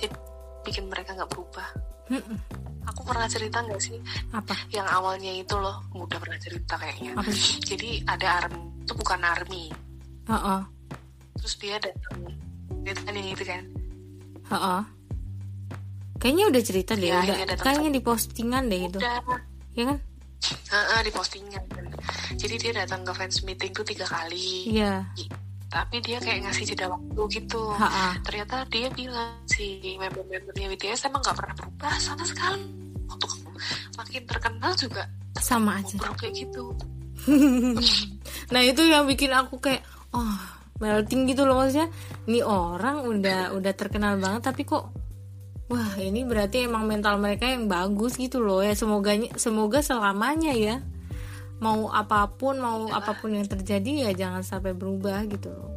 [0.00, 0.16] Jadi
[0.64, 1.68] bikin mereka nggak berubah.
[2.10, 2.38] Mm-mm.
[2.84, 3.96] Aku pernah cerita nggak sih?
[4.32, 4.52] Apa?
[4.68, 7.16] Yang awalnya itu loh, mudah pernah cerita kayaknya.
[7.16, 7.32] Apa?
[7.64, 9.64] Jadi ada army, itu bukan army.
[10.28, 10.60] Uh -uh.
[11.40, 12.18] Terus dia datang,
[12.84, 13.62] dia tanya gitu kan.
[14.48, 14.82] Uh -uh.
[16.20, 17.36] Kayaknya udah cerita deh, ya, udah.
[17.60, 18.98] Kayaknya di postingan deh itu.
[19.76, 19.98] Ya kan?
[20.44, 21.64] Uh, uh, di postingan.
[22.36, 24.72] Jadi dia datang ke fans meeting tuh tiga kali.
[24.76, 25.08] Iya.
[25.74, 27.74] Tapi dia kayak ngasih jeda waktu gitu.
[27.74, 28.14] Ha-ha.
[28.22, 32.62] Ternyata dia bilang si member-membernya BTS emang nggak pernah berubah sama sekali.
[33.10, 33.30] Untuk
[33.98, 35.02] makin terkenal juga
[35.42, 35.98] sama aja.
[36.14, 36.70] Kayak gitu.
[38.52, 40.38] nah itu yang bikin aku kayak oh
[40.82, 41.88] melting gitu loh maksudnya
[42.26, 44.90] ini orang udah udah terkenal banget tapi kok
[45.70, 50.76] wah ini berarti emang mental mereka yang bagus gitu loh ya semoga semoga selamanya ya
[51.62, 52.98] mau apa pun mau ya.
[52.98, 55.70] apa pun yang terjadi ya jangan sampai berubah gitu loh.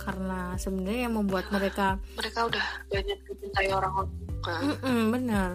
[0.00, 4.10] Karena sebenarnya yang membuat mereka mereka udah banyak dicintai orang orang
[5.12, 5.50] benar.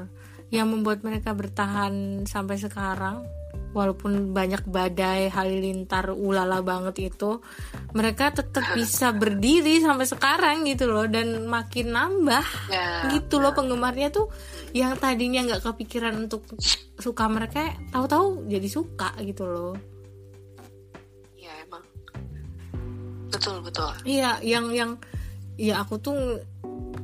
[0.47, 3.27] Yang membuat mereka bertahan sampai sekarang
[3.75, 7.43] walaupun banyak badai halilintar ulala banget itu
[7.91, 11.03] mereka tetap bisa berdiri sampai sekarang gitu loh.
[11.11, 14.31] Dan makin nambah ya, gitu loh penggemarnya tuh
[14.77, 16.45] yang tadinya nggak kepikiran untuk
[17.01, 19.75] suka mereka tahu-tahu jadi suka gitu loh.
[21.33, 21.81] Ya emang.
[23.33, 23.89] Betul betul.
[24.05, 24.91] Iya yang yang
[25.57, 26.41] ya aku tuh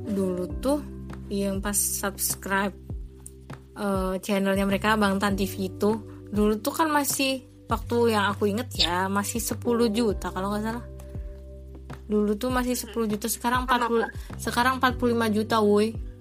[0.06, 0.80] dulu tuh
[1.34, 2.76] yang pas subscribe
[3.80, 5.98] uh, channelnya mereka Bang Tan TV itu
[6.30, 9.58] dulu tuh kan masih waktu yang aku inget ya masih 10
[9.90, 10.86] juta kalau nggak salah.
[12.06, 16.13] Dulu tuh masih 10 juta sekarang 40 sekarang 45 juta woi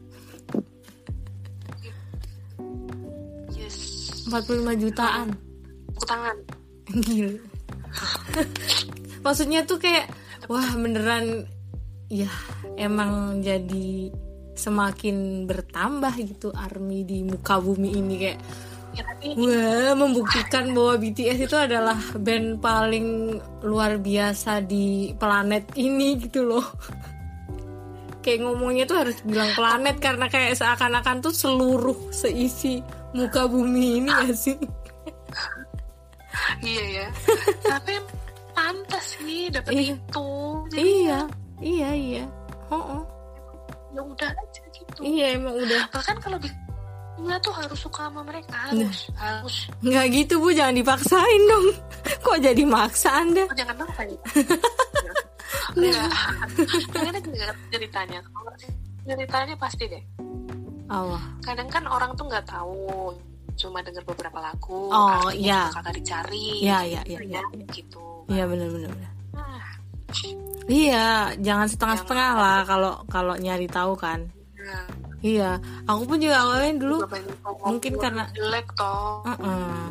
[4.32, 5.36] 45 jutaan.
[6.08, 6.36] Tangan.
[7.04, 7.36] Gila.
[9.20, 10.08] Maksudnya tuh kayak
[10.48, 11.44] wah beneran
[12.08, 12.32] ya
[12.80, 14.08] emang jadi
[14.56, 18.38] semakin bertambah gitu army di muka bumi ini kayak
[18.92, 19.32] ya, tapi...
[19.36, 26.66] Wah, membuktikan bahwa BTS itu adalah band paling luar biasa di planet ini gitu loh.
[28.20, 34.10] Kayak ngomongnya tuh harus bilang planet karena kayak seakan-akan tuh seluruh seisi muka bumi ini
[34.10, 34.56] gak sih?
[36.62, 37.06] iya ya.
[37.62, 37.92] tapi
[38.52, 39.94] pantas sih dapat Iya.
[39.94, 40.28] itu
[40.70, 41.18] Jadi iya
[41.60, 42.24] iya iya
[42.68, 43.02] oh, oh.
[43.90, 46.48] ya udah aja gitu iya emang udah bahkan kalau di
[47.12, 48.88] Nggak tuh harus suka sama mereka Nah.
[48.88, 51.66] harus harus nggak gitu bu jangan dipaksain dong
[52.18, 54.18] kok jadi maksa anda Oh, jangan maksa ya
[55.72, 56.08] Enggak
[56.90, 58.52] Kadang juga ceritanya Kalau
[59.04, 60.02] ceritanya pasti deh
[60.92, 61.22] Allah.
[61.40, 63.16] Kadang kan orang tuh nggak tahu
[63.56, 65.62] Cuma denger beberapa lagu Oh, artinya iya.
[65.72, 67.66] Kagak dicari Iya, iya, iya, Ya, iya.
[67.68, 68.02] Gitu.
[68.32, 69.12] Iya benar benar benar.
[69.32, 69.64] Nah,
[70.70, 71.06] iya
[71.42, 74.24] jangan setengah-setengah lah kalau kalau nyari tahu kan.
[74.62, 74.86] Nah,
[75.20, 76.96] iya aku pun juga awalnya dulu
[77.66, 79.26] mungkin karena jelek toh.
[79.26, 79.86] Heeh.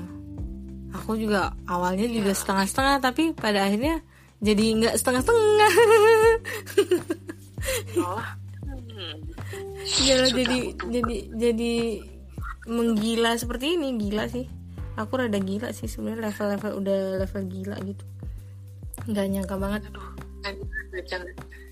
[0.92, 4.04] aku juga awalnya juga setengah-setengah tapi pada akhirnya
[4.44, 5.72] jadi nggak setengah-setengah
[7.96, 8.30] malah
[8.68, 9.16] hmm,
[10.02, 10.60] Iya Sudah jadi
[10.92, 11.74] jadi jadi
[12.70, 14.46] menggila seperti ini gila sih.
[15.00, 18.04] Aku rada gila sih sebenarnya level-level udah level gila gitu.
[19.10, 19.82] Nggak nyangka banget.
[19.90, 20.10] Aduh
[21.10, 21.22] kan,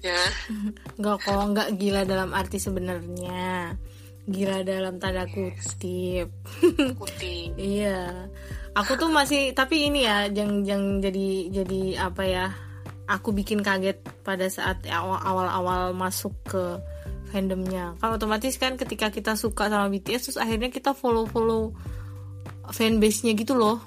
[0.01, 0.19] ya.
[0.99, 3.75] Nggak kok nggak gila dalam arti sebenarnya.
[4.29, 6.29] Gila dalam tanda kutip.
[6.97, 8.29] Putih iya.
[8.77, 12.45] Aku tuh masih tapi ini ya yang yang jadi jadi apa ya
[13.09, 16.77] aku bikin kaget pada saat awal awal awal masuk ke
[17.29, 21.71] fandomnya kan otomatis kan ketika kita suka sama BTS terus akhirnya kita follow follow
[22.69, 23.79] fanbase nya gitu loh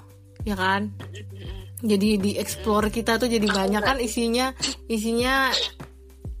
[0.43, 0.91] ya kan?
[1.83, 3.83] Jadi di explore kita tuh jadi banyak.
[3.83, 4.55] Kan isinya
[4.87, 5.51] isinya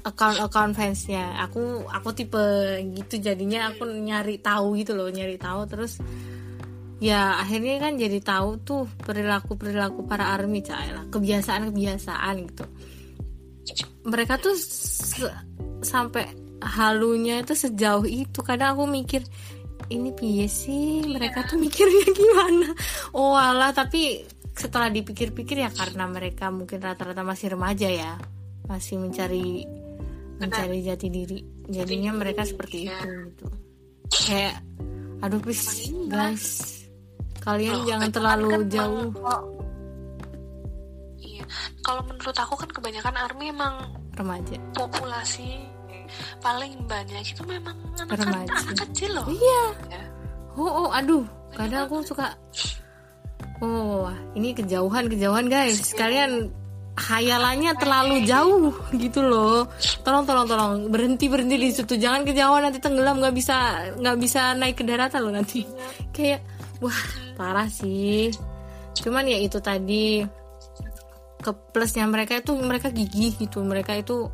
[0.03, 1.39] account-account fansnya.
[1.47, 2.43] Aku aku tipe
[2.95, 5.67] gitu jadinya aku nyari tahu gitu loh nyari tahu.
[5.67, 5.99] Terus
[7.03, 11.05] ya akhirnya kan jadi tahu tuh perilaku perilaku para army cah lah.
[11.11, 12.65] Kebiasaan kebiasaan gitu.
[14.07, 14.55] Mereka tuh
[15.83, 18.39] sampai halunya itu sejauh itu.
[18.39, 19.21] Kadang aku mikir
[19.91, 21.03] ini piye sih?
[21.03, 22.69] Mereka tuh mikirnya gimana?
[23.13, 24.23] Oh alah tapi
[24.53, 28.13] setelah dipikir-pikir ya karena mereka mungkin rata-rata masih remaja ya
[28.69, 29.65] masih mencari
[30.39, 31.39] mencari jati diri.
[31.67, 33.47] Jadinya mereka seperti itu gitu.
[34.13, 34.61] Kayak
[35.23, 36.45] aduh please guys
[37.39, 39.07] kalian Loh, jangan terlalu kan jauh.
[41.19, 41.43] iya
[41.83, 43.75] kalau menurut aku kan kebanyakan army emang
[44.15, 44.55] remaja.
[44.75, 45.63] populasi
[46.41, 48.51] paling banyak itu memang anak Remaja.
[48.53, 49.25] anak kecil loh.
[49.29, 49.63] Iya.
[49.91, 50.03] Ya.
[50.57, 52.33] oh, oh aduh kadang aku suka
[53.61, 56.49] oh wah, ini kejauhan kejauhan guys kalian
[56.93, 59.65] hayalannya terlalu jauh gitu loh.
[60.05, 60.73] Tolong tolong tolong.
[60.93, 61.97] Berhenti berhenti di situ.
[61.97, 63.17] Jangan kejauhan nanti tenggelam.
[63.17, 63.57] Nggak bisa
[63.97, 65.65] nggak bisa naik ke daratan loh nanti.
[66.15, 66.45] Kayak
[66.77, 66.99] wah
[67.33, 68.29] parah sih.
[68.93, 70.21] Cuman ya itu tadi
[71.43, 73.65] ke plusnya mereka itu mereka gigih gitu.
[73.65, 74.29] Mereka itu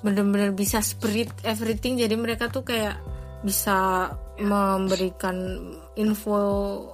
[0.00, 2.00] bener-bener bisa spirit everything.
[2.00, 3.00] Jadi mereka tuh kayak
[3.40, 4.08] bisa
[4.40, 5.36] memberikan
[5.96, 6.40] info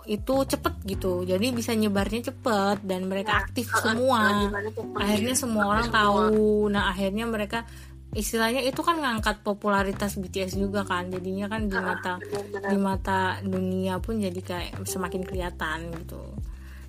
[0.06, 1.22] itu cepet gitu.
[1.26, 4.50] Jadi bisa nyebarnya cepet dan mereka aktif semua.
[4.98, 6.70] akhirnya semua orang tahu.
[6.70, 7.66] Nah akhirnya mereka
[8.14, 11.10] istilahnya itu kan ngangkat popularitas BTS juga kan.
[11.10, 12.18] Jadinya kan di mata
[12.66, 16.22] di mata dunia pun jadi kayak semakin kelihatan gitu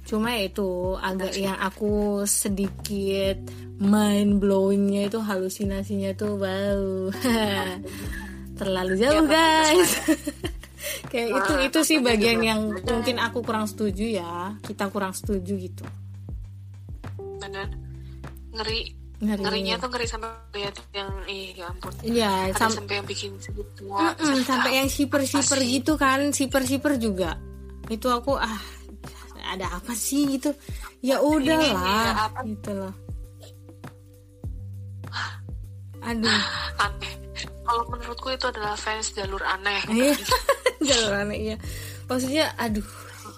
[0.08, 3.36] cuma ya itu agak yang aku sedikit
[3.78, 7.12] mind blowingnya itu halusinasinya tuh wow.
[8.60, 9.92] Terlalu jauh guys.
[11.14, 14.58] Kayak itu itu sih bagian yang mungkin aku kurang setuju ya.
[14.66, 15.86] Kita kurang setuju gitu.
[17.38, 17.70] Bener.
[18.56, 18.98] Ngeri.
[19.18, 19.42] Ngeri.
[19.42, 21.90] ngerinya tuh ngeri sampai lihat yang ih ya ampun.
[22.06, 25.66] Iya, sam- sampai yang bikin semua Mm-mm, sampai yang shipper Pasti.
[25.74, 27.34] gitu kan shipper shipper juga.
[27.90, 28.62] Itu aku ah
[29.56, 30.52] ada apa sih gitu?
[30.99, 32.94] Ya udahlah gitu loh.
[36.07, 36.41] Aduh.
[36.80, 37.14] Aneh.
[37.68, 39.84] Kalau menurutku itu adalah fans jalur aneh.
[39.91, 40.15] Iya
[40.88, 41.56] jalur aneh iya.
[42.07, 42.88] Maksudnya aduh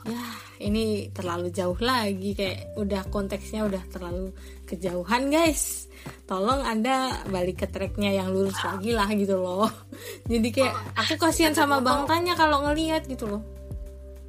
[0.06, 0.22] ya
[0.62, 4.30] ini terlalu jauh lagi kayak udah konteksnya udah terlalu
[4.70, 5.90] kejauhan guys.
[6.30, 9.66] Tolong anda balik ke tracknya yang lurus lagi lah gitu loh.
[10.32, 13.59] Jadi kayak aku kasihan sama bang tanya kalau ngelihat gitu loh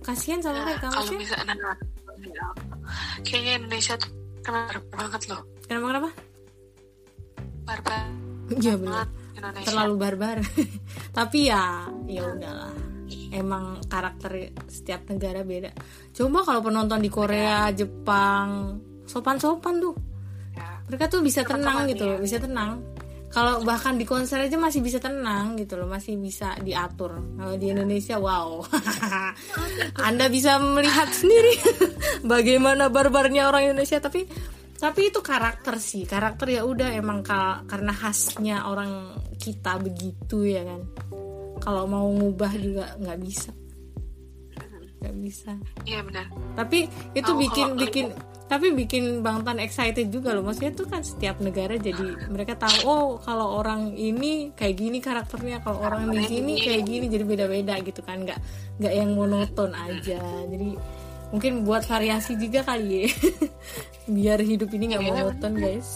[0.00, 1.76] kasihan sama mereka kalau misalnya nah,
[3.22, 4.10] kayaknya Indonesia tuh
[4.40, 5.40] kena banget loh.
[5.68, 6.10] Kenapa kenapa?
[7.68, 8.04] Barbar
[8.58, 9.06] iya benar
[9.36, 9.66] Indonesia.
[9.68, 10.36] Terlalu barbar.
[11.18, 12.74] Tapi ya ya udahlah.
[13.30, 15.70] Emang karakter setiap negara beda.
[16.10, 19.96] Coba kalau penonton di Korea Jepang sopan-sopan tuh.
[20.50, 20.82] Ya.
[20.90, 22.24] mereka tuh bisa tenang gitu loh iya.
[22.26, 22.82] bisa tenang
[23.30, 27.14] kalau bahkan di konser aja masih bisa tenang gitu loh masih bisa diatur.
[27.38, 28.66] Kalau di Indonesia wow.
[30.08, 31.54] Anda bisa melihat sendiri
[32.32, 34.02] bagaimana barbarnya orang Indonesia.
[34.02, 34.26] Tapi
[34.82, 36.10] tapi itu karakter sih.
[36.10, 40.82] Karakter ya udah emang ka- karena khasnya orang kita begitu ya kan.
[41.62, 43.54] Kalau mau ngubah juga nggak bisa
[45.00, 45.52] nggak bisa.
[45.82, 46.28] Iya benar.
[46.54, 48.06] Tapi itu Oh, bikin kalau- bikin
[48.46, 50.42] tapi bikin Bang Tan excited juga loh.
[50.42, 55.62] Maksudnya tuh kan setiap negara jadi mereka tahu oh kalau orang ini kayak gini karakternya
[55.62, 57.06] kalau orang di sini kayak gini.
[57.06, 58.26] jadi beda-beda gitu kan.
[58.26, 58.38] Nggak
[58.76, 60.18] nggak yang monoton aja.
[60.46, 60.74] Jadi
[61.30, 63.08] mungkin buat variasi juga kali ya.
[64.18, 65.90] Biar hidup ini nggak Iya, monoton guys.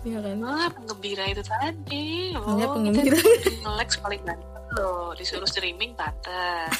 [0.00, 0.36] Iya kan?
[0.76, 2.32] Penggembira itu tadi.
[2.36, 3.16] Oh, penggembira.
[3.16, 5.12] kita Nge-lag paling banyak loh.
[5.16, 6.70] Disuruh streaming banter.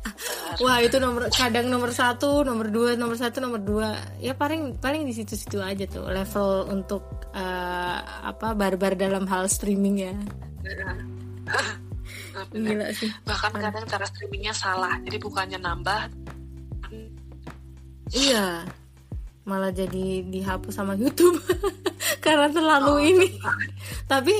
[0.64, 3.96] Wah itu nomor kadang nomor satu, nomor dua, nomor satu, nomor dua.
[4.20, 9.96] Ya paling paling di situ-situ aja tuh level untuk eh, apa barbar dalam hal streaming
[10.10, 10.14] ya.
[12.50, 13.10] Gila sih.
[13.26, 14.98] Bahkan kadang cara streamingnya salah.
[15.02, 16.00] Jadi bukannya nambah.
[18.10, 18.66] Iya.
[19.46, 21.40] Malah jadi dihapus sama YouTube
[22.24, 23.28] karena terlalu ini.
[24.06, 24.34] Tapi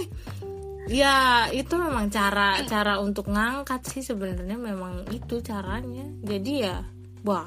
[0.90, 6.04] ya itu memang cara cara untuk ngangkat sih sebenarnya memang itu caranya.
[6.26, 6.82] Jadi ya
[7.22, 7.46] wah.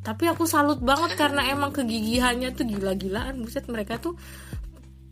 [0.00, 3.44] Tapi aku salut banget karena emang kegigihannya tuh gila-gilaan.
[3.44, 4.16] Buset mereka tuh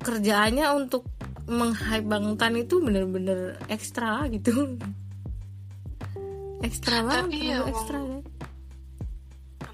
[0.01, 1.05] kerjaannya untuk
[1.45, 4.81] meng-hype Bang Tan itu bener-bener ekstra gitu.
[6.65, 8.25] Ekstra banget, Tapi ya, ekstra kan.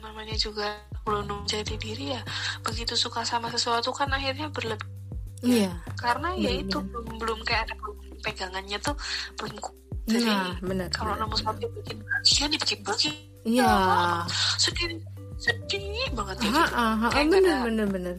[0.02, 0.74] namanya juga
[1.06, 2.22] belum jadi diri ya.
[2.66, 4.99] Begitu suka sama sesuatu kan akhirnya berlebih.
[5.40, 5.72] Iya.
[5.96, 7.74] Karena ya itu belum, belum kayak ada
[8.20, 8.94] pegangannya tuh
[9.36, 10.88] belum ku- Jadi Nah, benar.
[10.90, 13.72] kalau nemu sesuatu bikin bagian dibikin bagian Iya.
[14.58, 14.88] sedih
[15.38, 16.74] sedih banget ya Ha, gitu.
[16.74, 18.16] ha, ha, bener, ada- bener, bener.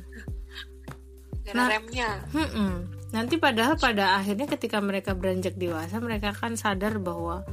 [1.41, 1.67] ada Nah.
[1.67, 2.09] remnya.
[2.31, 2.73] Mm-mm.
[3.11, 7.43] Nanti padahal pada akhirnya ketika mereka beranjak dewasa, mereka akan sadar bahwa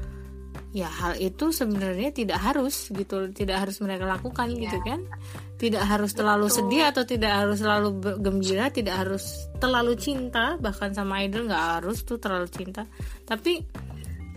[0.78, 4.70] ya hal itu sebenarnya tidak harus gitu, tidak harus mereka lakukan Iya.
[4.70, 5.00] gitu kan.
[5.58, 11.26] Tidak harus terlalu sedih atau tidak harus terlalu gembira, tidak harus terlalu cinta, bahkan sama
[11.26, 12.86] idol nggak harus tuh terlalu cinta.
[13.26, 13.66] Tapi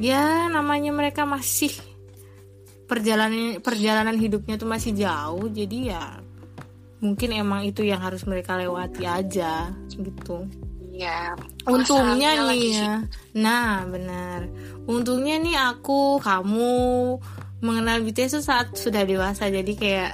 [0.02, 1.70] ya namanya mereka masih
[2.90, 6.04] perjalanan perjalanan hidupnya tuh masih jauh, jadi ya
[7.06, 10.50] mungkin emang itu yang harus mereka lewati aja gitu.
[11.02, 11.34] Iya.
[11.66, 12.94] Untungnya masalahnya nih ya.
[13.42, 14.40] Nah, benar.
[14.86, 16.74] Untungnya nih aku, kamu
[17.62, 19.50] mengenal BTS saat sudah dewasa.
[19.50, 20.14] Jadi kayak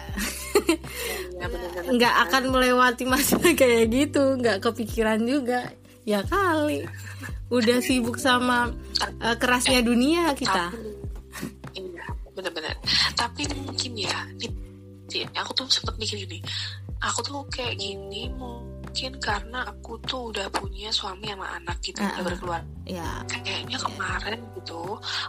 [1.38, 1.48] Iya,
[1.92, 5.72] nggak akan melewati masa kayak gitu, nggak kepikiran juga.
[6.08, 6.88] Ya kali.
[7.52, 8.72] Udah sibuk sama
[9.24, 10.72] eh, kerasnya dunia kita.
[11.76, 12.76] Iya, benar-benar.
[13.16, 14.48] Tapi mungkin ya, di,
[15.08, 16.40] di- aku tuh sempet mikir gini.
[17.00, 18.32] Aku tuh kayak gini
[18.98, 22.26] mungkin karena aku tuh udah punya suami sama anak gitu, Ah, udah ah.
[22.26, 22.74] berkeluarga.
[22.90, 24.82] Ya, Kayaknya kemarin gitu,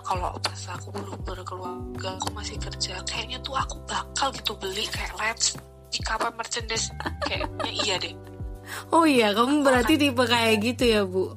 [0.08, 5.12] kalau pas aku belum berkeluarga, aku masih kerja, kayaknya tuh aku bakal gitu beli kayak
[5.20, 5.52] let's
[5.92, 6.88] di kapal merchandise.
[7.28, 8.16] Kayaknya iya deh.
[8.88, 11.36] Oh iya, kamu berarti tipe kayak gitu ya, Bu?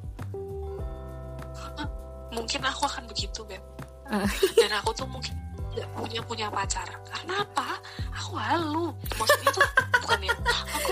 [2.32, 3.60] Mungkin aku akan begitu, Beb.
[4.08, 4.24] Ah.
[4.56, 5.36] dan aku tuh mungkin
[5.72, 6.88] nggak punya punya pacar.
[7.08, 7.78] Karena apa?
[8.20, 8.92] Aku halu.
[9.16, 9.66] Maksudnya tuh
[10.04, 10.34] bukan ya?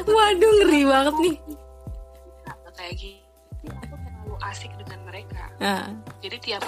[0.01, 1.36] Aku Waduh, ngeri banget nih.
[2.44, 3.20] nggak kayak gini.
[3.69, 5.43] Aku terlalu asik dengan mereka.
[5.61, 5.86] Ah,
[6.24, 6.65] jadi tiap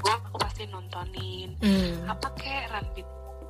[0.00, 1.58] gua aku pasti nontonin.
[1.60, 3.08] Hmm, apa kayak Ranbit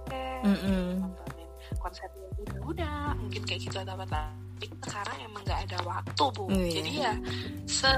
[0.08, 0.84] kayak mm-mm.
[1.04, 1.48] nontonin
[1.78, 2.26] konsepnya.
[2.40, 4.08] Udah udah mungkin kayak gitu atau apa
[4.60, 6.44] tapi sekarang emang nggak ada waktu bu.
[6.52, 6.68] Iya.
[6.68, 7.12] jadi ya
[7.64, 7.92] se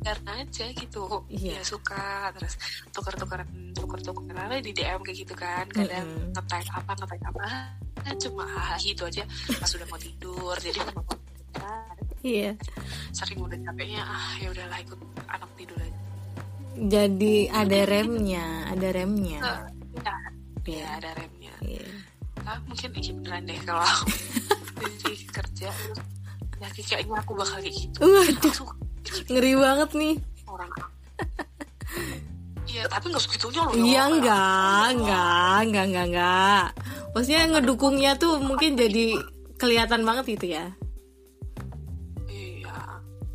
[0.00, 1.56] karena aja gitu Iya.
[1.56, 2.56] ya suka terus
[2.88, 6.32] tuker-tukeran tuker-tukeran ada di DM kayak gitu kan kadang Mm-mm.
[6.32, 7.40] ngetype apa ngetype apa
[8.00, 9.24] ah, cuma ah gitu aja
[9.54, 11.02] pas udah mau tidur jadi sama
[12.20, 12.52] Iya.
[13.12, 15.98] saking udah capeknya ah ya udahlah ikut anak tidur aja
[16.80, 19.40] Jadi ada remnya, ada remnya.
[19.42, 19.56] Ya,
[20.00, 20.16] Iya.
[20.64, 21.84] ya ada remnya Iya.
[22.42, 24.04] ah, mungkin beneran deh kalau aku
[25.00, 25.68] jadi kerja
[26.60, 28.74] ya kayaknya aku bakal kayak gitu Waduh, aku suka
[29.30, 30.14] ngeri banget nih.
[30.46, 30.70] orang
[32.70, 33.74] Iya, tapi nggak segitunya loh.
[33.74, 34.02] Iya ya.
[34.06, 36.64] enggak, enggak, enggak, enggak, enggak.
[37.10, 39.18] Maksudnya ngedukungnya tuh mungkin jadi
[39.58, 40.70] kelihatan banget gitu ya.
[42.30, 42.78] Iya.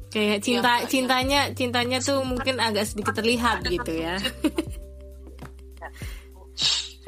[0.08, 0.88] Kayak cinta Iya, iya.
[0.88, 4.16] cintanya cintanya tuh mungkin agak sedikit terlihat gitu ya.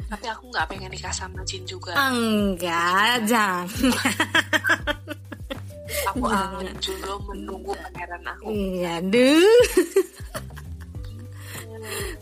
[0.08, 1.92] Tapi aku nggak pengen nikah sama Jin juga.
[1.96, 3.68] Enggak, jangan.
[6.12, 6.60] Aku jangan.
[6.60, 8.44] akan dulu menunggu pangeran aku.
[8.52, 9.62] Iya, aduh.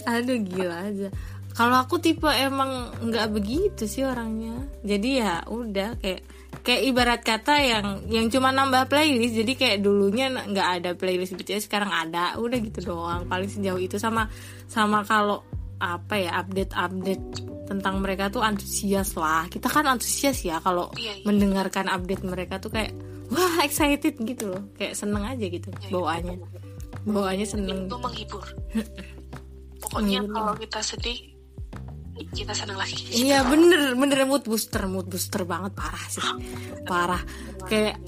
[0.14, 1.08] aduh gila aja.
[1.56, 4.54] Kalau aku tipe emang nggak begitu sih orangnya.
[4.84, 6.22] Jadi ya udah kayak
[6.60, 9.34] kayak ibarat kata yang yang cuma nambah playlist.
[9.34, 12.36] Jadi kayak dulunya nggak ada playlist BTS sekarang ada.
[12.36, 13.24] Udah gitu doang.
[13.24, 14.28] Paling sejauh itu sama
[14.68, 15.40] sama kalau
[15.76, 17.24] apa ya update-update
[17.66, 19.48] tentang mereka tuh antusias lah.
[19.48, 21.24] Kita kan antusias ya kalau Iya, iya.
[21.24, 22.92] mendengarkan update mereka tuh kayak
[23.32, 24.62] wah excited gitu loh.
[24.78, 25.92] Kayak seneng aja gitu Iya, iya.
[25.92, 26.36] bawaannya.
[27.06, 27.78] Bawaannya seneng.
[27.86, 28.44] Itu menghibur.
[29.82, 31.36] Pokoknya kalau kita sedih,
[32.16, 36.24] kita senang lagi iya bener bener mood booster mood booster banget parah sih
[36.88, 37.20] parah
[37.68, 38.00] kayak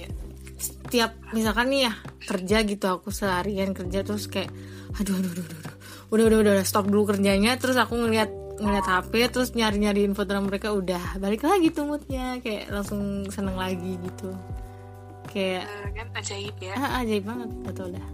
[0.56, 1.92] setiap misalkan nih ya
[2.24, 4.48] kerja gitu aku seharian kerja terus kayak
[4.96, 5.74] aduh aduh aduh, aduh.
[6.08, 10.24] udah udah udah stop dulu kerjanya terus aku ngeliat ngeliat HP terus nyari nyari info
[10.24, 14.34] tentang mereka udah balik lagi tuh moodnya kayak langsung seneng lagi gitu
[15.28, 18.08] kayak Nah, kan ajaib ya ah, ajaib banget betul dah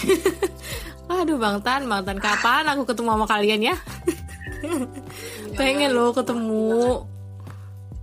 [1.10, 3.76] Waduh Bang Tan, Bang Tan kapan aku ketemu sama kalian ya?
[5.58, 7.02] Pengen loh ketemu.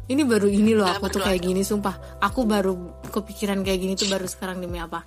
[0.07, 2.19] Ini baru ini loh aku tuh kayak gini sumpah.
[2.19, 5.03] Aku baru kepikiran kayak gini tuh baru sekarang demi apa?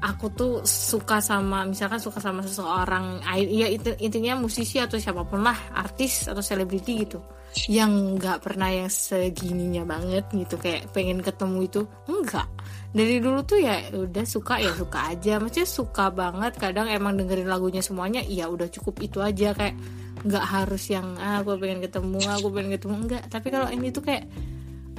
[0.00, 5.44] Aku tuh suka sama misalkan suka sama seseorang, iya itu intinya musisi atau siapa pun
[5.44, 7.20] lah, artis atau selebriti gitu.
[7.66, 10.54] Yang nggak pernah yang segininya banget gitu.
[10.58, 12.46] Kayak pengen ketemu itu enggak.
[12.90, 15.38] Dari dulu tuh ya udah suka ya suka aja.
[15.42, 16.52] Maksudnya suka banget.
[16.58, 19.50] Kadang emang dengerin lagunya semuanya ya udah cukup itu aja.
[19.54, 19.74] Kayak
[20.20, 22.94] nggak harus yang ah aku pengen ketemu aku pengen ketemu.
[23.06, 23.22] Enggak.
[23.26, 24.24] Tapi kalau ini tuh kayak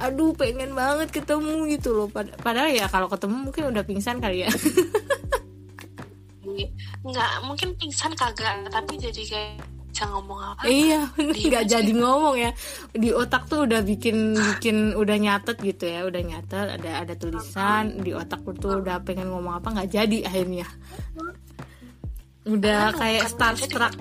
[0.02, 2.08] aduh pengen banget ketemu gitu loh.
[2.12, 4.50] Pad padahal ya kalau ketemu mungkin udah pingsan kali ya.
[7.02, 11.04] Nggak mungkin pingsan kagak tapi jadi kayak bisa ngomong apa iya
[11.52, 12.50] nggak jadi ngomong ya.
[12.96, 18.00] Di otak tuh udah bikin bikin udah nyatet gitu ya udah nyatet ada ada tulisan
[18.00, 20.66] di otak tuh udah pengen ngomong apa nggak jadi akhirnya.
[22.48, 23.92] Udah kayak starstruck.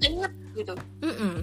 [0.00, 0.72] inget gitu?
[1.04, 1.34] Mm -mm.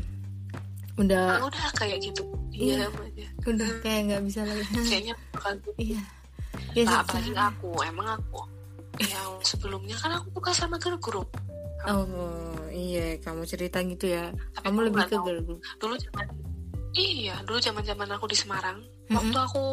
[0.98, 2.26] udah udah kayak gitu.
[2.58, 3.28] Iya aja.
[3.46, 4.66] udah kayak nggak bisa lagi.
[4.90, 5.70] Kayaknya gitu.
[5.78, 6.02] iya.
[6.74, 8.42] Ya Nah, se- apalagi aku emang aku
[8.98, 11.30] yang sebelumnya kan aku buka sama girl group
[11.86, 14.30] oh iya kamu cerita gitu ya.
[14.54, 15.60] Tapi kamu lebih ke girl group.
[15.82, 16.26] Dulu zaman
[16.98, 19.16] iya dulu zaman zaman aku di Semarang Mm-mm.
[19.18, 19.66] waktu aku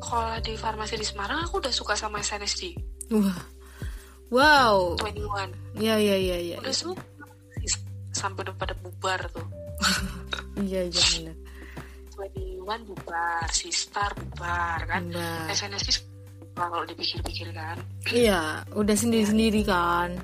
[0.00, 2.76] sekolah di farmasi di Semarang aku udah suka sama SNSD
[3.12, 3.40] wah
[4.32, 4.96] wow.
[5.00, 7.00] 21 ya ya ya ya udah suka
[8.10, 9.46] sampai udah pada bubar tuh.
[10.60, 11.36] Iya iya benar.
[12.68, 15.08] 21 bubar Sistar bubar kan.
[15.56, 16.04] SNSD
[16.52, 17.80] kalau dipikir-pikir kan?
[18.12, 20.20] Iya udah sendiri sendiri kan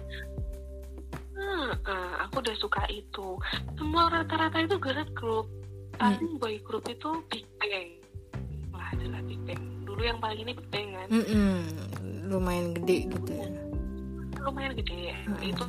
[1.56, 3.40] Eh, aku udah suka itu.
[3.80, 5.46] Semua rata-rata itu girl group.
[5.96, 7.88] Paling boy group itu Big Bang.
[8.74, 9.62] Wah, adalah Big Bang.
[9.88, 11.08] Dulu yang paling ini Big Bang kan.
[11.08, 11.56] Mm-mm.
[12.26, 13.46] lumayan gede gitu ya
[14.42, 15.14] Lumayan gede.
[15.46, 15.64] Itu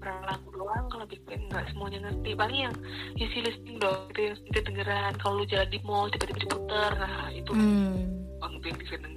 [0.00, 2.30] berapa lagu doang kalau Big Bang nggak semuanya ngerti.
[2.34, 2.74] Paling yang
[3.14, 4.10] isi listening dong.
[4.10, 5.12] Itu yang itu dengeran.
[5.22, 6.90] Kalau lu jalan di mall tiba-tiba diputer.
[6.98, 7.94] Nah, itu hmm.
[8.42, 9.08] bang Bang sana.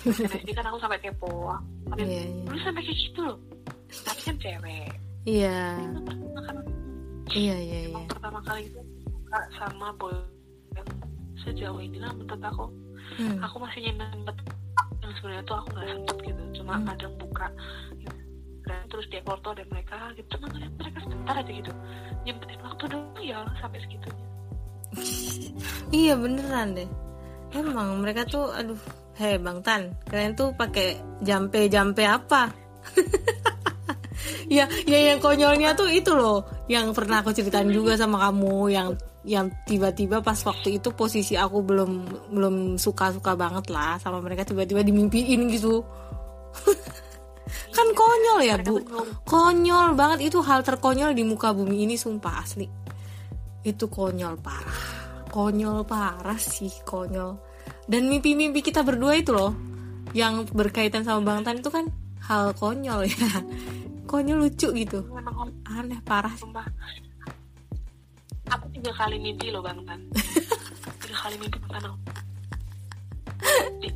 [0.00, 1.52] SNSD kan aku sampai kepo.
[1.92, 2.42] Tapi Iya, iya.
[2.48, 3.38] dulu sampai kayak gitu loh.
[4.02, 5.09] Tapi kan cewek.
[5.24, 5.76] Iya.
[5.76, 6.56] Kan?
[7.30, 7.94] Iya iya iya.
[7.94, 10.14] Emang pertama kali itu suka sama boy.
[11.40, 12.66] Sejauh ini lah menurut aku.
[13.10, 13.42] Hmm.
[13.42, 14.36] aku masih nyempet
[15.02, 16.42] yang sebenarnya tuh aku nggak sempet gitu.
[16.62, 16.86] Cuma Hmm.
[16.86, 17.46] kadang buka
[18.70, 20.28] dan terus dia foto dan mereka gitu.
[20.38, 21.72] Cuma ngeliat mereka sebentar aja gitu.
[22.22, 24.26] Nyempetin waktu dulu ya sampai segitunya.
[25.90, 26.86] Iya beneran deh.
[27.50, 28.78] Emang mereka tuh aduh
[29.18, 32.48] hei bang Tan kalian tuh pakai jampe jampe apa
[34.48, 38.88] ya ya yang konyolnya tuh itu loh yang pernah aku ceritain juga sama kamu yang
[39.24, 41.90] yang tiba-tiba pas waktu itu posisi aku belum
[42.32, 45.84] belum suka-suka banget lah sama mereka tiba-tiba dimimpiin gitu.
[47.76, 48.78] Kan konyol ya bu?
[49.26, 52.64] konyol banget itu hal terkonyol di muka bumi ini sumpah asli.
[53.60, 54.82] Itu konyol parah.
[55.28, 57.36] Konyol parah sih konyol.
[57.90, 59.52] Dan mimpi-mimpi kita berdua itu loh
[60.16, 61.86] yang berkaitan sama Bang Tan itu kan
[62.24, 63.30] hal konyol ya
[64.10, 65.06] konyol lucu gitu.
[65.06, 66.66] Memang aneh parah sumpah.
[68.50, 70.02] Aku tiga kali mimpi loh bang Tan.
[71.06, 71.98] Tiga kali mimpi tentang aku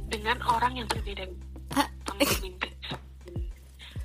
[0.07, 1.27] dengan orang yang berbeda.
[1.75, 1.91] Ah.
[2.15, 2.71] Mimpi.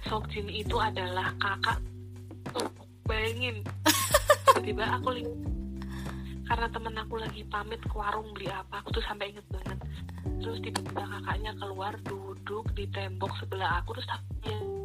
[0.10, 0.50] Sokjin.
[0.50, 1.78] Itu adalah kakak.
[2.58, 2.66] Tuh
[3.06, 3.62] bayangin.
[4.50, 5.38] Tiba-tiba aku lihat
[6.50, 9.78] karena temen aku lagi pamit ke warung beli apa aku tuh sampai inget banget.
[10.42, 14.10] Terus tiba-tiba kakaknya keluar duduk di tembok sebelah aku terus
[14.50, 14.79] ini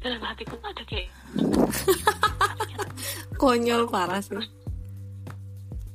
[0.00, 1.08] dalam hatiku tuh ada kayak
[3.36, 4.36] konyol parah sih.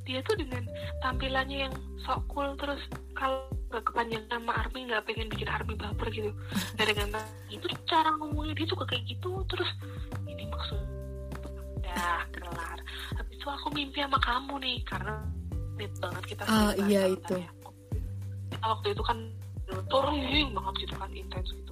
[0.06, 0.62] Dia tuh dengan
[1.02, 1.74] tampilannya yang
[2.06, 2.78] sok cool terus
[3.18, 3.42] kalau
[3.74, 6.30] gak kepanjangan sama Army nggak pengen bikin Army baper gitu.
[6.78, 7.10] Nah dengan
[7.50, 9.70] itu cara ngomongnya dia juga kayak gitu terus
[10.30, 10.78] ini maksud
[11.82, 12.78] ya kelar.
[13.18, 15.14] Habis itu aku mimpi sama kamu nih karena
[15.76, 17.34] net banget kita Ah, sering iya, itu.
[17.36, 17.50] ya.
[18.46, 19.18] kita waktu itu kan
[19.90, 21.65] touring banget gitu kan intens gitu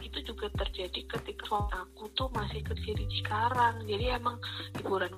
[0.00, 4.36] itu juga terjadi ketika suami aku tuh masih kerja di Cikarang jadi emang
[4.76, 5.12] hiburan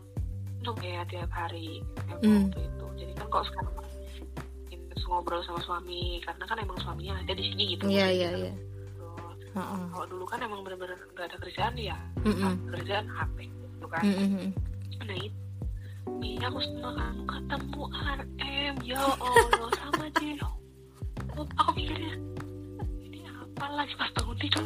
[0.60, 2.42] untuk ya tiap hari emang Hmm.
[2.52, 3.74] waktu itu jadi kan kalau sekarang
[5.10, 9.58] ngobrol sama suami karena kan emang suaminya ada di sini gitu iya iya iya Gitu.
[9.58, 9.82] Heeh.
[9.90, 12.54] kalau dulu kan emang bener-bener nggak ada kerjaan ya Mm-mm.
[12.70, 14.50] kerjaan HP gitu kan Mm, mm, mm.
[15.10, 15.38] nah itu
[16.20, 20.04] Iya aku sama kamu ketemu RM ya Allah sama
[21.40, 22.14] Oh, aku pikirnya
[23.60, 24.64] apa lagi pas bangun tidur.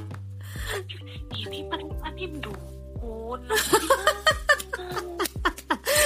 [1.34, 3.42] Ini paling dukun.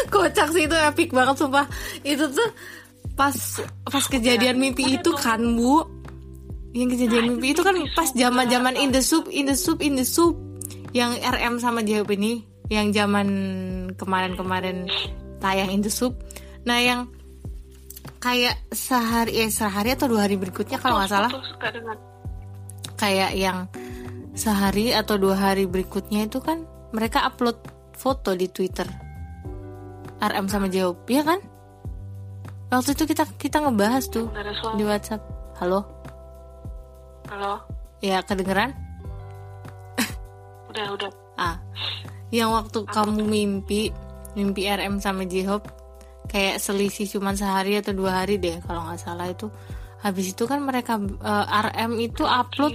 [0.09, 1.69] Kocak sih itu epic banget sumpah.
[2.01, 2.49] Itu tuh
[3.13, 3.37] pas
[3.85, 5.85] pas kejadian mimpi itu kan bu?
[6.73, 9.93] Yang kejadian mimpi itu kan pas zaman zaman in the soup in the soup in
[10.01, 10.41] the soup.
[10.97, 12.41] Yang RM sama Jawab ini
[12.73, 13.29] yang zaman
[14.01, 14.89] kemarin-kemarin
[15.45, 16.17] tayang in the soup.
[16.65, 17.13] Nah yang
[18.17, 21.29] kayak sehari eh sehari atau dua hari berikutnya kalau nggak salah.
[21.29, 21.97] Terus suka dengan
[22.99, 23.71] kayak yang
[24.35, 27.57] sehari atau dua hari berikutnya itu kan mereka upload
[27.95, 28.87] foto di Twitter.
[30.19, 31.39] RM sama Jawab ya kan?
[32.69, 34.27] Waktu itu kita kita ngebahas tuh
[34.75, 35.23] di WhatsApp.
[35.63, 35.87] Halo?
[37.31, 37.63] Halo?
[38.03, 38.75] Ya kedengeran?
[40.69, 41.11] Udah udah.
[41.39, 41.57] Ah.
[42.29, 43.89] Yang waktu kamu mimpi
[44.37, 45.65] mimpi RM sama Jihop
[46.29, 49.49] kayak selisih cuman sehari atau dua hari deh kalau nggak salah itu
[49.99, 52.75] habis itu kan mereka eh, RM itu upload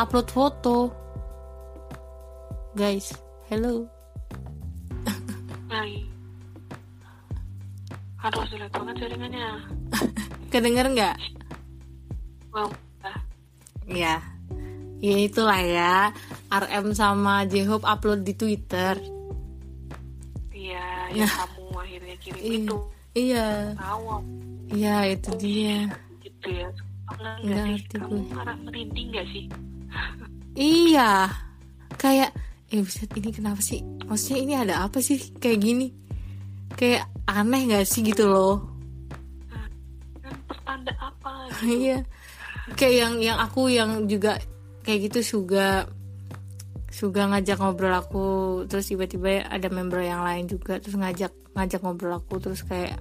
[0.00, 0.78] upload foto.
[2.74, 3.12] Guys
[3.52, 3.84] hello.
[5.70, 6.02] Hai.
[8.24, 9.48] Aduh jelek banget jaringannya.
[10.52, 11.16] Kedenger nggak?
[12.54, 12.70] Wow
[13.84, 14.16] ya
[15.04, 15.94] ya itulah ya.
[16.48, 18.96] RM sama Jihop upload di Twitter.
[20.54, 22.76] Iya yang kamu akhirnya kirim itu.
[23.14, 23.76] Iya.
[23.76, 24.04] Tahu
[24.72, 26.03] iya itu dia
[26.44, 26.68] gitu ya
[27.04, 28.32] Pernah Nggak sih ngerti kamu gue.
[28.32, 29.44] marah merinding nggak sih
[30.54, 31.10] Iya,
[31.94, 32.30] kayak
[32.68, 33.82] eh buset ini kenapa sih?
[34.06, 35.90] Maksudnya ini ada apa sih kayak gini?
[36.74, 38.62] Kayak aneh gak sih gitu loh?
[40.22, 41.62] kan pertanda apa gitu.
[41.82, 41.98] Iya,
[42.72, 44.38] kayak yang yang aku yang juga
[44.82, 45.90] kayak gitu juga
[46.88, 48.26] juga ngajak ngobrol aku
[48.66, 52.94] terus tiba-tiba ada member yang lain juga terus ngajak ngajak ngobrol aku terus kayak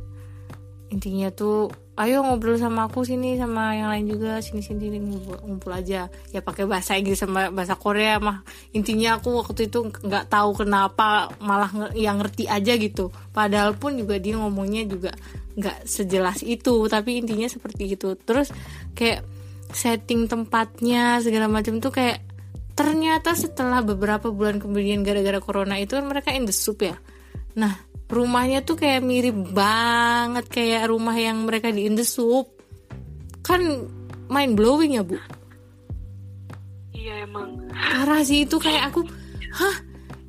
[0.89, 5.37] intinya tuh ayo ngobrol sama aku sini sama yang lain juga sini sini, sini ngumpul,
[5.45, 6.09] ngumpul aja.
[6.33, 8.41] Ya pakai bahasa Inggris sama bahasa Korea mah.
[8.73, 13.13] Intinya aku waktu itu nggak tahu kenapa malah yang ngerti aja gitu.
[13.29, 15.13] Padahal pun juga dia ngomongnya juga
[15.53, 18.17] nggak sejelas itu tapi intinya seperti itu.
[18.17, 18.49] Terus
[18.97, 19.21] kayak
[19.69, 22.25] setting tempatnya segala macam tuh kayak
[22.73, 26.97] ternyata setelah beberapa bulan kemudian gara-gara corona itu kan mereka in the soup ya
[27.53, 27.73] nah
[28.13, 32.53] rumahnya tuh kayak mirip banget kayak rumah yang mereka di in the soup.
[33.41, 33.89] Kan
[34.29, 35.17] mind blowing ya bu?
[36.93, 37.73] Iya emang.
[37.73, 39.03] Parah sih itu kayak aku
[39.57, 39.75] hah?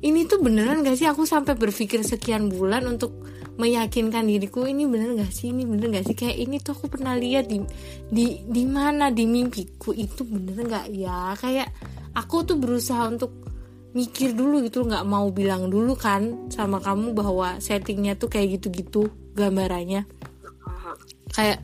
[0.05, 1.09] Ini tuh beneran gak sih?
[1.09, 3.25] Aku sampai berpikir sekian bulan untuk
[3.57, 5.49] meyakinkan diriku ini bener gak sih?
[5.49, 6.13] Ini bener gak sih?
[6.13, 7.63] Kayak ini tuh aku pernah lihat di
[8.05, 11.33] di di mana di mimpiku itu bener gak ya?
[11.39, 11.73] Kayak
[12.13, 13.33] aku tuh berusaha untuk
[13.95, 19.07] mikir dulu gitu nggak mau bilang dulu kan sama kamu bahwa settingnya tuh kayak gitu-gitu
[19.33, 20.03] gambarannya.
[21.31, 21.63] Kayak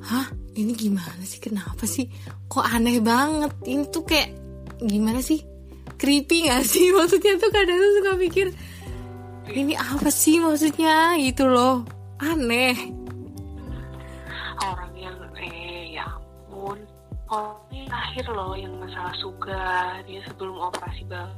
[0.00, 0.26] hah
[0.56, 1.38] ini gimana sih?
[1.38, 2.08] Kenapa sih?
[2.48, 3.52] Kok aneh banget?
[3.68, 4.32] Ini tuh kayak
[4.80, 5.44] gimana sih?
[6.00, 6.88] Creepy gak sih?
[6.96, 8.48] Maksudnya tuh kadang tuh suka mikir
[9.50, 11.18] ini apa sih maksudnya?
[11.18, 11.82] Gitu loh.
[12.22, 12.76] Aneh.
[14.60, 14.89] Orang
[17.30, 19.62] orang ini terakhir loh yang masalah suga
[20.04, 21.32] dia sebelum operasi bahu.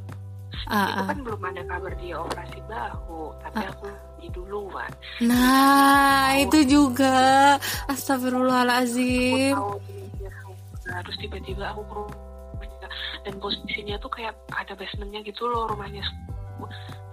[0.68, 1.06] Ah, itu ah.
[1.08, 3.88] kan belum ada kabar dia operasi bahu tapi aku
[4.22, 4.92] di duluan
[5.24, 7.56] nah itu juga.
[7.88, 9.92] Aku astagfirullahalazim tahu
[11.00, 12.88] terus tiba-tiba aku ke rumahnya.
[13.22, 16.04] Dan posisinya tuh kayak ada basementnya gitu loh rumahnya.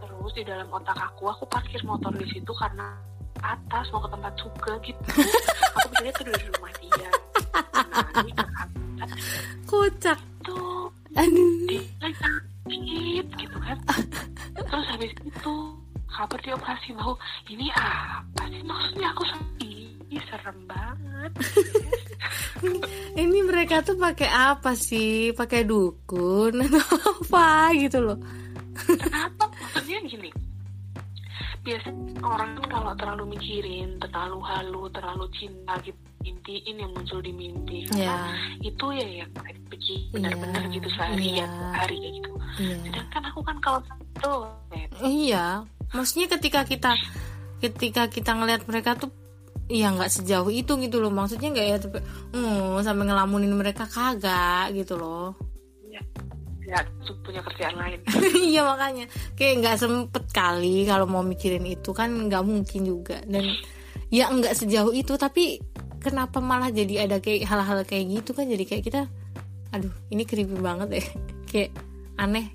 [0.03, 2.97] Terus di dalam otak aku aku parkir motor di situ karena
[3.43, 5.01] atas mau ke tempat suga gitu.
[5.67, 7.09] Aku pikirnya tuh dari rumah dia.
[7.89, 8.33] Nah ini
[9.67, 10.19] kocak.
[10.43, 11.49] Tuh aduh.
[11.67, 13.77] dia sakit gitu kan.
[14.55, 15.53] Terus habis itu
[16.09, 17.13] kabar dia operasi bahu
[17.51, 19.07] ini apa sih maksudnya?
[19.15, 21.31] Aku sedih serem banget.
[23.19, 25.31] Ini mereka tuh pakai apa sih?
[25.31, 26.83] Pakai dukun atau
[27.23, 28.19] apa gitu loh?
[28.75, 29.47] Kenapa?
[29.47, 30.48] Maksudnya gini
[31.59, 31.87] biasa
[32.23, 37.87] orang kan kalau terlalu mikirin terlalu halu terlalu cinta gitu mimpiin yang muncul di mimpi
[37.87, 38.15] karena ya
[38.59, 39.31] itu ya yang
[39.71, 41.45] begini benar-benar Iya, gitu sehari iya.
[41.45, 41.47] ya
[41.79, 44.33] hari kayak gitu iya sedangkan aku kan kalau satu
[44.99, 45.63] Iya,
[45.95, 46.91] maksudnya ketika kita
[47.63, 49.15] ketika kita ngelihat mereka tuh
[49.71, 51.07] ya nggak sejauh itu gitu loh.
[51.07, 51.99] Maksudnya nggak ya tapi
[52.35, 55.39] hmm, sampai ngelamunin mereka kagak gitu loh.
[56.69, 57.99] Ya, ya punya kerjaan lain.
[58.53, 59.05] Iya makanya.
[59.33, 63.17] Kayak nggak sempet kali kalau mau mikirin itu kan nggak mungkin juga.
[63.25, 63.49] Dan
[64.13, 65.57] ya nggak sejauh itu tapi
[65.99, 68.45] kenapa malah jadi ada kayak hal-hal kayak gitu kan?
[68.45, 69.01] Jadi kayak kita
[69.69, 71.03] aduh ini creepy banget ya
[71.49, 71.71] kayak
[72.21, 72.47] aneh.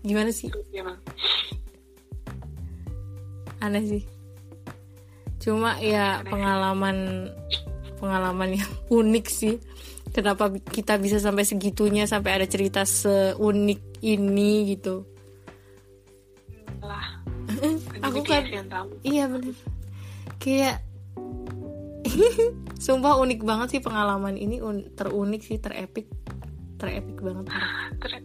[0.00, 0.48] Gimana sih?
[0.72, 0.96] Emang.
[3.60, 4.02] Aneh sih.
[5.40, 7.28] Cuma ya pengalaman
[8.00, 9.60] pengalaman yang unik sih
[10.10, 15.06] kenapa kita bisa sampai segitunya sampai ada cerita seunik ini gitu.
[16.82, 17.22] Lah.
[18.06, 18.44] Aku kan
[19.06, 19.54] iya bener.
[20.42, 20.82] Kayak
[22.84, 26.10] sumpah unik banget sih pengalaman ini un- terunik sih terepik
[26.80, 27.46] terepik banget.
[28.02, 28.24] Keren.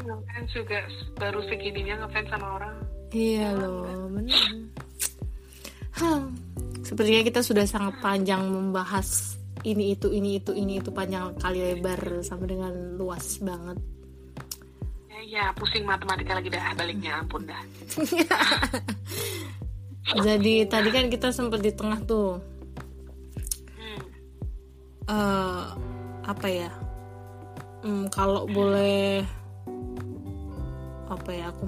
[0.00, 0.80] ngefans juga
[1.20, 2.74] baru segininya ngefans sama orang.
[3.12, 4.42] Iya loh bener.
[6.00, 6.24] Hah,
[6.80, 12.24] sepertinya kita sudah sangat panjang membahas ini itu ini itu ini itu panjang kali lebar
[12.24, 13.78] sama dengan luas banget
[15.08, 17.62] ya, ya pusing matematika lagi dah baliknya ampun dah
[20.26, 22.40] jadi tadi kan kita sempat di tengah tuh
[23.76, 24.00] hmm.
[25.08, 25.64] eh
[26.24, 26.70] apa ya
[27.80, 29.24] Hmm, kalau boleh
[31.08, 31.64] apa ya aku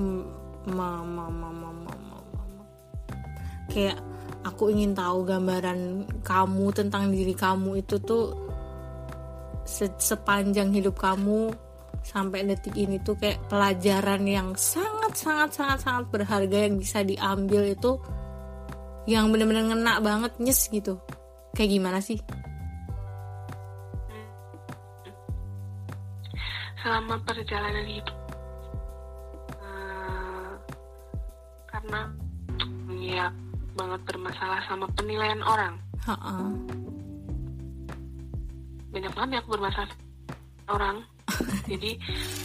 [0.69, 2.65] ma, ma, ma, ma, ma, ma, ma, ma.
[3.73, 3.97] kayak
[4.43, 8.35] aku ingin tahu gambaran kamu tentang diri kamu itu tuh
[9.63, 11.55] se- sepanjang hidup kamu
[12.03, 17.63] sampai detik ini tuh kayak pelajaran yang sangat sangat sangat sangat berharga yang bisa diambil
[17.71, 17.95] itu
[19.07, 20.99] yang bener-bener ngena banget nyes gitu.
[21.55, 22.19] Kayak gimana sih?
[26.83, 28.17] Selama perjalanan hidup
[29.63, 30.53] eh,
[31.71, 32.01] karena
[32.99, 33.27] ya
[33.75, 35.77] banget bermasalah sama penilaian orang.
[36.03, 36.51] Ha-ha.
[38.93, 39.89] banyak banget aku bermasalah
[40.69, 40.97] orang.
[41.71, 41.97] Jadi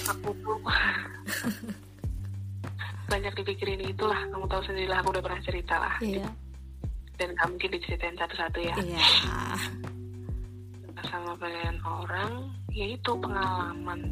[0.08, 0.58] aku tuh
[3.12, 4.20] banyak dipikirin itulah.
[4.32, 5.96] Kamu tahu sendiri lah aku udah pernah cerita lah.
[6.00, 6.28] Iya,
[7.20, 8.76] dan gak mungkin diceritain satu-satu ya.
[8.80, 9.04] Iya.
[11.08, 14.12] sama penilaian orang yaitu pengalaman.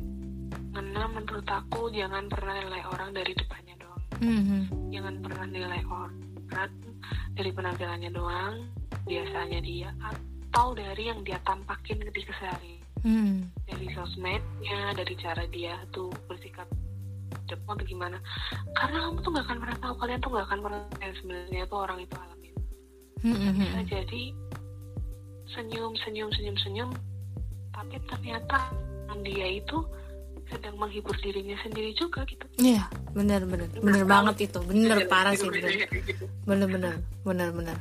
[0.76, 4.04] Karena menurut aku jangan pernah nilai orang dari depannya doang.
[4.20, 4.60] Mhm.
[4.96, 6.25] jangan pernah nilai orang
[7.36, 8.70] dari penampilannya doang
[9.06, 13.54] biasanya dia atau dari yang dia tampakin di keseharian Hmm.
[13.70, 16.66] dari sosmednya dari cara dia tuh bersikap
[17.46, 18.18] depan atau gimana.
[18.74, 21.80] Karena kamu tuh gak akan pernah tahu kalian tuh gak akan pernah tahu sebenarnya tuh
[21.86, 22.54] orang itu alamin
[23.22, 23.62] Mhm.
[23.62, 24.24] bisa jadi
[25.54, 26.90] senyum senyum senyum senyum
[27.70, 28.58] tapi ternyata
[29.22, 29.86] dia itu
[30.50, 32.46] sedang menghibur dirinya sendiri juga gitu.
[32.58, 33.70] Iya, benar benar.
[33.72, 34.60] Benar banget itu.
[34.62, 35.72] Benar Iya, parah sih, benar.
[35.72, 36.26] gitu.
[36.44, 36.94] Benar benar.
[37.24, 37.78] Benar benar.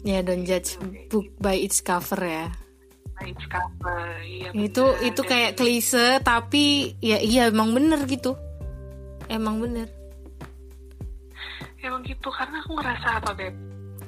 [0.00, 0.76] Ya, don't judge
[1.08, 2.48] book by its cover ya.
[3.14, 8.34] Baik cover, iya Itu itu kayak klise tapi ya iya emang bener gitu.
[9.28, 9.86] Emang bener.
[11.78, 13.52] emang gitu karena aku ngerasa apa beb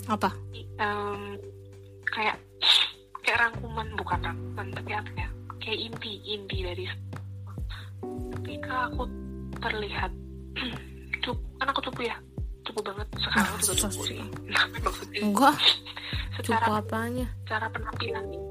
[0.08, 0.32] Apa?
[0.80, 1.36] Em,
[2.08, 2.40] kayak
[3.20, 5.28] kayak rangkuman bukan rangkuman tapi apa ya
[5.60, 6.84] kayak inti inti dari
[8.40, 9.04] ketika aku
[9.58, 10.10] terlihat
[11.22, 12.16] cupu kan aku cupu ya
[12.62, 14.18] cupu banget sekarang Ah, juga cupu sih.
[14.48, 15.56] tapi maksudnya Enggak,
[16.34, 17.26] secara cupu apanya?
[17.44, 18.42] cara penampilan nih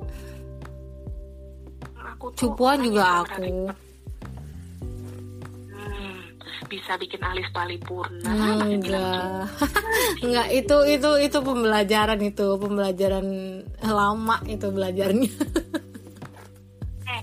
[2.06, 3.74] aku Cupuan juga aku.
[5.68, 6.18] Hmm,
[6.66, 9.46] bisa bikin alis paripurna bilang Enggak.
[10.24, 13.26] Enggak, itu itu itu pembelajaran itu, pembelajaran
[13.82, 15.32] lama itu belajarnya.
[17.08, 17.22] eh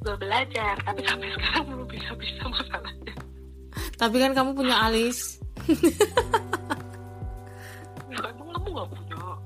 [0.00, 2.99] gue belajar tapi sampai sekarang belum bisa bisa masalahnya
[4.00, 5.36] Tapi kan kamu punya alis.
[8.08, 9.36] Enggak, emang kamu gak punya oh,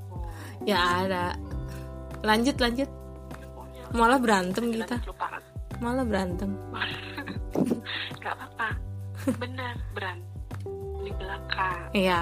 [0.63, 1.25] Ya ada.
[2.23, 2.87] Lanjut lanjut.
[2.87, 4.97] ya Malah berantem kita.
[5.79, 6.51] Malah berantem.
[8.17, 8.69] nggak apa-apa
[9.37, 10.33] benar berantem
[11.01, 12.21] di belakang Iya.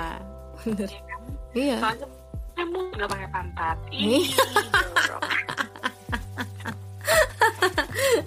[0.62, 0.90] Bener.
[0.90, 1.20] ya kan
[1.54, 1.76] Iya.
[1.78, 2.06] soalnya
[2.52, 4.26] kamu nggak pakai pantat Ih.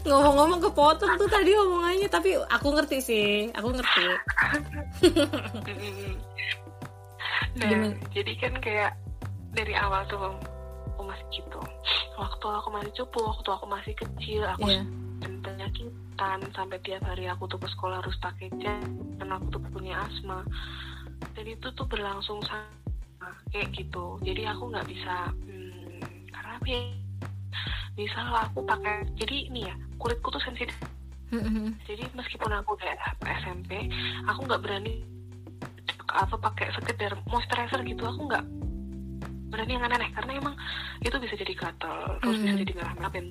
[0.06, 3.28] Ngomong-ngomong kepotong tuh tadi omongannya, tapi aku ngerti sih.
[3.54, 4.06] Aku ngerti.
[7.56, 7.96] Nah Gimana?
[8.12, 8.92] jadi kan kayak
[9.56, 11.60] dari awal tuh aku masih gitu
[12.20, 14.84] waktu aku masih cupu waktu aku masih kecil aku Iya.
[15.24, 18.84] dan penyakitan sampai tiap hari aku tuh ke sekolah harus pakai jas
[19.20, 20.44] dan aku tuh punya asma
[21.32, 22.68] dan itu tuh berlangsung sama
[23.52, 26.80] kayak gitu jadi aku nggak bisa hmm, karena apa ya
[27.96, 30.76] misal aku pakai jadi ini ya kulitku tuh sensitif.
[31.84, 32.96] Jadi meskipun aku udah
[33.44, 33.92] SMP
[34.30, 35.04] aku nggak berani
[36.16, 38.04] apa pakai sekedar moisturizer gitu.
[38.08, 38.44] Aku nggak
[39.52, 40.56] berani yang aneh-aneh karena emang
[41.04, 43.26] itu bisa jadi gatel terus bisa jadi merah merah dan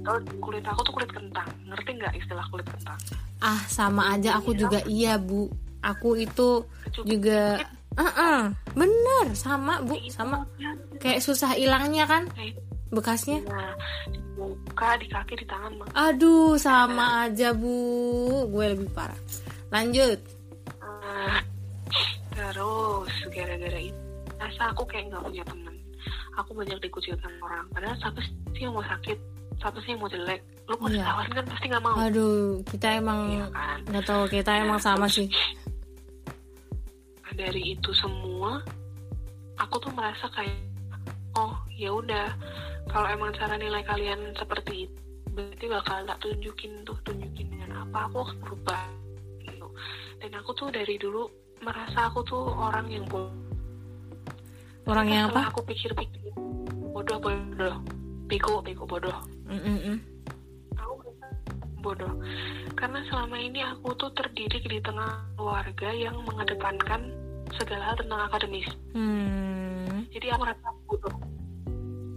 [0.00, 1.48] kalau kulit aku tuh kulit kentang.
[1.68, 2.98] Ngerti nggak istilah kulit kentang?
[3.40, 4.40] Ah, sama aja.
[4.40, 5.48] Aku juga iya, Bu.
[5.80, 6.68] Aku itu
[7.08, 7.60] juga
[7.98, 8.40] Heeh,
[8.78, 9.26] bener.
[9.34, 10.46] Sama Bu, sama.
[11.02, 12.30] kayak susah hilangnya kan?
[12.32, 12.69] Kayak gitu.
[12.90, 13.38] Bekasnya.
[13.46, 13.72] nah
[14.06, 17.74] di muka di kaki di tangan mah Aduh, sama aja Bu.
[18.46, 19.18] Gue lebih parah.
[19.70, 20.18] Lanjut.
[20.76, 21.38] Eh,
[22.30, 24.00] terus gara-gara itu
[24.36, 25.74] rasa aku kayak nggak punya teman
[26.32, 29.18] aku banyak dikucilkan orang padahal siapa sih yang mau sakit
[29.60, 31.04] siapa sih yang mau jelek lu mau Iya.
[31.04, 35.04] ditawarin kan pasti nggak mau aduh kita emang Iya kan nggak tahu kita emang sama
[35.06, 35.28] sih
[37.20, 38.64] Nah, dari itu semua
[39.54, 40.56] aku tuh merasa kayak
[41.36, 42.28] oh ya udah.
[42.90, 44.98] Kalau emang cara nilai kalian seperti itu
[45.30, 48.10] berarti bakal tak tunjukin tuh tunjukin dengan apa.
[48.10, 48.80] Aku harus berubah
[49.46, 49.68] gitu.
[50.18, 51.30] Dan aku tuh dari dulu
[51.60, 53.50] merasa aku tuh orang yang bodoh
[54.90, 55.54] orang yang apa?
[55.54, 56.34] aku pikir-pikir
[56.90, 57.76] bodoh bodoh.
[58.26, 59.14] Bego bego bodoh.
[59.46, 59.98] Mm-mm-mm.
[60.78, 62.14] aku merasa bodoh.
[62.74, 67.10] Karena selama ini aku tuh terdidik di tengah keluarga yang mengedepankan
[67.58, 68.68] segala hal tentang akademis.
[68.94, 69.79] Hmm.
[70.08, 71.16] Jadi aku merasa bodoh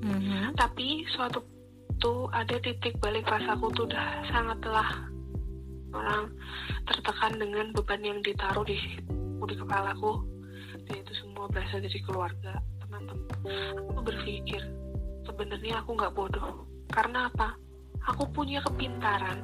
[0.04, 0.56] Mhm.
[0.56, 1.40] tapi suatu
[1.98, 4.90] tuh ada titik balik rasaku tuh udah sangatlah
[5.94, 6.28] orang
[6.84, 8.76] tertekan dengan beban yang ditaruh di
[9.44, 10.24] di kepalaku
[10.84, 13.28] dan itu semua berasal dari keluarga teman-teman.
[13.92, 14.60] Aku berpikir
[15.24, 16.64] sebenarnya aku nggak bodoh.
[16.90, 17.56] Karena apa?
[18.12, 19.40] Aku punya kepintaran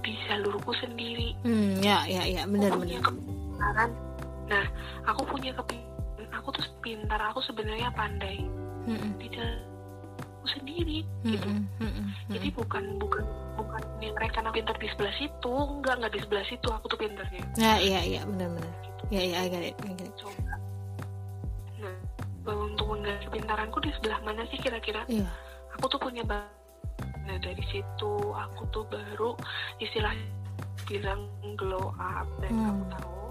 [0.00, 1.32] di jalurku sendiri.
[1.44, 2.42] Hmm, ya ya ya.
[2.44, 3.08] Benar aku punya benar.
[3.08, 3.90] kepintaran.
[4.48, 4.64] Nah
[5.06, 5.91] aku punya kepintaran
[6.42, 8.42] aku tuh pintar aku sebenarnya pandai
[8.90, 9.14] Mm-mm.
[9.22, 11.70] di jalurku sendiri gitu Mm-mm.
[11.78, 12.06] Mm-mm.
[12.34, 13.22] jadi bukan bukan
[13.54, 17.42] bukan yang mereka pintar di sebelah situ enggak enggak di sebelah situ aku tuh pintarnya
[17.54, 18.74] ya ya ya benar benar
[19.14, 20.14] ya ya I get it, I get it.
[20.18, 20.54] coba
[21.78, 21.94] nah
[22.42, 25.30] bahwa untuk menggali kepintaranku di sebelah mana sih kira-kira iya
[25.78, 26.26] aku tuh punya
[27.22, 29.38] nah dari situ aku tuh baru
[29.78, 30.26] istilahnya
[30.90, 31.22] bilang
[31.54, 32.66] glow up dan Hmm.
[32.74, 33.21] aku tahu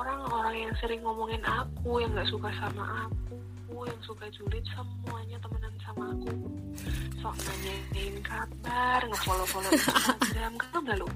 [0.00, 3.36] orang-orang yang sering ngomongin aku yang nggak suka sama aku
[3.84, 6.32] yang suka julid semuanya temenan sama aku.
[7.20, 10.52] Sok nanyain kabar ngefollow-follow Instagram.
[10.56, 11.08] Kamu nggak lu?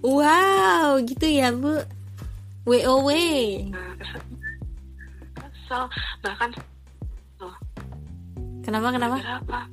[0.00, 1.84] Wow gitu ya bu.
[2.64, 3.06] Wow
[3.70, 4.22] nah kesel.
[5.36, 5.82] Kesel.
[6.22, 6.50] Bahkan
[7.38, 7.56] loh.
[8.64, 9.16] Kenapa kenapa?
[9.18, 9.68] Berapa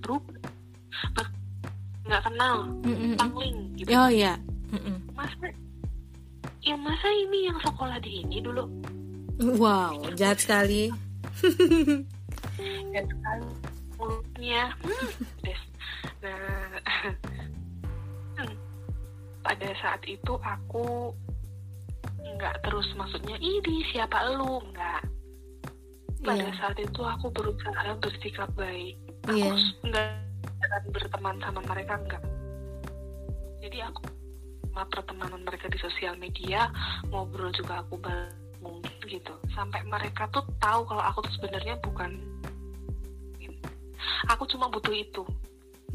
[1.15, 1.31] Bah-
[2.07, 2.55] nggak kenal.
[2.87, 3.13] Mm-mm.
[3.19, 3.89] pangling gitu.
[3.93, 4.33] Oh ya
[4.71, 4.95] Mm-mm.
[5.13, 5.47] masa
[6.67, 8.67] ya masa ini yang sekolah di ini dulu?
[9.55, 10.91] Wow jahat sekali.
[12.91, 13.47] Dan sekali.
[13.95, 14.75] Mulutnya.
[14.83, 15.09] Hmm,
[16.19, 16.81] nah
[18.43, 18.53] hmm,
[19.47, 21.15] pada saat itu aku
[22.19, 24.59] nggak terus maksudnya ini siapa lu?
[24.75, 25.01] Nggak.
[26.27, 26.57] Pada Iya.
[26.59, 28.99] saat itu aku berusaha bersikap baik.
[29.31, 29.53] Aku Iya.
[29.87, 32.23] nggak berteman sama mereka nggak.
[33.63, 34.01] Jadi aku
[34.77, 36.69] sama pertemanan mereka di sosial media
[37.09, 37.97] ngobrol juga aku
[38.61, 39.33] mungkin gitu.
[39.57, 42.13] Sampai mereka tuh tahu kalau aku tuh sebenarnya bukan
[44.29, 45.25] aku cuma butuh itu.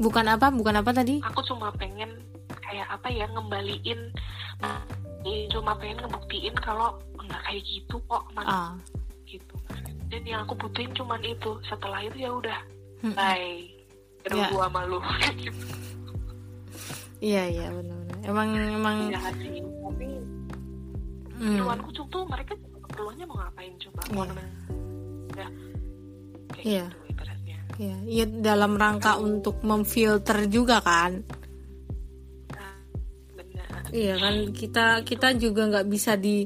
[0.03, 0.51] Bukan apa?
[0.51, 1.23] Bukan apa tadi?
[1.23, 2.11] Aku cuma pengen
[2.59, 4.11] kayak apa ya ngembaliin
[5.47, 8.75] cuma pengen ngebuktiin kalau nggak kayak gitu kok man ah.
[9.23, 9.55] Gitu.
[10.11, 11.55] Dan yang aku butuhin cuman itu.
[11.71, 12.59] Setelah itu ya udah.
[12.99, 13.15] Mm-mm.
[13.15, 13.63] bye.
[14.27, 14.47] Aduh, Ya.
[14.51, 14.99] gua malu
[15.39, 15.63] gitu.
[17.23, 20.07] iya iya benar-benar emang emang jahat sih tapi
[21.37, 23.99] mm, Iwan kucing tuh mereka keperluannya mau ngapain coba?
[24.03, 24.23] Iya.
[24.23, 24.49] nemenin
[25.33, 25.47] ya
[26.53, 26.85] kayak Iya.
[26.87, 27.57] gitu ibaratnya.
[27.75, 27.97] Iya.
[28.05, 31.11] Iya dalam rangka untuk memfilter juga kan?
[32.53, 32.75] Nah,
[33.33, 33.69] benar.
[33.89, 36.45] Iya kan kita kita juga nggak bisa di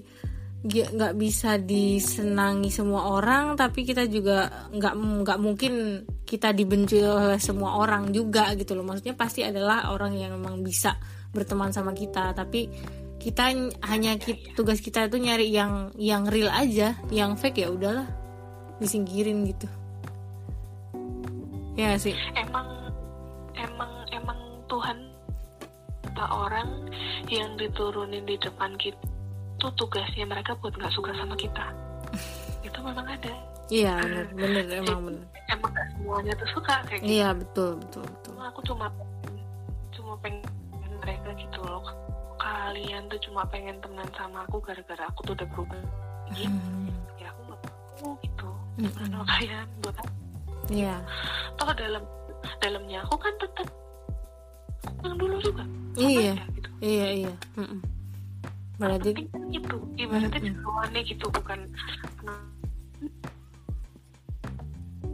[0.67, 4.93] nggak bisa disenangi semua orang tapi kita juga nggak
[5.23, 8.83] nggak mungkin kita dibenci oleh semua orang juga gitu loh.
[8.83, 10.95] Maksudnya pasti adalah orang yang memang bisa
[11.37, 12.65] berteman sama kita tapi
[13.17, 17.69] kita ny- hanya ki- tugas kita itu nyari yang yang real aja yang fake ya
[17.69, 18.09] udahlah
[18.77, 19.69] disingkirin gitu.
[21.73, 22.13] Ya sih?
[22.33, 22.65] Emang
[23.53, 24.97] emang emang Tuhan
[26.01, 26.69] kita orang
[27.29, 28.97] yang diturunin di depan kita
[29.57, 31.65] tuh tugasnya mereka buat nggak suka sama kita.
[32.65, 33.33] Itu memang ada.
[33.67, 37.11] Iya bener bener emang bener emang gak semuanya tuh suka kayak gitu.
[37.11, 38.33] iya betul betul betul.
[38.39, 38.87] Aku cuma
[39.91, 40.39] cuma pengen
[41.07, 41.87] mereka gitu loh
[42.37, 45.79] kalian tuh cuma pengen temenan sama aku gara-gara aku tuh udah berubah
[46.29, 47.61] gitu Hmm, ya aku nggak
[47.97, 48.91] mau gitu Mm-mm.
[49.07, 50.11] kalau kalian buat apa
[50.67, 50.95] iya
[51.55, 52.03] toh dalam
[52.59, 53.67] dalamnya aku kan tetap
[54.99, 55.63] yang dulu juga
[55.95, 56.33] Sama Iya.
[56.35, 56.69] aja, gitu.
[56.77, 57.33] Iya iya.
[57.55, 57.79] Mm-mm.
[58.77, 60.47] Berarti Penting kan itu ibaratnya Mm-mm.
[60.53, 61.59] jagoannya gitu bukan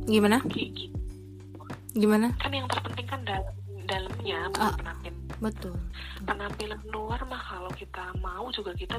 [0.03, 0.37] gimana?
[0.49, 0.91] gitu
[1.93, 2.27] Gimana?
[2.35, 3.45] kan yang terpenting kan dalam
[3.85, 4.73] dalamnya bukan Ah.
[4.75, 5.75] penampilan Betul.
[6.23, 8.95] penampilan luar mah kalau kita mau juga kita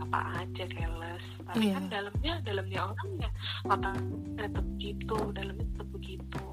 [0.00, 1.74] apa aja keles tapi Iya.
[1.76, 3.28] kan dalamnya dalamnya orangnya
[3.62, 3.90] mata
[4.34, 6.44] tetap gitu dalamnya tetap begitu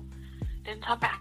[0.61, 1.15] dan sampai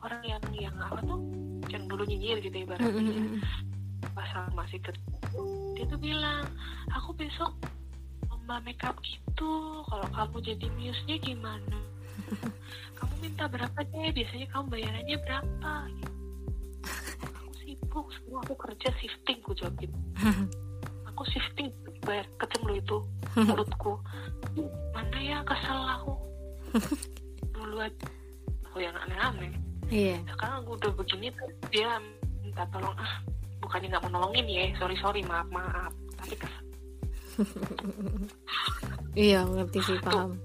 [0.00, 1.20] orang yang yang apa tuh
[1.68, 3.42] yang dulu nyinyir gitu ibaratnya Mm-mm.
[4.14, 5.44] pasal masih kecil
[5.74, 6.46] dia tuh bilang
[6.88, 7.52] aku besok
[8.30, 9.52] lomba makeup gitu
[9.84, 11.78] kalau kamu jadi muse-nya gimana
[12.96, 16.15] kamu minta berapa deh biasanya kamu bayarannya berapa gitu.
[17.76, 19.96] Sibuk semua aku kerja shifting ku jawab gitu
[21.08, 21.72] aku shifting
[22.04, 22.98] bayar kecem lo itu
[23.48, 24.00] mulutku
[24.96, 26.14] mana ya kesel aku.
[27.52, 28.08] Dulu aja
[28.64, 29.52] aku yang aneh-aneh.
[29.92, 30.18] Iya.
[30.24, 32.00] Sekarang aku udah begini tuh dia
[32.40, 33.12] minta tolong ah
[33.60, 35.92] bukannya nggak mau nolongin ya sorry sorry maaf maaf.
[36.20, 36.64] Tapi kesel.
[39.16, 40.36] Iya ngerti sih paham.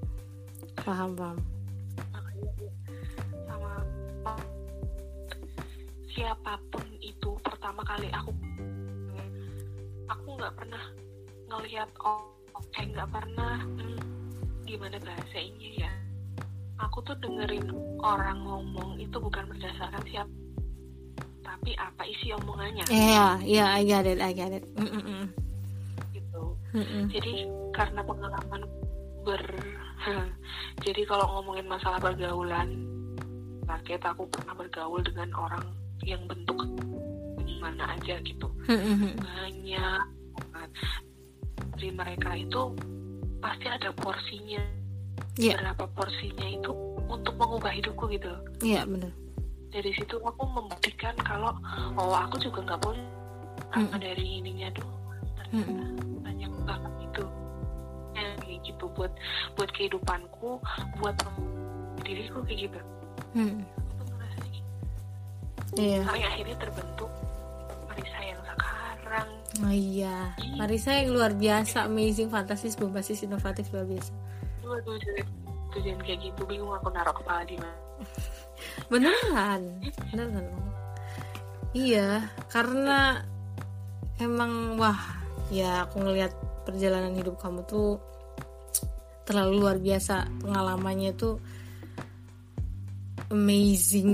[0.79, 1.37] Paham paham.
[3.43, 3.83] Sama
[6.15, 6.87] siapa pun
[7.71, 8.31] pertama kali aku
[10.11, 10.83] aku nggak pernah
[11.47, 12.35] ngelihat oh
[12.75, 13.99] kayak nggak pernah hmm,
[14.67, 15.91] gimana bahasanya ya
[16.83, 17.63] aku tuh dengerin
[18.03, 20.27] orang ngomong itu bukan berdasarkan siap
[21.47, 25.21] tapi apa isi omongannya iya iya I get it I get it mm -mm.
[26.11, 27.03] gitu Mm -mm.
[27.07, 27.33] jadi
[27.71, 28.67] karena pengalaman
[29.23, 29.43] ber
[30.83, 32.83] jadi kalau ngomongin masalah pergaulan
[33.63, 35.71] rakyat aku pernah bergaul dengan orang
[36.03, 36.59] yang bentuk
[37.61, 39.13] gimana aja gitu Mm -mm.
[39.21, 40.01] banyak
[40.33, 40.71] banget.
[41.77, 42.61] dari mereka itu
[43.37, 44.61] pasti ada porsinya
[45.37, 45.61] Iya.
[45.61, 46.73] berapa porsinya itu
[47.05, 48.33] untuk mengubah hidupku gitu
[48.65, 49.13] iya bener
[49.69, 51.53] dari situ aku membuktikan kalau
[51.93, 53.05] oh aku juga nggak boleh
[53.71, 54.01] apa Mm.
[54.01, 55.85] dari ininya doang ternyata
[56.25, 57.23] banyak banget itu
[58.17, 59.13] ya, kayak gitu buat
[59.53, 60.57] buat kehidupanku
[60.97, 61.13] buat
[62.01, 62.79] diriku kayak gitu
[63.37, 63.61] Mm.
[64.01, 65.79] aku gitu.
[65.79, 67.30] iya akhirnya terbentuk yang
[69.59, 70.31] oh iya.
[70.55, 74.11] Marisa yang luar biasa amazing fantastis bombastis inovatif luar biasa.
[74.63, 74.79] Dua
[75.75, 77.79] tujuan kayak gitu bingung aku naruh kepala di mana.
[78.87, 79.61] Beneran?
[80.11, 80.47] Beneran.
[81.71, 83.23] Iya karena
[84.19, 84.99] emang wah
[85.47, 86.35] ya aku ngelihat
[86.67, 87.99] perjalanan hidup kamu tuh
[89.23, 90.27] terlalu luar biasa.
[90.43, 91.39] Pengalamannya tuh
[93.31, 94.11] amazing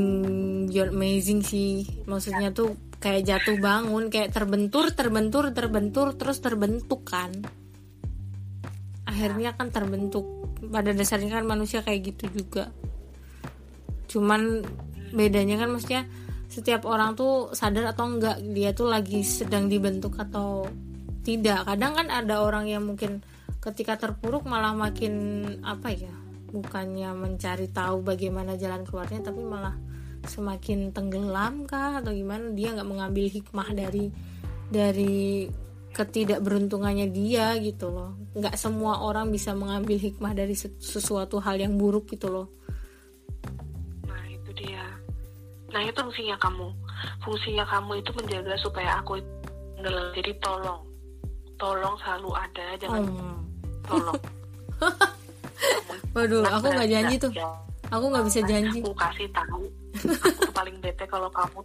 [0.70, 1.86] amazing sih.
[2.06, 7.32] Maksudnya tuh kayak jatuh bangun kayak terbentur terbentur terbentur terus terbentuk kan.
[9.08, 10.26] Akhirnya kan terbentuk.
[10.58, 12.74] Pada dasarnya kan manusia kayak gitu juga.
[14.10, 14.66] Cuman
[15.14, 16.10] bedanya kan maksudnya
[16.48, 20.66] setiap orang tuh sadar atau enggak dia tuh lagi sedang dibentuk atau
[21.22, 21.68] tidak.
[21.68, 23.22] Kadang kan ada orang yang mungkin
[23.62, 26.14] ketika terpuruk malah makin apa ya
[26.48, 29.76] bukannya mencari tahu bagaimana jalan keluarnya tapi malah
[30.28, 32.52] semakin tenggelam kah atau gimana?
[32.52, 34.12] Dia nggak mengambil hikmah dari
[34.68, 35.48] dari
[35.92, 38.14] ketidakberuntungannya dia gitu loh.
[38.36, 42.48] Nggak semua orang bisa mengambil hikmah dari se- sesuatu hal yang buruk gitu loh.
[44.06, 44.86] Nah itu dia.
[45.74, 46.68] Nah itu fungsinya kamu.
[47.22, 49.18] Fungsinya kamu itu menjaga supaya aku
[49.78, 50.82] enggak jadi tolong
[51.58, 53.38] tolong selalu ada jangan Hmm.
[53.84, 54.20] tolong.
[56.14, 57.32] Waduh aku nggak janji tuh.
[57.88, 58.80] aku nggak bisa janji.
[58.82, 59.64] aku kasih tahu
[60.06, 61.62] aku paling bete kalau kamu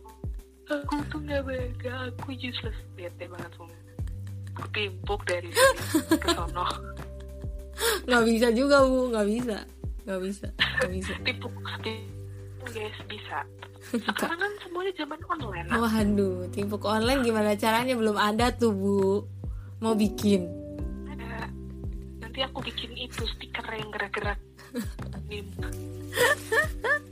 [0.72, 2.76] aku tuh nggak bega aku useless.
[2.96, 3.82] Bete banget semua
[4.52, 6.66] aku timpuk dari sini ke sono.
[8.04, 9.08] Nggak bisa juga bu.
[9.10, 9.56] Nggak bisa.
[10.04, 10.46] Nggak bisa.
[10.52, 11.12] Nggak bisa.
[11.26, 11.52] Timpuk
[12.62, 13.38] guys bisa.
[14.06, 15.66] Sekarang kan semuanya zaman online.
[15.66, 15.82] Nah.
[15.82, 17.96] waduh timpuk online gimana caranya?
[17.96, 19.26] Belum ada tuh bu.
[19.82, 20.46] Mau bikin?
[21.10, 21.50] Ada.
[22.22, 24.38] Nanti aku bikin itu stiker yang gerak-gerak.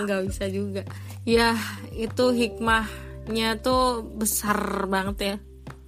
[0.00, 0.82] nggak bisa juga.
[1.28, 1.56] Ya
[1.92, 5.36] itu hikmahnya tuh besar banget ya.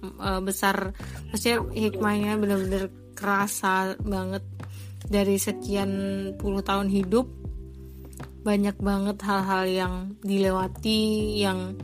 [0.03, 0.91] Eh, besar.
[1.31, 4.43] Maksudnya hikmahnya bener-bener kerasa banget.
[5.03, 5.91] Dari sekian
[6.39, 7.27] puluh tahun hidup
[8.43, 9.93] banyak banget hal-hal yang
[10.23, 11.75] dilewati yang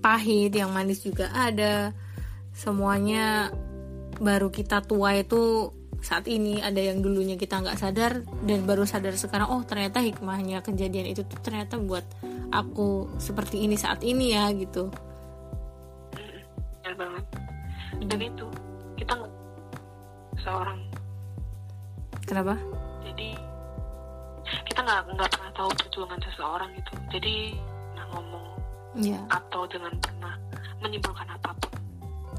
[0.00, 1.92] pahit yang manis juga ada.
[2.56, 3.52] Semuanya
[4.16, 5.68] baru kita tua itu
[6.06, 10.62] saat ini ada yang dulunya kita nggak sadar dan baru sadar sekarang oh ternyata hikmahnya
[10.62, 12.06] kejadian itu tuh ternyata buat
[12.54, 14.86] aku seperti ini saat ini ya gitu.
[16.14, 17.24] Benar banget.
[18.06, 18.46] Dan itu
[18.94, 19.34] kita nggak
[20.46, 20.78] seorang.
[22.22, 22.54] Kenapa?
[23.02, 23.34] Jadi
[24.46, 26.92] kita nggak nggak pernah tahu perjuangan seseorang gitu.
[27.18, 27.34] Jadi
[27.98, 28.46] nah ngomong
[28.94, 29.18] iya.
[29.26, 30.38] atau jangan pernah
[30.78, 31.72] menyimpulkan apa pun.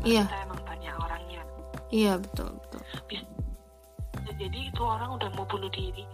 [0.07, 0.23] Iya.
[0.23, 1.43] Kita emang tanya orangnya.
[1.91, 2.81] Iya betul betul.
[3.11, 3.36] Bisa
[4.37, 6.05] jadi itu orang udah mau bunuh diri.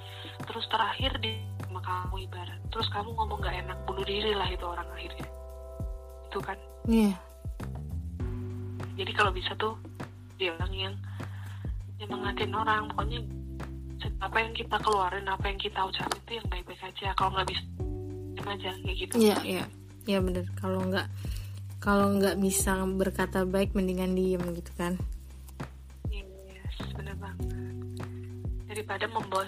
[0.47, 4.63] Terus terakhir di sama kamu ibarat terus kamu ngomong nggak enak bunuh diri lah itu
[4.63, 5.27] orang akhirnya.
[6.31, 6.57] Itu kan?
[6.87, 7.13] Iya.
[8.93, 9.75] Jadi kalau bisa tuh
[10.37, 10.95] dia orang yang
[11.99, 12.87] nyemangatin orang.
[12.93, 13.19] Pokoknya
[14.21, 17.07] apa yang kita keluarin apa yang kita ucapin itu yang baik-baik aja.
[17.17, 17.63] Kalau nggak bisa
[18.43, 19.13] aja kayak gitu.
[19.17, 19.65] Iya iya.
[20.05, 20.45] Iya bener.
[20.61, 21.07] Kalau nggak
[21.81, 24.95] kalau nggak bisa berkata baik mendingan diem gitu kan?
[26.13, 27.72] Yes bener banget
[28.73, 29.45] daripada membawa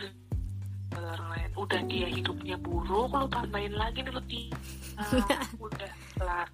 [0.93, 1.49] orang lain.
[1.57, 4.43] Udah dia hidupnya buruk lu tambahin lagi nih lebih
[5.01, 6.47] ah, udah kelar.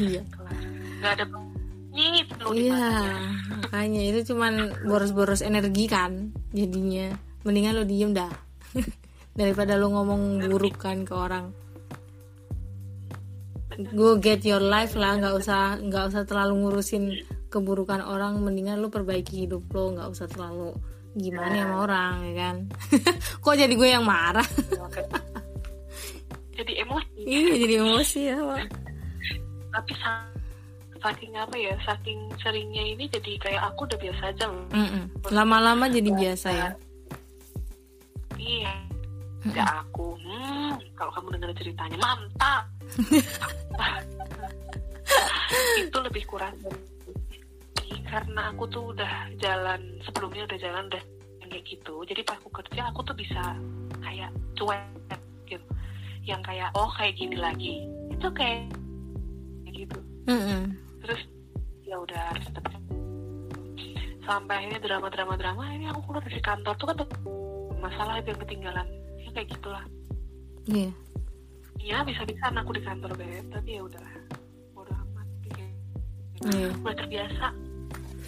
[0.00, 0.22] Iya.
[1.04, 1.24] Nggak ada
[1.94, 2.90] nyit lu iya
[3.54, 7.12] makanya itu cuman boros-boros energi kan jadinya.
[7.44, 8.32] Mendingan lo diem dah.
[9.38, 11.52] Daripada lo ngomong buruk kan ke orang.
[13.92, 17.04] Go get your life lah nggak usah nggak usah terlalu ngurusin
[17.52, 18.40] keburukan orang.
[18.42, 20.74] Mendingan lo perbaiki hidup lo nggak usah terlalu
[21.14, 22.56] gimana sama orang ya kan?
[23.42, 24.46] Kok jadi gue yang marah?
[26.54, 27.18] Jadi emosi.
[27.22, 28.66] Iya jadi emosi ya Pak.
[29.74, 30.30] tapi sa-
[31.02, 34.62] saking apa ya saking seringnya ini jadi kayak aku udah biasa aja loh.
[34.70, 35.04] Mm-mm.
[35.34, 36.70] lama-lama jadi biasa ya?
[38.38, 38.72] Iya.
[39.52, 42.64] Ya aku hmm, kalau kamu dengar ceritanya mantap.
[45.84, 46.54] Itu lebih kurang
[48.14, 51.02] karena aku tuh udah jalan sebelumnya udah jalan udah
[51.50, 51.94] kayak gitu.
[52.06, 53.58] Jadi pas aku kerja aku tuh bisa
[54.06, 55.18] kayak cuek
[55.50, 55.66] gitu.
[56.22, 57.90] Yang kayak oh kayak gini lagi.
[58.14, 58.70] Itu kayak
[59.74, 59.98] gitu.
[60.30, 60.78] Mm-mm.
[61.04, 61.20] terus
[61.84, 62.80] ya udah harus tetap
[64.24, 66.74] sampai akhirnya drama drama drama ini aku keluar dari kantor.
[66.78, 66.96] Tuh kan
[67.82, 68.86] masalah yang ketinggalan.
[69.18, 69.84] Ya kayak gitulah.
[70.70, 70.90] Iya.
[71.82, 73.50] Ya bisa bisa aku di kantor beb.
[73.50, 74.06] Tapi ya udah
[74.78, 75.26] udah amat.
[75.42, 75.62] Gitu.
[76.54, 76.70] Iya.
[76.78, 77.63] udah terbiasa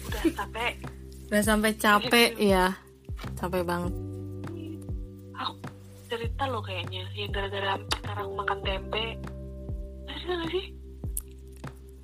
[0.07, 0.67] udah sampai
[1.27, 2.71] udah sampai capek ya
[3.35, 3.93] capek banget.
[5.35, 5.53] Aku
[6.07, 9.05] cerita loh kayaknya yang gara-gara sekarang makan tempe.
[10.07, 10.65] Cerita gak sih?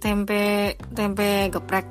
[0.04, 1.88] Tempe tempe geprek.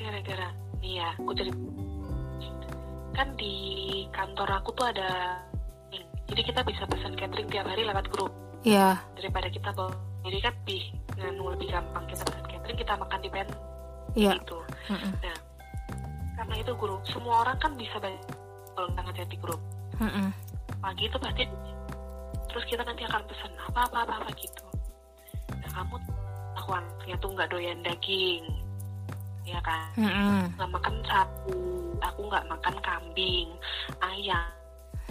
[0.00, 0.48] Gara-gara
[0.80, 1.60] nih ya aku cerita
[3.12, 3.54] kan di
[4.08, 5.36] kantor aku tuh ada
[6.32, 8.32] jadi kita bisa pesan catering tiap hari lewat grup.
[8.64, 9.92] Ya daripada kita bawa
[10.24, 10.82] jadi kan lebih
[11.20, 13.48] nganu lebih gampang kita pesan catering kita makan di pen
[14.12, 14.58] ya gitu.
[14.92, 15.12] Mm-mm.
[15.22, 15.36] nah
[16.36, 17.96] karena itu grup semua orang kan bisa
[18.72, 19.60] kalau kita ngechat di grup.
[20.00, 20.28] Mm-mm.
[20.82, 21.46] pagi itu pasti
[22.50, 24.64] terus kita nanti akan pesan apa apa apa, apa gitu.
[25.62, 25.96] Nah kamu
[26.58, 28.44] aku anaknya tuh nggak doyan daging
[29.46, 29.88] ya kan?
[29.96, 30.50] Mm-mm.
[30.58, 31.56] nggak makan sapi
[32.02, 33.48] aku nggak makan kambing
[34.02, 34.50] ayam.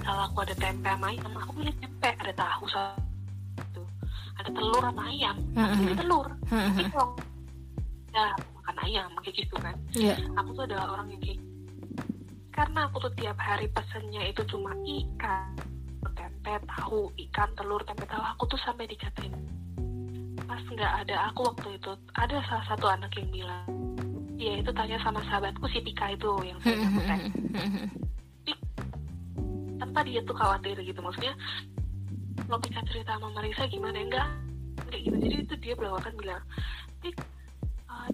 [0.01, 3.81] Kalau aku ada tempe sama ayam aku pilih tempe ada tahu satu
[4.41, 6.27] ada telur sama ayam aku pilih telur.
[6.51, 6.75] Mm-mm.
[6.75, 7.09] Tapi kalau
[8.11, 8.27] ya
[8.71, 9.75] makan ayam kayak gitu kan.
[9.91, 10.15] Iya.
[10.39, 11.39] aku tuh adalah orang yang kayak
[12.51, 15.55] karena aku tuh tiap hari pesennya itu cuma ikan
[16.15, 18.23] tempe tahu ikan telur tempe tahu.
[18.35, 19.35] Aku tuh sampai dikatain
[20.47, 21.15] pas nggak ada.
[21.31, 23.67] Aku waktu itu ada salah satu anak yang bilang
[24.39, 26.87] dia itu tanya sama sahabatku si Pika itu yang saya
[29.83, 30.99] tanpa dia tuh khawatir gitu.
[31.03, 31.35] Maksudnya
[32.47, 33.99] lo Pika cerita sama Marisa gimana?
[33.99, 34.27] Enggak
[34.87, 35.15] kayak gitu.
[35.19, 36.43] Jadi itu dia belawakan bilang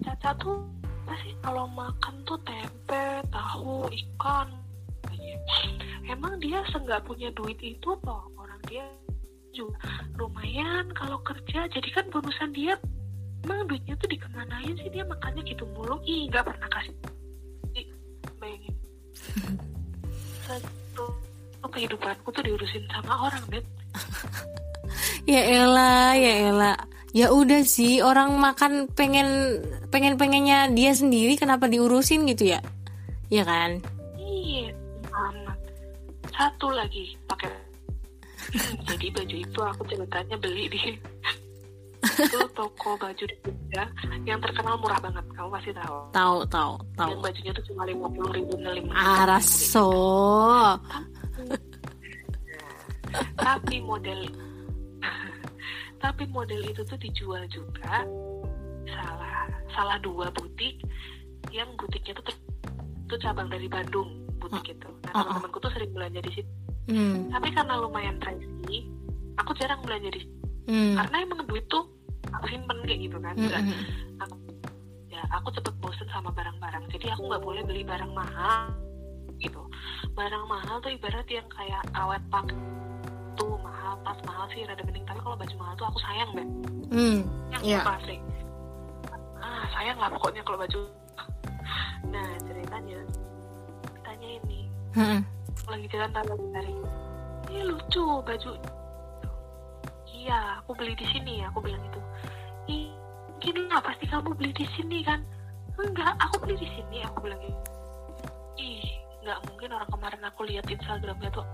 [0.03, 0.61] Caca tuh
[1.07, 4.47] pasti kalau makan tuh tempe tahu ikan
[6.07, 8.83] emang dia senggak punya duit itu apa orang dia
[9.51, 9.79] juga
[10.21, 11.65] lumayan kalau kerja.
[11.71, 12.77] Jadi kan bonusan dia
[13.45, 14.89] emang duitnya tuh dikemanain sih?
[14.93, 15.97] Dia makannya gitu mulu.
[16.05, 16.95] Ih nggak pernah kasih.
[17.73, 17.87] Ih,
[18.37, 18.75] bayangin.
[20.47, 21.27] Satu
[21.67, 23.65] kehidupanku tuh diurusin sama orang bet
[25.31, 26.77] ya elah ya elah
[27.15, 29.59] ya udah sih orang makan pengen
[29.89, 32.59] pengen pengennya dia sendiri kenapa diurusin gitu ya?
[33.27, 33.81] Ya kan?
[34.19, 34.71] Iya
[35.11, 35.59] amat
[36.31, 37.51] satu lagi pakai
[38.87, 40.81] jadi baju itu aku ceritanya beli di
[42.23, 43.83] itu toko baju di Jogja
[44.23, 45.97] yang terkenal murah banget kamu pasti tahu.
[46.13, 47.09] Tahu tahu tahu.
[47.11, 49.89] Yang bajunya tuh cuma lima puluh ribu lima araso
[53.37, 54.27] tapi model
[55.97, 58.05] tapi model itu tuh dijual juga.
[58.87, 60.79] Salah salah dua butik
[61.51, 62.33] yang butiknya tuh
[63.05, 64.89] tuh cabang dari Bandung butik itu.
[65.03, 65.23] Nah Oh, oh.
[65.25, 66.51] teman-temanku tuh sering belanja di situ.
[66.87, 68.87] Hmm, tapi karena lumayan pricey
[69.35, 70.35] aku jarang belanja di situ.
[70.67, 71.83] Hmm, karena emang duit tuh
[72.29, 73.33] aku simpen kayak gitu kan.
[73.35, 73.83] Hmm, Nggak- hmm.
[74.19, 74.35] aku
[75.07, 76.83] ya aku cepet bosen sama barang-barang.
[76.91, 78.71] Jadi aku nggak boleh beli barang mahal
[79.37, 79.59] gitu.
[80.13, 82.47] Barang mahal tuh ibarat yang kayak awet pak
[83.37, 85.05] tuh mahal tas mahal sih rada mending.
[85.05, 86.47] Tapi kalau baju mahal tuh aku sayang deh
[86.91, 87.19] hmm,
[87.53, 87.79] yang Iya.
[87.85, 88.15] pasti
[89.37, 90.79] ah sayang lah pokoknya kalau baju.
[92.09, 92.99] Nah ceritanya
[94.01, 94.61] tanya ini.
[94.97, 95.19] Hmm,
[95.69, 96.73] lagi jalan lagi cari
[97.47, 98.51] ini lucu baju.
[100.07, 102.01] Iya aku beli di sini aku bilang itu
[102.67, 102.91] ih
[103.39, 105.21] gini lah pasti kamu beli di sini kan?
[105.77, 107.59] Enggak aku beli di sini aku bilang gitu.
[108.57, 108.83] Ih
[109.23, 111.45] nggak mungkin orang kemarin aku lihat Instagramnya tuh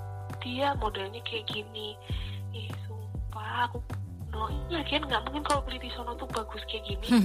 [0.43, 1.95] dia modelnya kayak gini.
[2.53, 3.79] Ih sumpah aku
[4.33, 7.07] sono lagian nggak mungkin kalau beli di sono tuh bagus kayak gini.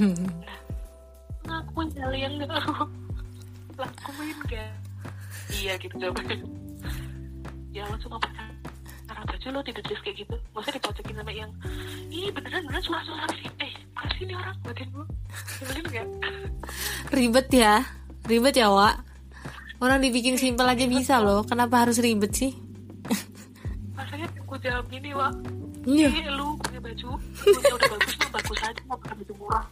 [1.48, 2.60] Nah ngakuin yang nggak
[3.80, 4.68] lakuin gak
[5.48, 6.44] iya gitu jawabannya
[7.72, 8.52] ya lo cuma pakai
[9.08, 10.36] cara baju lo tidak dress kayak gitu.
[10.36, 11.48] Gak usah dipojokin sama yang
[12.12, 13.48] ih beneran beneran suara suara sih.
[13.64, 15.06] Eh kasih nih orang bagian gue
[15.64, 16.06] nyebelin gak
[17.16, 17.74] ribet ya.
[18.28, 18.96] Ribet ya Wak.
[19.80, 21.48] Orang dibikin simpel aja bisa loh.
[21.48, 22.67] Kenapa harus ribet sih
[23.98, 25.34] masanya gue jawab gini wak.
[25.82, 26.08] Iya.
[26.14, 27.08] Eh, lu punya baju.
[27.18, 29.64] Bajunya udah bagus mah bagus aja mau pakai baju murah.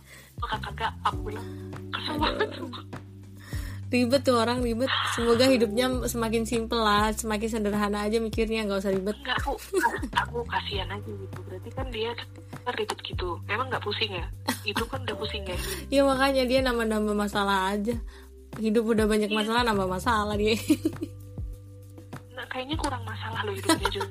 [0.42, 1.48] Maka kagak aku bilang
[1.94, 2.50] kesel banget
[3.86, 4.90] ribet tuh orang ribet.
[5.14, 9.14] Semoga hidupnya semakin simpel lah semakin sederhana aja mikirnya nggak usah ribet.
[9.22, 9.54] Enggak aku
[10.10, 11.38] aku kasihan aja gitu.
[11.46, 12.10] Berarti kan dia
[12.66, 13.38] kan ribet gitu.
[13.46, 14.26] Emang nggak pusing ya?
[14.66, 15.58] Itu kan udah pusing ya?
[15.88, 17.94] Ya makanya dia nambah-nambah masalah aja.
[18.58, 20.56] Hidup udah banyak masalah nambah masalah dia
[22.56, 24.08] kayaknya kurang masalah loh hidupnya juga